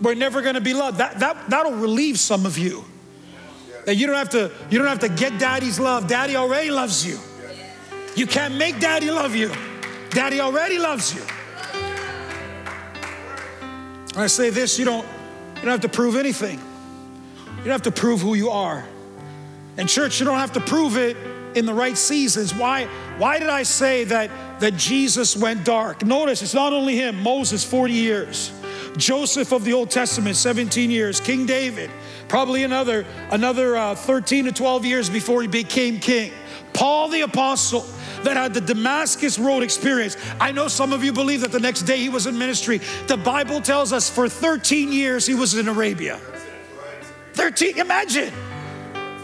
we're 0.00 0.14
never 0.14 0.42
going 0.42 0.56
to 0.56 0.60
be 0.60 0.74
loved. 0.74 0.98
That, 0.98 1.20
that, 1.20 1.48
that'll 1.48 1.72
relieve 1.72 2.18
some 2.18 2.44
of 2.44 2.58
you. 2.58 2.84
That 3.86 3.96
you 3.96 4.06
don't 4.06 4.16
have 4.16 4.30
to 4.30 4.50
you 4.70 4.78
don't 4.78 4.88
have 4.88 5.00
to 5.00 5.08
get 5.08 5.38
daddy's 5.38 5.80
love. 5.80 6.06
Daddy 6.06 6.36
already 6.36 6.70
loves 6.70 7.04
you. 7.06 7.18
You 8.14 8.26
can't 8.26 8.54
make 8.54 8.78
daddy 8.78 9.10
love 9.10 9.34
you. 9.34 9.50
Daddy 10.10 10.40
already 10.40 10.78
loves 10.78 11.14
you. 11.14 11.22
I 14.16 14.26
say 14.26 14.50
this, 14.50 14.78
you 14.78 14.84
don't, 14.84 15.06
you 15.56 15.62
don't 15.62 15.70
have 15.70 15.80
to 15.80 15.88
prove 15.88 16.16
anything. 16.16 16.58
You 16.58 17.64
don't 17.64 17.72
have 17.72 17.82
to 17.82 17.92
prove 17.92 18.20
who 18.20 18.34
you 18.34 18.50
are. 18.50 18.84
And 19.76 19.88
church, 19.88 20.20
you 20.20 20.26
don't 20.26 20.38
have 20.38 20.52
to 20.52 20.60
prove 20.60 20.96
it 20.96 21.16
in 21.54 21.66
the 21.66 21.74
right 21.74 21.96
seasons. 21.96 22.54
Why, 22.54 22.86
why 23.18 23.38
did 23.38 23.48
I 23.48 23.62
say 23.62 24.04
that, 24.04 24.30
that 24.60 24.76
Jesus 24.76 25.36
went 25.36 25.64
dark? 25.64 26.04
Notice 26.04 26.42
it's 26.42 26.54
not 26.54 26.72
only 26.72 26.96
him, 26.96 27.22
Moses, 27.22 27.64
40 27.64 27.92
years. 27.92 28.52
Joseph 28.96 29.52
of 29.52 29.64
the 29.64 29.72
Old 29.72 29.90
Testament, 29.90 30.36
17 30.36 30.90
years. 30.90 31.20
King 31.20 31.46
David, 31.46 31.90
probably 32.28 32.64
another, 32.64 33.06
another 33.30 33.76
uh, 33.76 33.94
13 33.94 34.46
to 34.46 34.52
12 34.52 34.84
years 34.84 35.08
before 35.08 35.40
he 35.40 35.48
became 35.48 35.98
king. 35.98 36.32
Paul 36.74 37.08
the 37.08 37.22
Apostle, 37.22 37.86
that 38.24 38.36
had 38.36 38.54
the 38.54 38.60
Damascus 38.60 39.38
Road 39.38 39.62
experience. 39.62 40.16
I 40.40 40.52
know 40.52 40.68
some 40.68 40.92
of 40.92 41.02
you 41.04 41.12
believe 41.12 41.40
that 41.40 41.52
the 41.52 41.60
next 41.60 41.82
day 41.82 41.98
he 41.98 42.08
was 42.08 42.26
in 42.26 42.38
ministry. 42.38 42.80
The 43.06 43.16
Bible 43.16 43.60
tells 43.60 43.92
us 43.92 44.08
for 44.08 44.28
13 44.28 44.92
years 44.92 45.26
he 45.26 45.34
was 45.34 45.54
in 45.54 45.68
Arabia. 45.68 46.20
13, 47.34 47.78
imagine. 47.78 48.32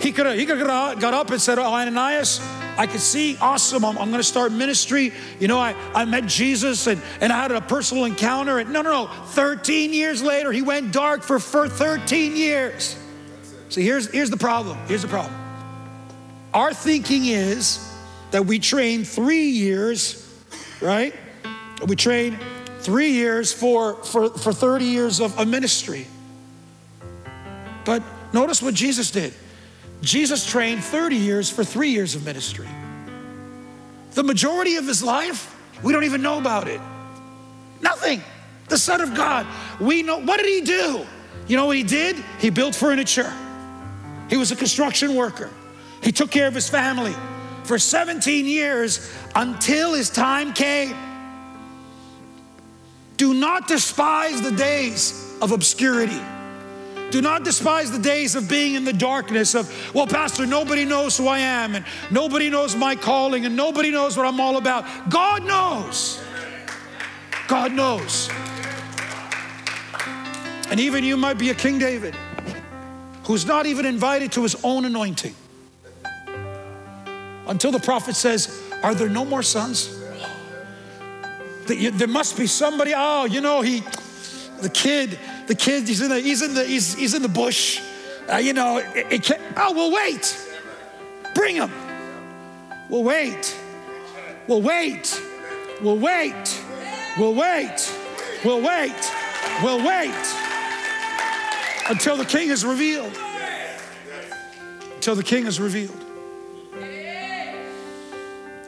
He 0.01 0.13
could 0.13 0.27
have 0.27 0.39
he 0.39 0.47
could 0.47 0.59
have 0.59 1.01
got 1.01 1.15
up 1.15 1.31
and 1.31 1.41
said, 1.41 1.59
Oh, 1.59 1.75
Ananias, 1.75 2.41
I 2.79 2.87
could 2.87 3.01
see, 3.01 3.37
awesome, 3.41 3.85
I'm, 3.85 3.99
I'm 3.99 4.13
to 4.13 4.23
start 4.23 4.53
ministry. 4.53 5.13
You 5.41 5.49
know, 5.49 5.59
I, 5.59 5.75
I 5.95 6.05
met 6.05 6.27
Jesus 6.27 6.87
and, 6.87 7.03
and 7.21 7.33
I 7.33 7.43
had 7.43 7.51
a 7.51 7.61
personal 7.61 8.05
encounter. 8.05 8.61
And 8.61 8.73
no, 8.73 8.83
no, 8.83 9.07
no. 9.07 9.07
13 9.31 9.93
years 9.93 10.23
later, 10.23 10.53
he 10.53 10.63
went 10.63 10.93
dark 10.93 11.23
for, 11.25 11.41
for 11.41 11.69
13 11.69 12.37
years. 12.37 12.97
See, 13.69 13.83
here's, 13.83 14.09
here's 14.13 14.31
the 14.31 14.37
problem. 14.37 14.79
Here's 14.87 15.03
the 15.03 15.09
problem. 15.09 15.35
Our 16.55 16.73
thinking 16.73 17.27
is 17.27 17.85
that 18.31 18.47
we 18.47 18.59
train 18.59 19.05
three 19.05 19.47
years, 19.47 20.25
right? 20.81 21.15
We 21.87 21.97
train 21.97 22.39
three 22.81 23.11
years 23.11 23.53
for, 23.53 23.95
for, 24.05 24.31
for 24.31 24.53
30 24.53 24.85
years 24.85 25.21
of 25.21 25.39
a 25.39 25.47
ministry. 25.47 26.07
But 27.85 28.03
notice 28.33 28.63
what 28.63 28.75
Jesus 28.75 29.11
did. 29.11 29.33
Jesus 30.01 30.47
trained 30.47 30.85
30 30.85 31.17
years 31.17 31.51
for 31.51 31.65
three 31.65 31.91
years 31.91 32.15
of 32.15 32.25
ministry. 32.25 32.69
The 34.13 34.23
majority 34.23 34.77
of 34.77 34.87
his 34.87 35.03
life, 35.03 35.55
we 35.83 35.93
don't 35.93 36.05
even 36.05 36.23
know 36.23 36.39
about 36.39 36.69
it. 36.69 36.81
Nothing. 37.81 38.23
The 38.69 38.79
Son 38.79 39.01
of 39.01 39.15
God. 39.15 39.47
We 39.81 40.03
know, 40.03 40.21
what 40.21 40.39
did 40.39 40.47
he 40.47 40.61
do? 40.61 41.07
You 41.47 41.57
know 41.57 41.67
what 41.67 41.77
he 41.77 41.83
did? 41.83 42.17
He 42.39 42.51
built 42.51 42.75
furniture. 42.75 43.33
He 44.29 44.37
was 44.37 44.53
a 44.53 44.57
construction 44.57 45.15
worker. 45.15 45.51
He 46.03 46.13
took 46.13 46.31
care 46.31 46.47
of 46.47 46.55
his 46.55 46.69
family 46.69 47.15
for 47.65 47.79
17 47.79 48.47
years 48.47 49.13
until 49.35 49.95
his 49.95 50.11
time 50.11 50.53
came. 50.53 50.97
Do 53.17 53.35
not 53.35 53.67
despise 53.67 54.41
the 54.43 54.53
days 54.53 55.37
of 55.43 55.53
obscurity. 55.53 56.21
Do 57.11 57.23
not 57.23 57.43
despise 57.43 57.91
the 57.91 57.99
days 57.99 58.35
of 58.35 58.49
being 58.49 58.75
in 58.75 58.85
the 58.85 58.93
darkness 58.93 59.55
of, 59.55 59.95
well, 59.95 60.07
Pastor, 60.07 60.47
nobody 60.47 60.85
knows 60.85 61.17
who 61.17 61.27
I 61.27 61.39
am 61.39 61.75
and 61.75 61.85
nobody 62.11 62.51
knows 62.51 62.77
my 62.77 62.95
calling 62.95 63.47
and 63.47 63.57
nobody 63.57 63.91
knows 63.91 64.17
what 64.17 64.27
I'm 64.27 64.41
all 64.41 64.57
about. 64.59 64.85
God 65.09 65.45
knows. 65.45 66.23
God 67.49 67.73
knows. 67.73 68.29
And 70.71 70.79
even 70.79 71.03
you 71.03 71.17
might 71.17 71.39
be 71.39 71.49
a 71.49 71.55
King 71.55 71.79
David 71.79 72.15
who's 73.25 73.47
not 73.47 73.67
even 73.67 73.87
invited 73.87 74.33
to 74.33 74.43
his 74.43 74.55
own 74.63 74.85
anointing 74.85 75.35
until 77.49 77.73
the 77.73 77.81
prophet 77.81 78.15
says, 78.15 78.63
Are 78.83 78.95
there 78.95 79.09
no 79.09 79.25
more 79.25 79.43
sons? 79.43 79.99
There 81.67 82.09
must 82.09 82.37
be 82.37 82.47
somebody, 82.47 82.95
oh, 82.97 83.27
you 83.27 83.41
know, 83.41 83.61
he, 83.61 83.83
the 84.61 84.71
kid, 84.71 85.19
the 85.47 85.55
kid, 85.55 85.87
he's 85.87 86.01
in 86.01 86.09
the, 86.09 86.21
he's 86.21 86.43
in 86.43 86.55
the, 86.55 86.65
he's, 86.65 86.95
he's 86.95 87.15
in 87.15 87.23
the 87.23 87.29
bush. 87.29 87.81
Uh, 88.31 88.37
you 88.37 88.53
know, 88.53 88.79
it, 88.79 89.07
it 89.11 89.23
can't, 89.23 89.41
oh, 89.57 89.73
we'll 89.75 89.93
wait. 89.93 90.49
Bring 91.35 91.57
him. 91.57 91.71
We'll 92.89 93.05
wait. 93.05 93.57
We'll 94.47 94.63
wait. 94.63 95.21
We'll 95.83 95.99
wait. 95.99 96.63
We'll 97.19 97.35
wait. 97.35 97.95
We'll 98.45 98.63
wait. 98.63 99.13
We'll 99.63 99.87
wait. 99.87 100.35
Until 101.89 102.17
the 102.17 102.25
king 102.25 102.51
is 102.51 102.65
revealed. 102.65 103.17
Until 104.95 105.15
the 105.15 105.23
king 105.23 105.47
is 105.47 105.61
revealed. 105.61 106.08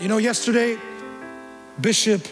You 0.01 0.09
know, 0.09 0.17
yesterday, 0.17 0.79
Bishop 1.79 2.27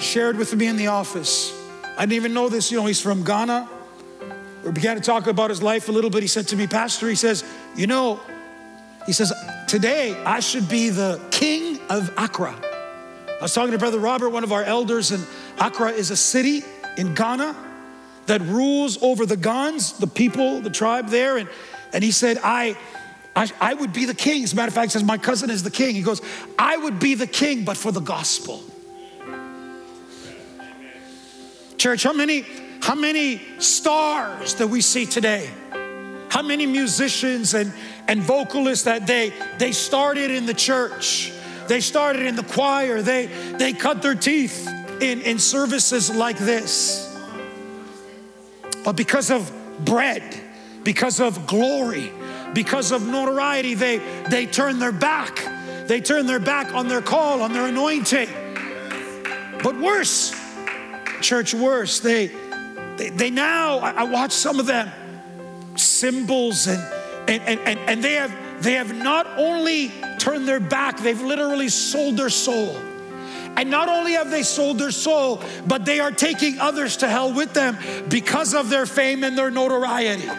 shared 0.00 0.36
with 0.36 0.52
me 0.56 0.66
in 0.66 0.76
the 0.76 0.88
office. 0.88 1.56
I 1.96 2.00
didn't 2.00 2.14
even 2.14 2.34
know 2.34 2.48
this. 2.48 2.72
You 2.72 2.78
know, 2.78 2.86
he's 2.86 3.00
from 3.00 3.22
Ghana. 3.22 3.68
We 4.64 4.72
began 4.72 4.96
to 4.96 5.02
talk 5.02 5.28
about 5.28 5.50
his 5.50 5.62
life 5.62 5.88
a 5.88 5.92
little 5.92 6.10
bit. 6.10 6.22
He 6.22 6.26
said 6.26 6.48
to 6.48 6.56
me, 6.56 6.66
Pastor, 6.66 7.08
he 7.08 7.14
says, 7.14 7.44
You 7.76 7.86
know, 7.86 8.18
he 9.06 9.12
says, 9.12 9.32
Today 9.68 10.20
I 10.24 10.40
should 10.40 10.68
be 10.68 10.90
the 10.90 11.24
king 11.30 11.78
of 11.88 12.12
Accra. 12.18 12.56
I 12.58 13.38
was 13.40 13.54
talking 13.54 13.70
to 13.70 13.78
Brother 13.78 14.00
Robert, 14.00 14.30
one 14.30 14.42
of 14.42 14.50
our 14.50 14.64
elders, 14.64 15.12
and 15.12 15.24
Accra 15.60 15.92
is 15.92 16.10
a 16.10 16.16
city 16.16 16.64
in 16.96 17.14
Ghana 17.14 17.54
that 18.26 18.40
rules 18.40 19.00
over 19.00 19.26
the 19.26 19.36
Gans, 19.36 19.92
the 19.98 20.08
people, 20.08 20.60
the 20.60 20.70
tribe 20.70 21.08
there. 21.08 21.36
And, 21.36 21.48
and 21.92 22.02
he 22.02 22.10
said, 22.10 22.38
I, 22.42 22.76
I, 23.36 23.50
I 23.60 23.74
would 23.74 23.92
be 23.92 24.06
the 24.06 24.14
king. 24.14 24.42
As 24.42 24.54
a 24.54 24.56
matter 24.56 24.68
of 24.68 24.74
fact, 24.74 24.92
says, 24.92 25.04
My 25.04 25.18
cousin 25.18 25.50
is 25.50 25.62
the 25.62 25.70
king. 25.70 25.94
He 25.94 26.02
goes, 26.02 26.22
I 26.58 26.78
would 26.78 26.98
be 26.98 27.14
the 27.14 27.26
king, 27.26 27.64
but 27.64 27.76
for 27.76 27.92
the 27.92 28.00
gospel. 28.00 28.64
Church, 31.76 32.02
how 32.02 32.14
many, 32.14 32.46
how 32.80 32.94
many 32.94 33.42
stars 33.58 34.54
that 34.54 34.68
we 34.68 34.80
see 34.80 35.04
today? 35.04 35.50
How 36.30 36.42
many 36.42 36.64
musicians 36.64 37.52
and, 37.52 37.72
and 38.08 38.22
vocalists 38.22 38.86
that 38.86 39.06
they, 39.06 39.32
they 39.58 39.72
started 39.72 40.30
in 40.30 40.46
the 40.46 40.54
church, 40.54 41.32
they 41.68 41.80
started 41.80 42.22
in 42.22 42.34
the 42.34 42.42
choir, 42.42 43.02
they, 43.02 43.26
they 43.58 43.74
cut 43.74 44.00
their 44.00 44.14
teeth 44.14 44.66
in, 45.02 45.20
in 45.20 45.38
services 45.38 46.10
like 46.10 46.38
this. 46.38 47.02
But 48.82 48.96
because 48.96 49.30
of 49.30 49.52
bread, 49.84 50.22
because 50.82 51.20
of 51.20 51.46
glory, 51.46 52.10
because 52.56 52.90
of 52.90 53.06
notoriety, 53.06 53.74
they, 53.74 53.98
they 54.30 54.46
turn 54.46 54.78
their 54.78 54.90
back. 54.90 55.46
They 55.86 56.00
turn 56.00 56.24
their 56.26 56.38
back 56.38 56.74
on 56.74 56.88
their 56.88 57.02
call, 57.02 57.42
on 57.42 57.52
their 57.52 57.66
anointing. 57.66 58.30
But 59.62 59.78
worse, 59.78 60.34
church 61.20 61.52
worse. 61.52 62.00
They, 62.00 62.28
they, 62.96 63.10
they 63.10 63.28
now, 63.28 63.80
I, 63.80 63.90
I 63.90 64.02
watch 64.04 64.32
some 64.32 64.58
of 64.58 64.64
them, 64.64 64.90
symbols, 65.76 66.66
and, 66.66 66.80
and, 67.28 67.60
and, 67.60 67.78
and 67.78 68.02
they, 68.02 68.14
have, 68.14 68.34
they 68.62 68.72
have 68.72 68.96
not 68.96 69.26
only 69.36 69.92
turned 70.18 70.48
their 70.48 70.58
back, 70.58 70.98
they've 70.98 71.20
literally 71.20 71.68
sold 71.68 72.16
their 72.16 72.30
soul. 72.30 72.74
And 73.58 73.70
not 73.70 73.90
only 73.90 74.12
have 74.12 74.30
they 74.30 74.42
sold 74.42 74.78
their 74.78 74.90
soul, 74.92 75.42
but 75.66 75.84
they 75.84 76.00
are 76.00 76.10
taking 76.10 76.58
others 76.58 76.96
to 76.98 77.08
hell 77.08 77.34
with 77.34 77.52
them 77.52 77.76
because 78.08 78.54
of 78.54 78.70
their 78.70 78.86
fame 78.86 79.24
and 79.24 79.36
their 79.36 79.50
notoriety. 79.50 80.30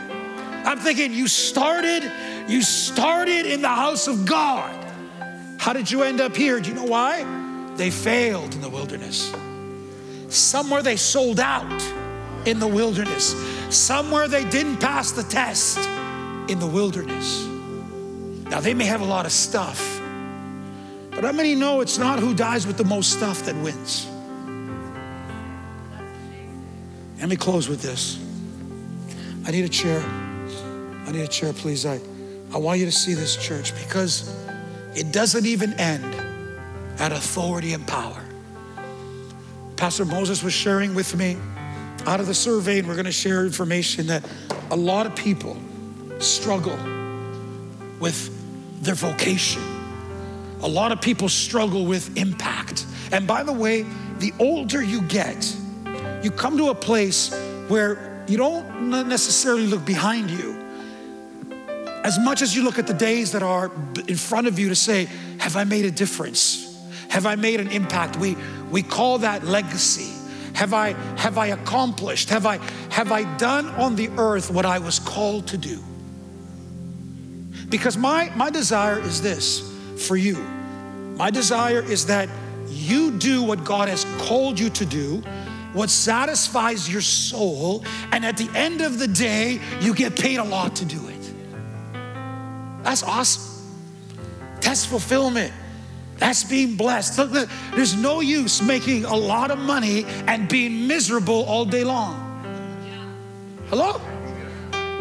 I'm 0.68 0.80
thinking, 0.80 1.14
you 1.14 1.30
started, 1.30 2.12
you 2.50 2.62
started 2.62 3.46
in 3.46 3.62
the 3.62 3.70
house 3.70 4.10
of 4.10 4.26
God. 4.26 4.76
How 5.58 5.72
did 5.72 5.90
you 5.90 6.04
end 6.04 6.20
up 6.20 6.36
here? 6.36 6.60
Do 6.60 6.68
you 6.68 6.76
know 6.76 6.84
why? 6.84 7.24
They 7.78 7.90
failed 7.90 8.54
in 8.54 8.60
the 8.60 8.68
wilderness. 8.68 9.34
Somewhere 10.28 10.84
they 10.84 10.98
sold 10.98 11.40
out 11.40 11.82
in 12.46 12.60
the 12.60 12.68
wilderness. 12.68 13.34
Somewhere 13.74 14.28
they 14.28 14.44
didn't 14.44 14.78
pass 14.78 15.14
the 15.14 15.24
test 15.24 15.78
in 16.50 16.60
the 16.60 16.68
wilderness. 16.68 17.46
Now, 18.50 18.60
they 18.60 18.74
may 18.74 18.86
have 18.86 19.00
a 19.00 19.06
lot 19.06 19.26
of 19.26 19.32
stuff, 19.32 20.02
but 21.12 21.24
how 21.24 21.32
many 21.32 21.56
know 21.56 21.80
it's 21.80 21.98
not 21.98 22.20
who 22.20 22.34
dies 22.34 22.68
with 22.68 22.76
the 22.76 22.84
most 22.84 23.14
stuff 23.14 23.44
that 23.46 23.56
wins? 23.56 24.06
Let 27.20 27.30
me 27.30 27.38
close 27.38 27.70
with 27.70 27.82
this. 27.82 28.20
I 29.46 29.52
need 29.52 29.64
a 29.64 29.70
chair. 29.70 30.27
I 31.08 31.12
need 31.12 31.22
a 31.22 31.28
chair, 31.28 31.54
please. 31.54 31.86
I, 31.86 32.02
I 32.54 32.58
want 32.58 32.80
you 32.80 32.86
to 32.86 32.92
see 32.92 33.14
this 33.14 33.38
church 33.38 33.74
because 33.82 34.30
it 34.94 35.14
doesn't 35.14 35.46
even 35.46 35.74
end 35.76 36.04
at 37.00 37.14
authority 37.14 37.72
and 37.72 37.88
power. 37.88 38.22
Pastor 39.78 40.04
Moses 40.04 40.44
was 40.44 40.54
sharing 40.54 40.94
with 40.94 41.16
me 41.16 41.38
out 42.06 42.20
of 42.20 42.28
the 42.28 42.34
survey, 42.34 42.80
and 42.80 42.88
we're 42.88 42.96
going 42.96 43.06
to 43.06 43.12
share 43.12 43.46
information 43.46 44.08
that 44.08 44.28
a 44.70 44.76
lot 44.76 45.06
of 45.06 45.16
people 45.16 45.56
struggle 46.20 46.78
with 48.00 48.84
their 48.84 48.96
vocation. 48.96 49.62
A 50.62 50.68
lot 50.68 50.92
of 50.92 51.00
people 51.00 51.30
struggle 51.30 51.86
with 51.86 52.18
impact. 52.18 52.86
And 53.14 53.26
by 53.26 53.44
the 53.44 53.54
way, 53.54 53.86
the 54.20 54.34
older 54.40 54.82
you 54.84 55.02
get, 55.04 55.56
you 56.22 56.32
come 56.32 56.58
to 56.58 56.70
a 56.70 56.76
place 56.76 57.34
where 57.70 58.26
you 58.28 58.36
don't 58.36 58.90
necessarily 58.90 59.68
look 59.68 59.86
behind 59.86 60.30
you 60.30 60.57
as 62.04 62.20
much 62.20 62.42
as 62.42 62.56
you 62.56 62.64
look 62.64 62.80
at 62.80 62.88
the 62.88 62.94
days 62.94 63.32
that 63.32 63.44
are 63.44 63.72
in 64.08 64.16
front 64.16 64.48
of 64.48 64.60
you 64.60 64.70
to 64.70 64.76
say, 64.76 65.08
Have 65.40 65.56
I 65.56 65.64
made 65.64 65.86
a 65.86 65.92
difference? 65.92 66.64
Have 67.10 67.26
I 67.26 67.36
made 67.36 67.60
an 67.60 67.70
impact? 67.70 68.18
We, 68.18 68.36
we 68.70 68.84
call 68.84 69.20
that 69.20 69.44
legacy. 69.44 70.14
Have 70.54 70.74
I, 70.74 70.94
have 71.18 71.38
I 71.38 71.48
accomplished? 71.48 72.30
Have 72.30 72.46
I, 72.46 72.58
have 72.90 73.12
I 73.12 73.24
done 73.38 73.68
on 73.70 73.96
the 73.96 74.10
earth 74.18 74.50
what 74.50 74.66
I 74.66 74.80
was 74.80 75.00
called 75.00 75.48
to 75.48 75.58
do? 75.58 75.84
Because 77.70 77.98
my, 77.98 78.32
my 78.36 78.50
desire 78.50 79.00
is 79.00 79.22
this 79.22 79.62
for 80.08 80.16
you. 80.16 80.36
My 81.16 81.32
desire 81.32 81.82
is 81.82 82.08
that 82.08 82.30
you 82.68 83.12
do 83.18 83.44
what 83.44 83.64
God 83.64 83.90
has 83.90 84.06
called 84.20 84.60
you 84.60 84.70
to 84.72 84.86
do, 84.86 85.22
what 85.74 85.90
satisfies 85.90 86.92
your 86.92 87.02
soul, 87.02 87.84
and 88.12 88.26
at 88.26 88.38
the 88.38 88.50
end 88.56 88.82
of 88.82 89.00
the 89.00 89.08
day, 89.08 89.60
you 89.82 89.94
get 89.94 90.16
paid 90.16 90.38
a 90.38 90.44
lot 90.44 90.76
to 90.78 90.86
do 90.86 91.08
it. 91.08 91.17
That's 92.88 93.04
awesome. 93.04 93.44
That's 94.62 94.86
fulfillment. 94.86 95.52
That's 96.20 96.46
being 96.46 96.78
blessed. 96.78 97.20
Look, 97.20 97.50
there's 97.76 97.98
no 97.98 98.22
use 98.22 98.62
making 98.62 99.04
a 99.04 99.14
lot 99.14 99.52
of 99.52 99.60
money 99.60 100.06
and 100.26 100.48
being 100.48 100.88
miserable 100.88 101.44
all 101.44 101.66
day 101.66 101.84
long. 101.84 102.16
Hello? 103.68 104.00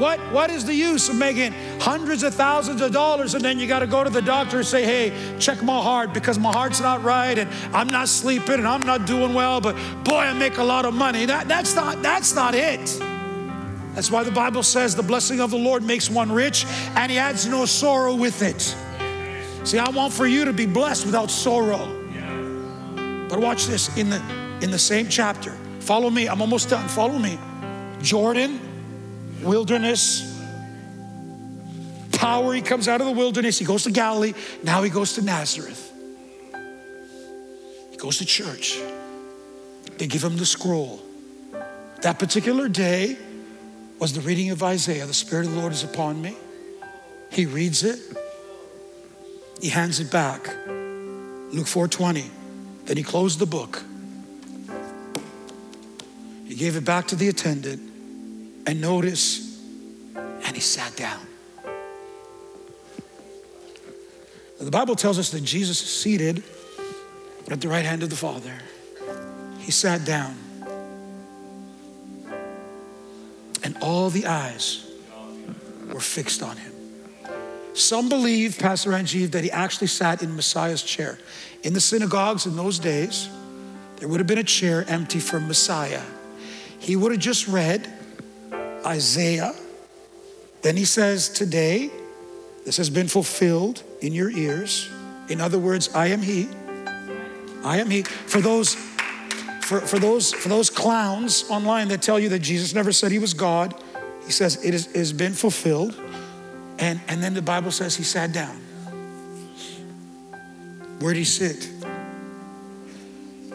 What, 0.01 0.18
what 0.32 0.51
is 0.51 0.64
the 0.64 0.74
use 0.74 1.09
of 1.09 1.14
making 1.14 1.53
hundreds 1.78 2.24
of 2.24 2.34
thousands 2.34 2.80
of 2.80 2.91
dollars 2.91 3.37
and 3.37 3.45
then 3.45 3.57
you 3.57 3.68
got 3.68 3.78
to 3.78 3.87
go 3.87 4.03
to 4.03 4.11
the 4.11 4.20
doctor 4.20 4.57
and 4.57 4.66
say, 4.66 4.84
hey, 4.84 5.39
check 5.39 5.62
my 5.62 5.80
heart 5.80 6.12
because 6.12 6.41
my 6.41 6.51
heart's 6.51 6.80
not 6.80 7.05
right 7.05 7.39
and 7.39 7.49
I'm 7.72 7.87
not 7.87 8.09
sleeping 8.09 8.55
and 8.55 8.66
I'm 8.66 8.84
not 8.84 9.07
doing 9.07 9.32
well, 9.32 9.61
but 9.61 9.76
boy, 10.03 10.16
I 10.16 10.32
make 10.32 10.59
a 10.59 10.64
lot 10.64 10.87
of 10.87 10.93
money. 10.93 11.24
That, 11.24 11.47
that's, 11.47 11.76
not, 11.76 12.03
that's 12.03 12.34
not 12.34 12.57
it. 12.57 13.01
That's 13.97 14.11
why 14.11 14.24
the 14.24 14.30
Bible 14.30 14.62
says 14.62 14.94
the 14.94 15.03
blessing 15.03 15.40
of 15.40 15.51
the 15.51 15.57
Lord 15.57 15.82
makes 15.82 16.11
one 16.11 16.30
rich 16.30 16.66
and 16.94 17.11
he 17.11 17.16
adds 17.16 17.47
no 17.47 17.64
sorrow 17.64 18.14
with 18.14 18.42
it. 18.42 18.61
See, 19.66 19.78
I 19.78 19.88
want 19.88 20.12
for 20.12 20.26
you 20.26 20.44
to 20.44 20.53
be 20.53 20.66
blessed 20.66 21.07
without 21.07 21.30
sorrow. 21.30 21.94
But 23.30 23.40
watch 23.40 23.64
this 23.64 23.97
in 23.97 24.11
the 24.11 24.22
in 24.61 24.70
the 24.70 24.78
same 24.78 25.09
chapter. 25.09 25.53
Follow 25.80 26.11
me. 26.11 26.28
I'm 26.28 26.42
almost 26.42 26.68
done. 26.68 26.86
Follow 26.88 27.18
me. 27.18 27.38
Jordan, 28.03 28.61
wilderness, 29.42 30.38
power. 32.12 32.53
He 32.53 32.61
comes 32.61 32.88
out 32.88 33.01
of 33.01 33.07
the 33.07 33.14
wilderness. 33.14 33.59
He 33.59 33.64
goes 33.64 33.84
to 33.84 33.90
Galilee. 33.90 34.34
Now 34.62 34.82
he 34.82 34.90
goes 34.90 35.14
to 35.14 35.22
Nazareth. 35.22 35.90
He 37.90 37.97
goes 37.97 38.18
to 38.18 38.26
church. 38.26 38.78
They 39.97 40.07
give 40.07 40.22
him 40.22 40.36
the 40.36 40.44
scroll. 40.44 41.01
That 42.03 42.18
particular 42.18 42.68
day 42.68 43.16
was 43.99 44.12
the 44.12 44.20
reading 44.20 44.51
of 44.51 44.62
Isaiah. 44.62 45.07
The 45.07 45.14
Spirit 45.14 45.47
of 45.47 45.53
the 45.53 45.61
Lord 45.61 45.72
is 45.72 45.82
upon 45.82 46.20
me. 46.20 46.36
He 47.30 47.47
reads 47.47 47.82
it. 47.82 47.99
He 49.61 49.68
hands 49.68 50.01
it 50.01 50.11
back. 50.11 50.47
Luke 50.66 51.66
4:20. 51.66 52.30
Then 52.84 52.97
he 52.97 53.03
closed 53.03 53.38
the 53.38 53.47
book. 53.47 53.82
He 56.47 56.55
gave 56.55 56.76
it 56.76 56.84
back 56.84 57.09
to 57.09 57.16
the 57.16 57.28
attendant. 57.28 57.80
And 58.66 58.80
notice, 58.80 59.61
and 60.14 60.55
he 60.55 60.61
sat 60.61 60.97
down. 60.97 61.20
The 64.59 64.70
Bible 64.70 64.97
tells 64.97 65.18
us 65.18 65.30
that 65.30 65.44
Jesus 65.44 65.80
is 65.82 65.88
seated 65.88 66.42
at 67.51 67.61
the 67.61 67.68
right 67.68 67.84
hand 67.84 68.03
of 68.03 68.11
the 68.11 68.16
Father. 68.16 68.55
He 69.59 69.70
sat 69.70 70.05
down. 70.05 70.36
And 73.66 73.76
all 73.80 74.10
the 74.10 74.26
eyes 74.26 74.88
were 75.92 75.98
fixed 75.98 76.40
on 76.40 76.56
him. 76.56 76.72
Some 77.74 78.08
believe, 78.08 78.60
Pastor 78.60 78.90
Ranjiv, 78.90 79.32
that 79.32 79.42
he 79.42 79.50
actually 79.50 79.88
sat 79.88 80.22
in 80.22 80.36
Messiah's 80.36 80.84
chair. 80.84 81.18
In 81.64 81.72
the 81.72 81.80
synagogues 81.80 82.46
in 82.46 82.54
those 82.54 82.78
days, 82.78 83.28
there 83.96 84.06
would 84.06 84.20
have 84.20 84.28
been 84.28 84.38
a 84.38 84.44
chair 84.44 84.84
empty 84.86 85.18
for 85.18 85.40
Messiah. 85.40 86.04
He 86.78 86.94
would 86.94 87.10
have 87.10 87.20
just 87.20 87.48
read 87.48 87.92
Isaiah. 88.86 89.52
Then 90.62 90.76
he 90.76 90.84
says, 90.84 91.28
Today, 91.28 91.90
this 92.64 92.76
has 92.76 92.88
been 92.88 93.08
fulfilled 93.08 93.82
in 94.00 94.12
your 94.12 94.30
ears. 94.30 94.88
In 95.28 95.40
other 95.40 95.58
words, 95.58 95.92
I 95.92 96.06
am 96.06 96.22
He. 96.22 96.48
I 97.64 97.78
am 97.78 97.90
He. 97.90 98.04
For 98.04 98.40
those, 98.40 98.76
for, 99.66 99.80
for 99.80 99.98
those, 99.98 100.32
for 100.32 100.48
those 100.48 100.70
clowns 100.70 101.50
online 101.50 101.88
that 101.88 102.00
tell 102.00 102.20
you 102.20 102.28
that 102.28 102.38
Jesus 102.38 102.72
never 102.72 102.92
said 102.92 103.10
He 103.10 103.18
was 103.18 103.34
God, 103.34 103.74
He 104.24 104.30
says 104.30 104.64
it, 104.64 104.72
is, 104.72 104.86
it 104.86 104.96
has 104.96 105.12
been 105.12 105.32
fulfilled. 105.32 106.00
And, 106.78 107.00
and 107.08 107.20
then 107.20 107.34
the 107.34 107.42
Bible 107.42 107.72
says 107.72 107.96
He 107.96 108.04
sat 108.04 108.32
down. 108.32 108.56
Where 111.00 111.12
did 111.12 111.18
He 111.18 111.24
sit? 111.24 111.68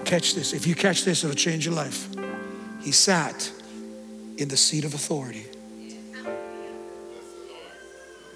Catch 0.04 0.36
this. 0.36 0.52
If 0.52 0.68
you 0.68 0.76
catch 0.76 1.06
this, 1.06 1.24
it'll 1.24 1.34
change 1.34 1.66
your 1.66 1.76
life. 1.76 2.10
He 2.82 2.92
sat 2.92 3.50
in 4.38 4.50
the 4.50 4.58
seat 4.58 4.84
of 4.84 4.94
authority. 4.94 5.46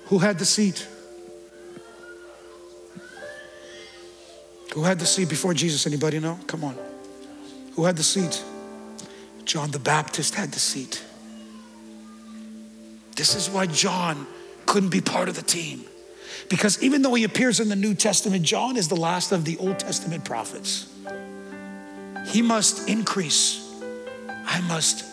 Who 0.05 0.19
had 0.19 0.39
the 0.39 0.45
seat? 0.45 0.87
Who 4.73 4.83
had 4.83 4.97
the 4.97 5.05
seat 5.05 5.27
before 5.27 5.53
Jesus? 5.53 5.85
Anybody 5.85 6.19
know? 6.19 6.39
Come 6.47 6.63
on. 6.63 6.94
Who 7.75 7.85
had 7.85 7.97
the 7.97 8.03
seat? 8.03 8.43
John 9.43 9.71
the 9.71 9.79
Baptist 9.79 10.35
had 10.35 10.51
the 10.51 10.59
seat. 10.59 11.03
This 13.15 13.35
is 13.35 13.49
why 13.49 13.67
John 13.67 14.27
couldn't 14.65 14.89
be 14.89 15.01
part 15.01 15.29
of 15.29 15.35
the 15.35 15.41
team. 15.41 15.83
Because 16.49 16.81
even 16.83 17.01
though 17.01 17.13
he 17.13 17.23
appears 17.23 17.59
in 17.59 17.69
the 17.69 17.75
New 17.75 17.93
Testament, 17.93 18.43
John 18.43 18.77
is 18.77 18.87
the 18.87 18.95
last 18.95 19.31
of 19.31 19.45
the 19.45 19.57
Old 19.57 19.79
Testament 19.79 20.25
prophets. 20.25 20.91
He 22.27 22.41
must 22.41 22.89
increase, 22.89 23.61
I 24.29 24.61
must 24.61 25.05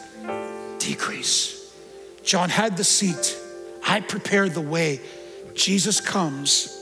decrease. 0.78 1.74
John 2.22 2.48
had 2.48 2.76
the 2.76 2.84
seat. 2.84 3.38
I 3.84 4.00
prepared 4.00 4.54
the 4.54 4.60
way. 4.60 5.00
Jesus 5.54 6.00
comes 6.00 6.78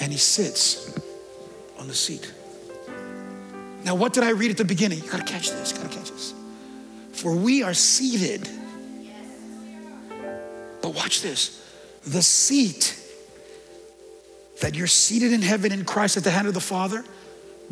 and 0.00 0.12
he 0.12 0.18
sits 0.18 0.98
on 1.78 1.88
the 1.88 1.94
seat. 1.94 2.32
Now, 3.84 3.94
what 3.94 4.12
did 4.12 4.24
I 4.24 4.30
read 4.30 4.50
at 4.50 4.56
the 4.56 4.64
beginning? 4.64 5.02
You 5.02 5.10
gotta 5.10 5.24
catch 5.24 5.50
this, 5.50 5.72
you 5.72 5.78
gotta 5.78 5.94
catch 5.94 6.10
this. 6.10 6.34
For 7.12 7.34
we 7.34 7.62
are 7.62 7.74
seated. 7.74 8.48
But 10.82 10.94
watch 10.94 11.22
this 11.22 11.64
the 12.04 12.22
seat 12.22 12.98
that 14.60 14.74
you're 14.74 14.86
seated 14.86 15.32
in 15.32 15.42
heaven 15.42 15.72
in 15.72 15.84
Christ 15.84 16.16
at 16.16 16.24
the 16.24 16.30
hand 16.30 16.48
of 16.48 16.54
the 16.54 16.60
Father, 16.60 17.04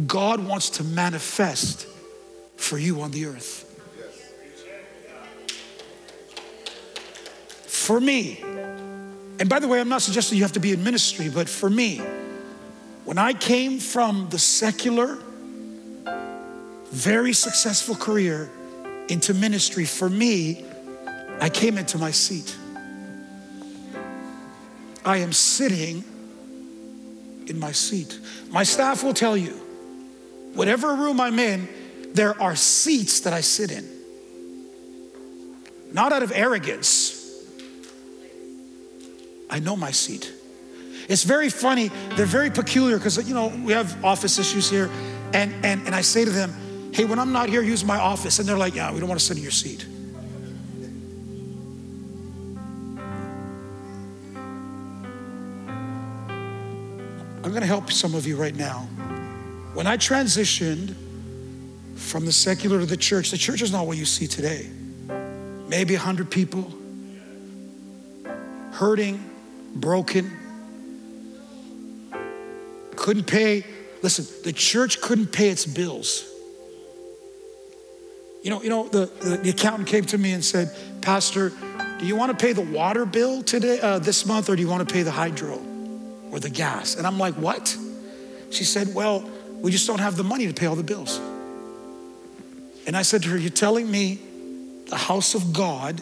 God 0.06 0.46
wants 0.46 0.70
to 0.70 0.84
manifest 0.84 1.86
for 2.56 2.78
you 2.78 3.00
on 3.00 3.10
the 3.10 3.26
earth. 3.26 3.62
For 7.66 8.00
me, 8.00 8.40
and 9.38 9.48
by 9.48 9.58
the 9.58 9.68
way, 9.68 9.80
I'm 9.80 9.88
not 9.88 10.02
suggesting 10.02 10.38
you 10.38 10.44
have 10.44 10.52
to 10.52 10.60
be 10.60 10.72
in 10.72 10.82
ministry, 10.82 11.28
but 11.28 11.48
for 11.48 11.70
me, 11.70 12.00
when 13.04 13.18
I 13.18 13.32
came 13.32 13.78
from 13.78 14.28
the 14.30 14.38
secular, 14.38 15.18
very 16.96 17.34
successful 17.34 17.94
career 17.94 18.50
into 19.08 19.34
ministry, 19.34 19.84
for 19.84 20.08
me, 20.08 20.64
I 21.40 21.50
came 21.50 21.76
into 21.76 21.98
my 21.98 22.10
seat. 22.10 22.56
I 25.04 25.18
am 25.18 25.30
sitting 25.30 26.02
in 27.46 27.60
my 27.60 27.70
seat. 27.72 28.18
My 28.50 28.62
staff 28.62 29.04
will 29.04 29.12
tell 29.12 29.36
you, 29.36 29.52
whatever 30.54 30.94
room 30.94 31.20
I'm 31.20 31.38
in, 31.38 31.68
there 32.14 32.40
are 32.40 32.56
seats 32.56 33.20
that 33.20 33.34
I 33.34 33.42
sit 33.42 33.70
in. 33.70 33.86
Not 35.92 36.14
out 36.14 36.22
of 36.22 36.32
arrogance. 36.34 37.30
I 39.50 39.58
know 39.58 39.76
my 39.76 39.90
seat. 39.90 40.32
It's 41.10 41.24
very 41.24 41.50
funny. 41.50 41.90
They're 42.14 42.24
very 42.24 42.50
peculiar 42.50 42.96
because, 42.96 43.28
you 43.28 43.34
know, 43.34 43.48
we 43.48 43.74
have 43.74 44.02
office 44.02 44.38
issues 44.38 44.70
here. 44.70 44.90
And, 45.34 45.52
and, 45.62 45.84
and 45.86 45.94
I 45.94 46.00
say 46.00 46.24
to 46.24 46.30
them, 46.30 46.54
hey, 46.96 47.04
when 47.04 47.18
I'm 47.18 47.30
not 47.30 47.50
here, 47.50 47.60
use 47.60 47.84
my 47.84 47.98
office. 47.98 48.38
And 48.38 48.48
they're 48.48 48.56
like, 48.56 48.74
yeah, 48.74 48.90
we 48.90 49.00
don't 49.00 49.08
want 49.10 49.20
to 49.20 49.26
sit 49.26 49.36
in 49.36 49.42
your 49.42 49.52
seat. 49.52 49.84
I'm 57.44 57.50
going 57.50 57.60
to 57.60 57.66
help 57.66 57.92
some 57.92 58.14
of 58.14 58.26
you 58.26 58.36
right 58.36 58.56
now. 58.56 58.88
When 59.74 59.86
I 59.86 59.98
transitioned 59.98 60.94
from 61.96 62.24
the 62.24 62.32
secular 62.32 62.80
to 62.80 62.86
the 62.86 62.96
church, 62.96 63.30
the 63.30 63.36
church 63.36 63.60
is 63.60 63.70
not 63.70 63.86
what 63.86 63.98
you 63.98 64.06
see 64.06 64.26
today. 64.26 64.66
Maybe 65.68 65.96
100 65.96 66.30
people, 66.30 66.72
hurting, 68.72 69.22
broken, 69.74 70.32
couldn't 72.96 73.26
pay. 73.26 73.66
Listen, 74.00 74.24
the 74.44 74.52
church 74.54 75.02
couldn't 75.02 75.26
pay 75.26 75.50
its 75.50 75.66
bills. 75.66 76.32
You 78.46 78.50
know, 78.50 78.62
you 78.62 78.70
know, 78.70 78.86
the, 78.86 79.06
the, 79.22 79.36
the 79.38 79.50
accountant 79.50 79.88
came 79.88 80.04
to 80.04 80.16
me 80.16 80.30
and 80.30 80.44
said, 80.44 80.70
Pastor, 81.00 81.50
do 81.98 82.06
you 82.06 82.14
want 82.14 82.30
to 82.30 82.46
pay 82.46 82.52
the 82.52 82.60
water 82.60 83.04
bill 83.04 83.42
today, 83.42 83.80
uh, 83.80 83.98
this 83.98 84.24
month, 84.24 84.48
or 84.48 84.54
do 84.54 84.62
you 84.62 84.68
want 84.68 84.88
to 84.88 84.94
pay 84.94 85.02
the 85.02 85.10
hydro 85.10 85.60
or 86.30 86.38
the 86.38 86.48
gas? 86.48 86.94
And 86.94 87.08
I'm 87.08 87.18
like, 87.18 87.34
what? 87.34 87.76
She 88.50 88.62
said, 88.62 88.94
well, 88.94 89.28
we 89.60 89.72
just 89.72 89.88
don't 89.88 89.98
have 89.98 90.16
the 90.16 90.22
money 90.22 90.46
to 90.46 90.54
pay 90.54 90.66
all 90.66 90.76
the 90.76 90.84
bills. 90.84 91.18
And 92.86 92.96
I 92.96 93.02
said 93.02 93.24
to 93.24 93.30
her, 93.30 93.36
You're 93.36 93.50
telling 93.50 93.90
me 93.90 94.20
the 94.86 94.96
house 94.96 95.34
of 95.34 95.52
God 95.52 96.00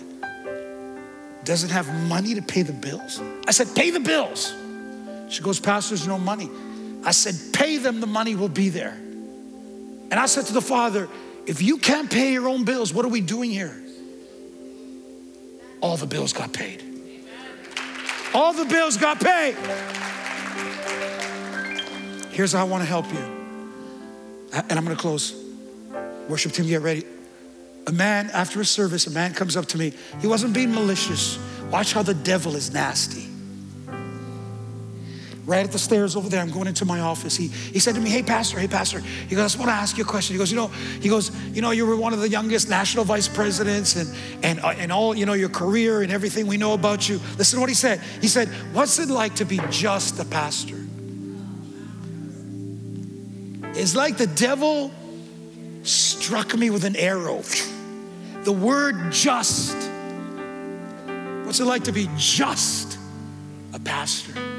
doesn't 1.45 1.70
have 1.70 1.90
money 2.11 2.34
to 2.34 2.42
pay 2.42 2.61
the 2.61 2.74
bills? 2.74 3.22
I 3.49 3.53
said, 3.53 3.74
Pay 3.74 3.88
the 3.88 4.01
bills. 4.01 4.53
She 5.30 5.42
goes, 5.42 5.61
Pastor, 5.61 5.95
there's 5.95 6.07
no 6.07 6.18
money. 6.18 6.51
I 7.07 7.12
said, 7.12 7.55
Pay 7.55 7.78
them, 7.78 8.01
the 8.01 8.07
money 8.07 8.34
will 8.34 8.51
be 8.51 8.68
there. 8.68 8.92
And 8.92 10.14
I 10.20 10.26
said 10.26 10.45
to 10.45 10.53
the 10.53 10.61
father, 10.61 11.09
If 11.47 11.61
you 11.61 11.78
can't 11.78 12.11
pay 12.11 12.32
your 12.32 12.49
own 12.49 12.64
bills, 12.64 12.92
what 12.92 13.05
are 13.05 13.09
we 13.09 13.20
doing 13.20 13.51
here? 13.51 13.82
All 15.80 15.97
the 15.97 16.07
bills 16.07 16.32
got 16.32 16.53
paid. 16.53 16.82
All 18.32 18.53
the 18.53 18.64
bills 18.64 18.97
got 18.97 19.20
paid. 19.20 19.55
Here's 22.30 22.53
how 22.53 22.61
I 22.61 22.64
want 22.64 22.82
to 22.82 22.88
help 22.88 23.12
you. 23.12 23.18
And 24.53 24.72
I'm 24.72 24.84
going 24.84 24.97
to 24.97 25.01
close. 25.01 25.34
Worship 26.28 26.53
team, 26.53 26.66
get 26.66 26.80
ready. 26.80 27.05
A 27.86 27.92
man, 27.92 28.30
after 28.30 28.61
a 28.61 28.64
service, 28.64 29.07
a 29.07 29.11
man 29.11 29.34
comes 29.34 29.57
up 29.57 29.66
to 29.66 29.78
me. 29.78 29.92
He 30.20 30.26
wasn't 30.26 30.55
being 30.55 30.74
malicious. 30.74 31.38
Watch 31.70 31.92
how 31.92 32.03
the 32.03 32.14
devil 32.14 32.57
is 32.57 32.72
nasty. 32.72 33.28
Right 35.47 35.62
at 35.62 35.72
the 35.72 35.78
stairs 35.78 36.16
over 36.16 36.30
there, 36.30 36.40
I'm 36.40 36.51
going 36.51 36.68
into 36.68 36.86
my 36.86 37.01
office. 37.01 37.36
He, 37.36 37.49
he 37.49 37.78
said 37.78 37.95
to 37.97 38.01
me, 38.01 38.09
Hey, 38.09 38.22
Pastor, 38.22 38.59
hey, 38.59 38.66
Pastor. 38.66 39.01
He 39.01 39.34
goes, 39.34 39.40
I 39.40 39.45
just 39.45 39.59
want 39.59 39.68
to 39.68 39.74
ask 39.74 39.99
you 39.99 40.05
a 40.05 40.07
question. 40.07 40.34
He 40.34 40.38
goes, 40.38 40.51
You 40.51 40.57
know, 40.57 40.68
he 40.68 41.11
goes, 41.11 41.30
You 41.55 41.61
know, 41.61 41.70
you 41.70 41.84
were 41.84 41.97
one 41.97 42.14
of 42.14 42.20
the 42.20 42.28
youngest 42.28 42.70
national 42.70 43.05
vice 43.05 43.28
presidents 43.28 43.97
and, 43.97 44.16
and, 44.42 44.61
uh, 44.61 44.68
and 44.68 44.90
all, 44.90 45.14
you 45.14 45.26
know, 45.26 45.34
your 45.34 45.51
career 45.51 46.01
and 46.01 46.11
everything 46.11 46.47
we 46.47 46.57
know 46.57 46.72
about 46.72 47.09
you. 47.09 47.20
Listen 47.36 47.59
to 47.59 47.61
what 47.61 47.68
he 47.68 47.74
said. 47.74 48.01
He 48.22 48.28
said, 48.28 48.49
What's 48.72 48.99
it 48.99 49.11
like 49.11 49.34
to 49.36 49.45
be 49.45 49.61
just 49.68 50.18
a 50.18 50.24
pastor? 50.24 50.80
It's 53.76 53.95
like 53.95 54.16
the 54.16 54.28
devil 54.28 54.92
struck 55.82 56.55
me 56.57 56.70
with 56.70 56.84
an 56.84 56.97
arrow. 56.97 57.42
The 58.45 58.53
word 58.53 59.12
just. 59.12 59.74
What's 61.45 61.61
it 61.61 61.66
like 61.66 61.84
to 61.84 61.92
be 61.92 62.09
just 62.16 62.99
a 63.74 63.78
pastor? 63.78 64.53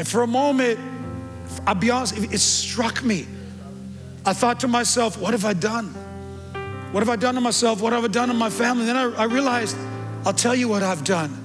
And 0.00 0.08
for 0.08 0.22
a 0.22 0.26
moment, 0.26 0.80
I'll 1.66 1.74
be 1.74 1.90
honest, 1.90 2.16
it 2.16 2.38
struck 2.38 3.04
me. 3.04 3.26
I 4.24 4.32
thought 4.32 4.60
to 4.60 4.68
myself, 4.68 5.20
what 5.20 5.34
have 5.34 5.44
I 5.44 5.52
done? 5.52 5.88
What 6.92 7.00
have 7.00 7.10
I 7.10 7.16
done 7.16 7.34
to 7.34 7.42
myself? 7.42 7.82
What 7.82 7.92
have 7.92 8.02
I 8.02 8.08
done 8.08 8.28
to 8.28 8.34
my 8.34 8.48
family? 8.48 8.86
Then 8.86 8.96
I, 8.96 9.14
I 9.14 9.24
realized, 9.24 9.76
I'll 10.24 10.32
tell 10.32 10.54
you 10.54 10.68
what 10.68 10.82
I've 10.82 11.04
done. 11.04 11.44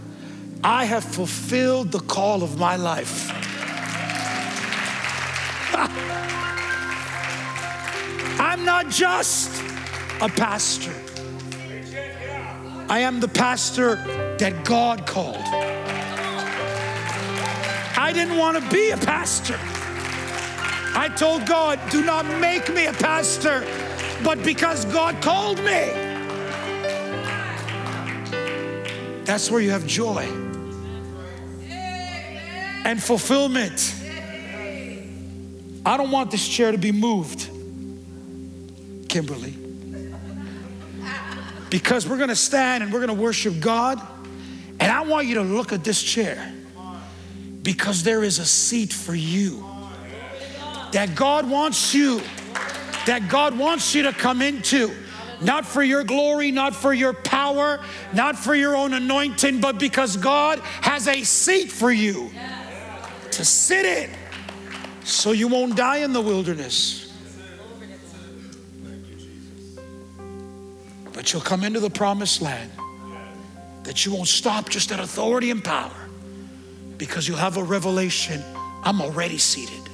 I 0.63 0.85
have 0.85 1.03
fulfilled 1.03 1.91
the 1.91 1.99
call 1.99 2.43
of 2.43 2.57
my 2.57 2.77
life. 2.77 3.29
I'm 8.39 8.63
not 8.63 8.87
just 8.87 9.61
a 10.21 10.29
pastor. 10.29 10.93
I 12.87 12.99
am 12.99 13.19
the 13.19 13.27
pastor 13.27 13.95
that 14.39 14.63
God 14.63 15.05
called. 15.05 15.74
I 18.05 18.13
didn't 18.13 18.37
want 18.37 18.55
to 18.55 18.69
be 18.69 18.91
a 18.91 18.97
pastor. 18.97 19.57
I 19.59 21.11
told 21.17 21.47
God, 21.47 21.79
do 21.89 22.03
not 22.03 22.23
make 22.39 22.71
me 22.71 22.85
a 22.85 22.93
pastor, 22.93 23.65
but 24.23 24.43
because 24.43 24.85
God 24.85 25.19
called 25.23 25.57
me. 25.57 25.89
That's 29.23 29.49
where 29.49 29.59
you 29.59 29.71
have 29.71 29.87
joy 29.87 30.21
and 32.85 33.01
fulfillment. 33.01 33.95
I 35.83 35.97
don't 35.97 36.11
want 36.11 36.29
this 36.29 36.47
chair 36.47 36.71
to 36.71 36.77
be 36.77 36.91
moved, 36.91 37.49
Kimberly, 39.09 39.55
because 41.71 42.07
we're 42.07 42.17
going 42.17 42.29
to 42.29 42.35
stand 42.35 42.83
and 42.83 42.93
we're 42.93 43.03
going 43.03 43.17
to 43.17 43.19
worship 43.19 43.59
God. 43.59 43.99
And 44.79 44.91
I 44.91 45.01
want 45.01 45.25
you 45.25 45.33
to 45.35 45.41
look 45.41 45.73
at 45.73 45.83
this 45.83 46.03
chair 46.03 46.51
because 47.65 48.03
there 48.03 48.23
is 48.23 48.37
a 48.37 48.45
seat 48.45 48.93
for 48.93 49.15
you 49.15 49.65
that 50.91 51.15
God 51.15 51.49
wants 51.49 51.93
you, 51.95 52.21
that 53.07 53.27
God 53.27 53.57
wants 53.57 53.95
you 53.95 54.03
to 54.03 54.13
come 54.13 54.41
into. 54.41 54.91
Not 55.41 55.65
for 55.65 55.83
your 55.83 56.05
glory, 56.05 56.51
not 56.51 56.73
for 56.73 56.93
your 56.93 57.11
power, 57.11 57.83
not 58.13 58.37
for 58.37 58.55
your 58.55 58.77
own 58.77 58.93
anointing, 58.93 59.59
but 59.59 59.77
because 59.79 60.15
God 60.15 60.59
has 60.59 61.09
a 61.09 61.23
seat 61.23 61.69
for 61.71 61.91
you 61.91 62.31
to 63.31 63.43
sit 63.43 63.85
in 63.85 64.09
so 65.03 65.33
you 65.33 65.49
won't 65.49 65.75
die 65.75 65.97
in 65.97 66.13
the 66.13 66.21
wilderness. 66.21 67.11
But 71.11 71.33
you'll 71.33 71.41
come 71.41 71.63
into 71.63 71.79
the 71.79 71.89
promised 71.89 72.41
land 72.41 72.71
that 73.83 74.05
you 74.05 74.13
won't 74.13 74.27
stop 74.27 74.69
just 74.69 74.91
at 74.91 74.99
authority 74.99 75.51
and 75.51 75.63
power 75.63 76.04
because 76.97 77.27
you'll 77.27 77.37
have 77.37 77.57
a 77.57 77.63
revelation 77.63 78.43
I'm 78.83 79.01
already 79.01 79.39
seated. 79.39 79.84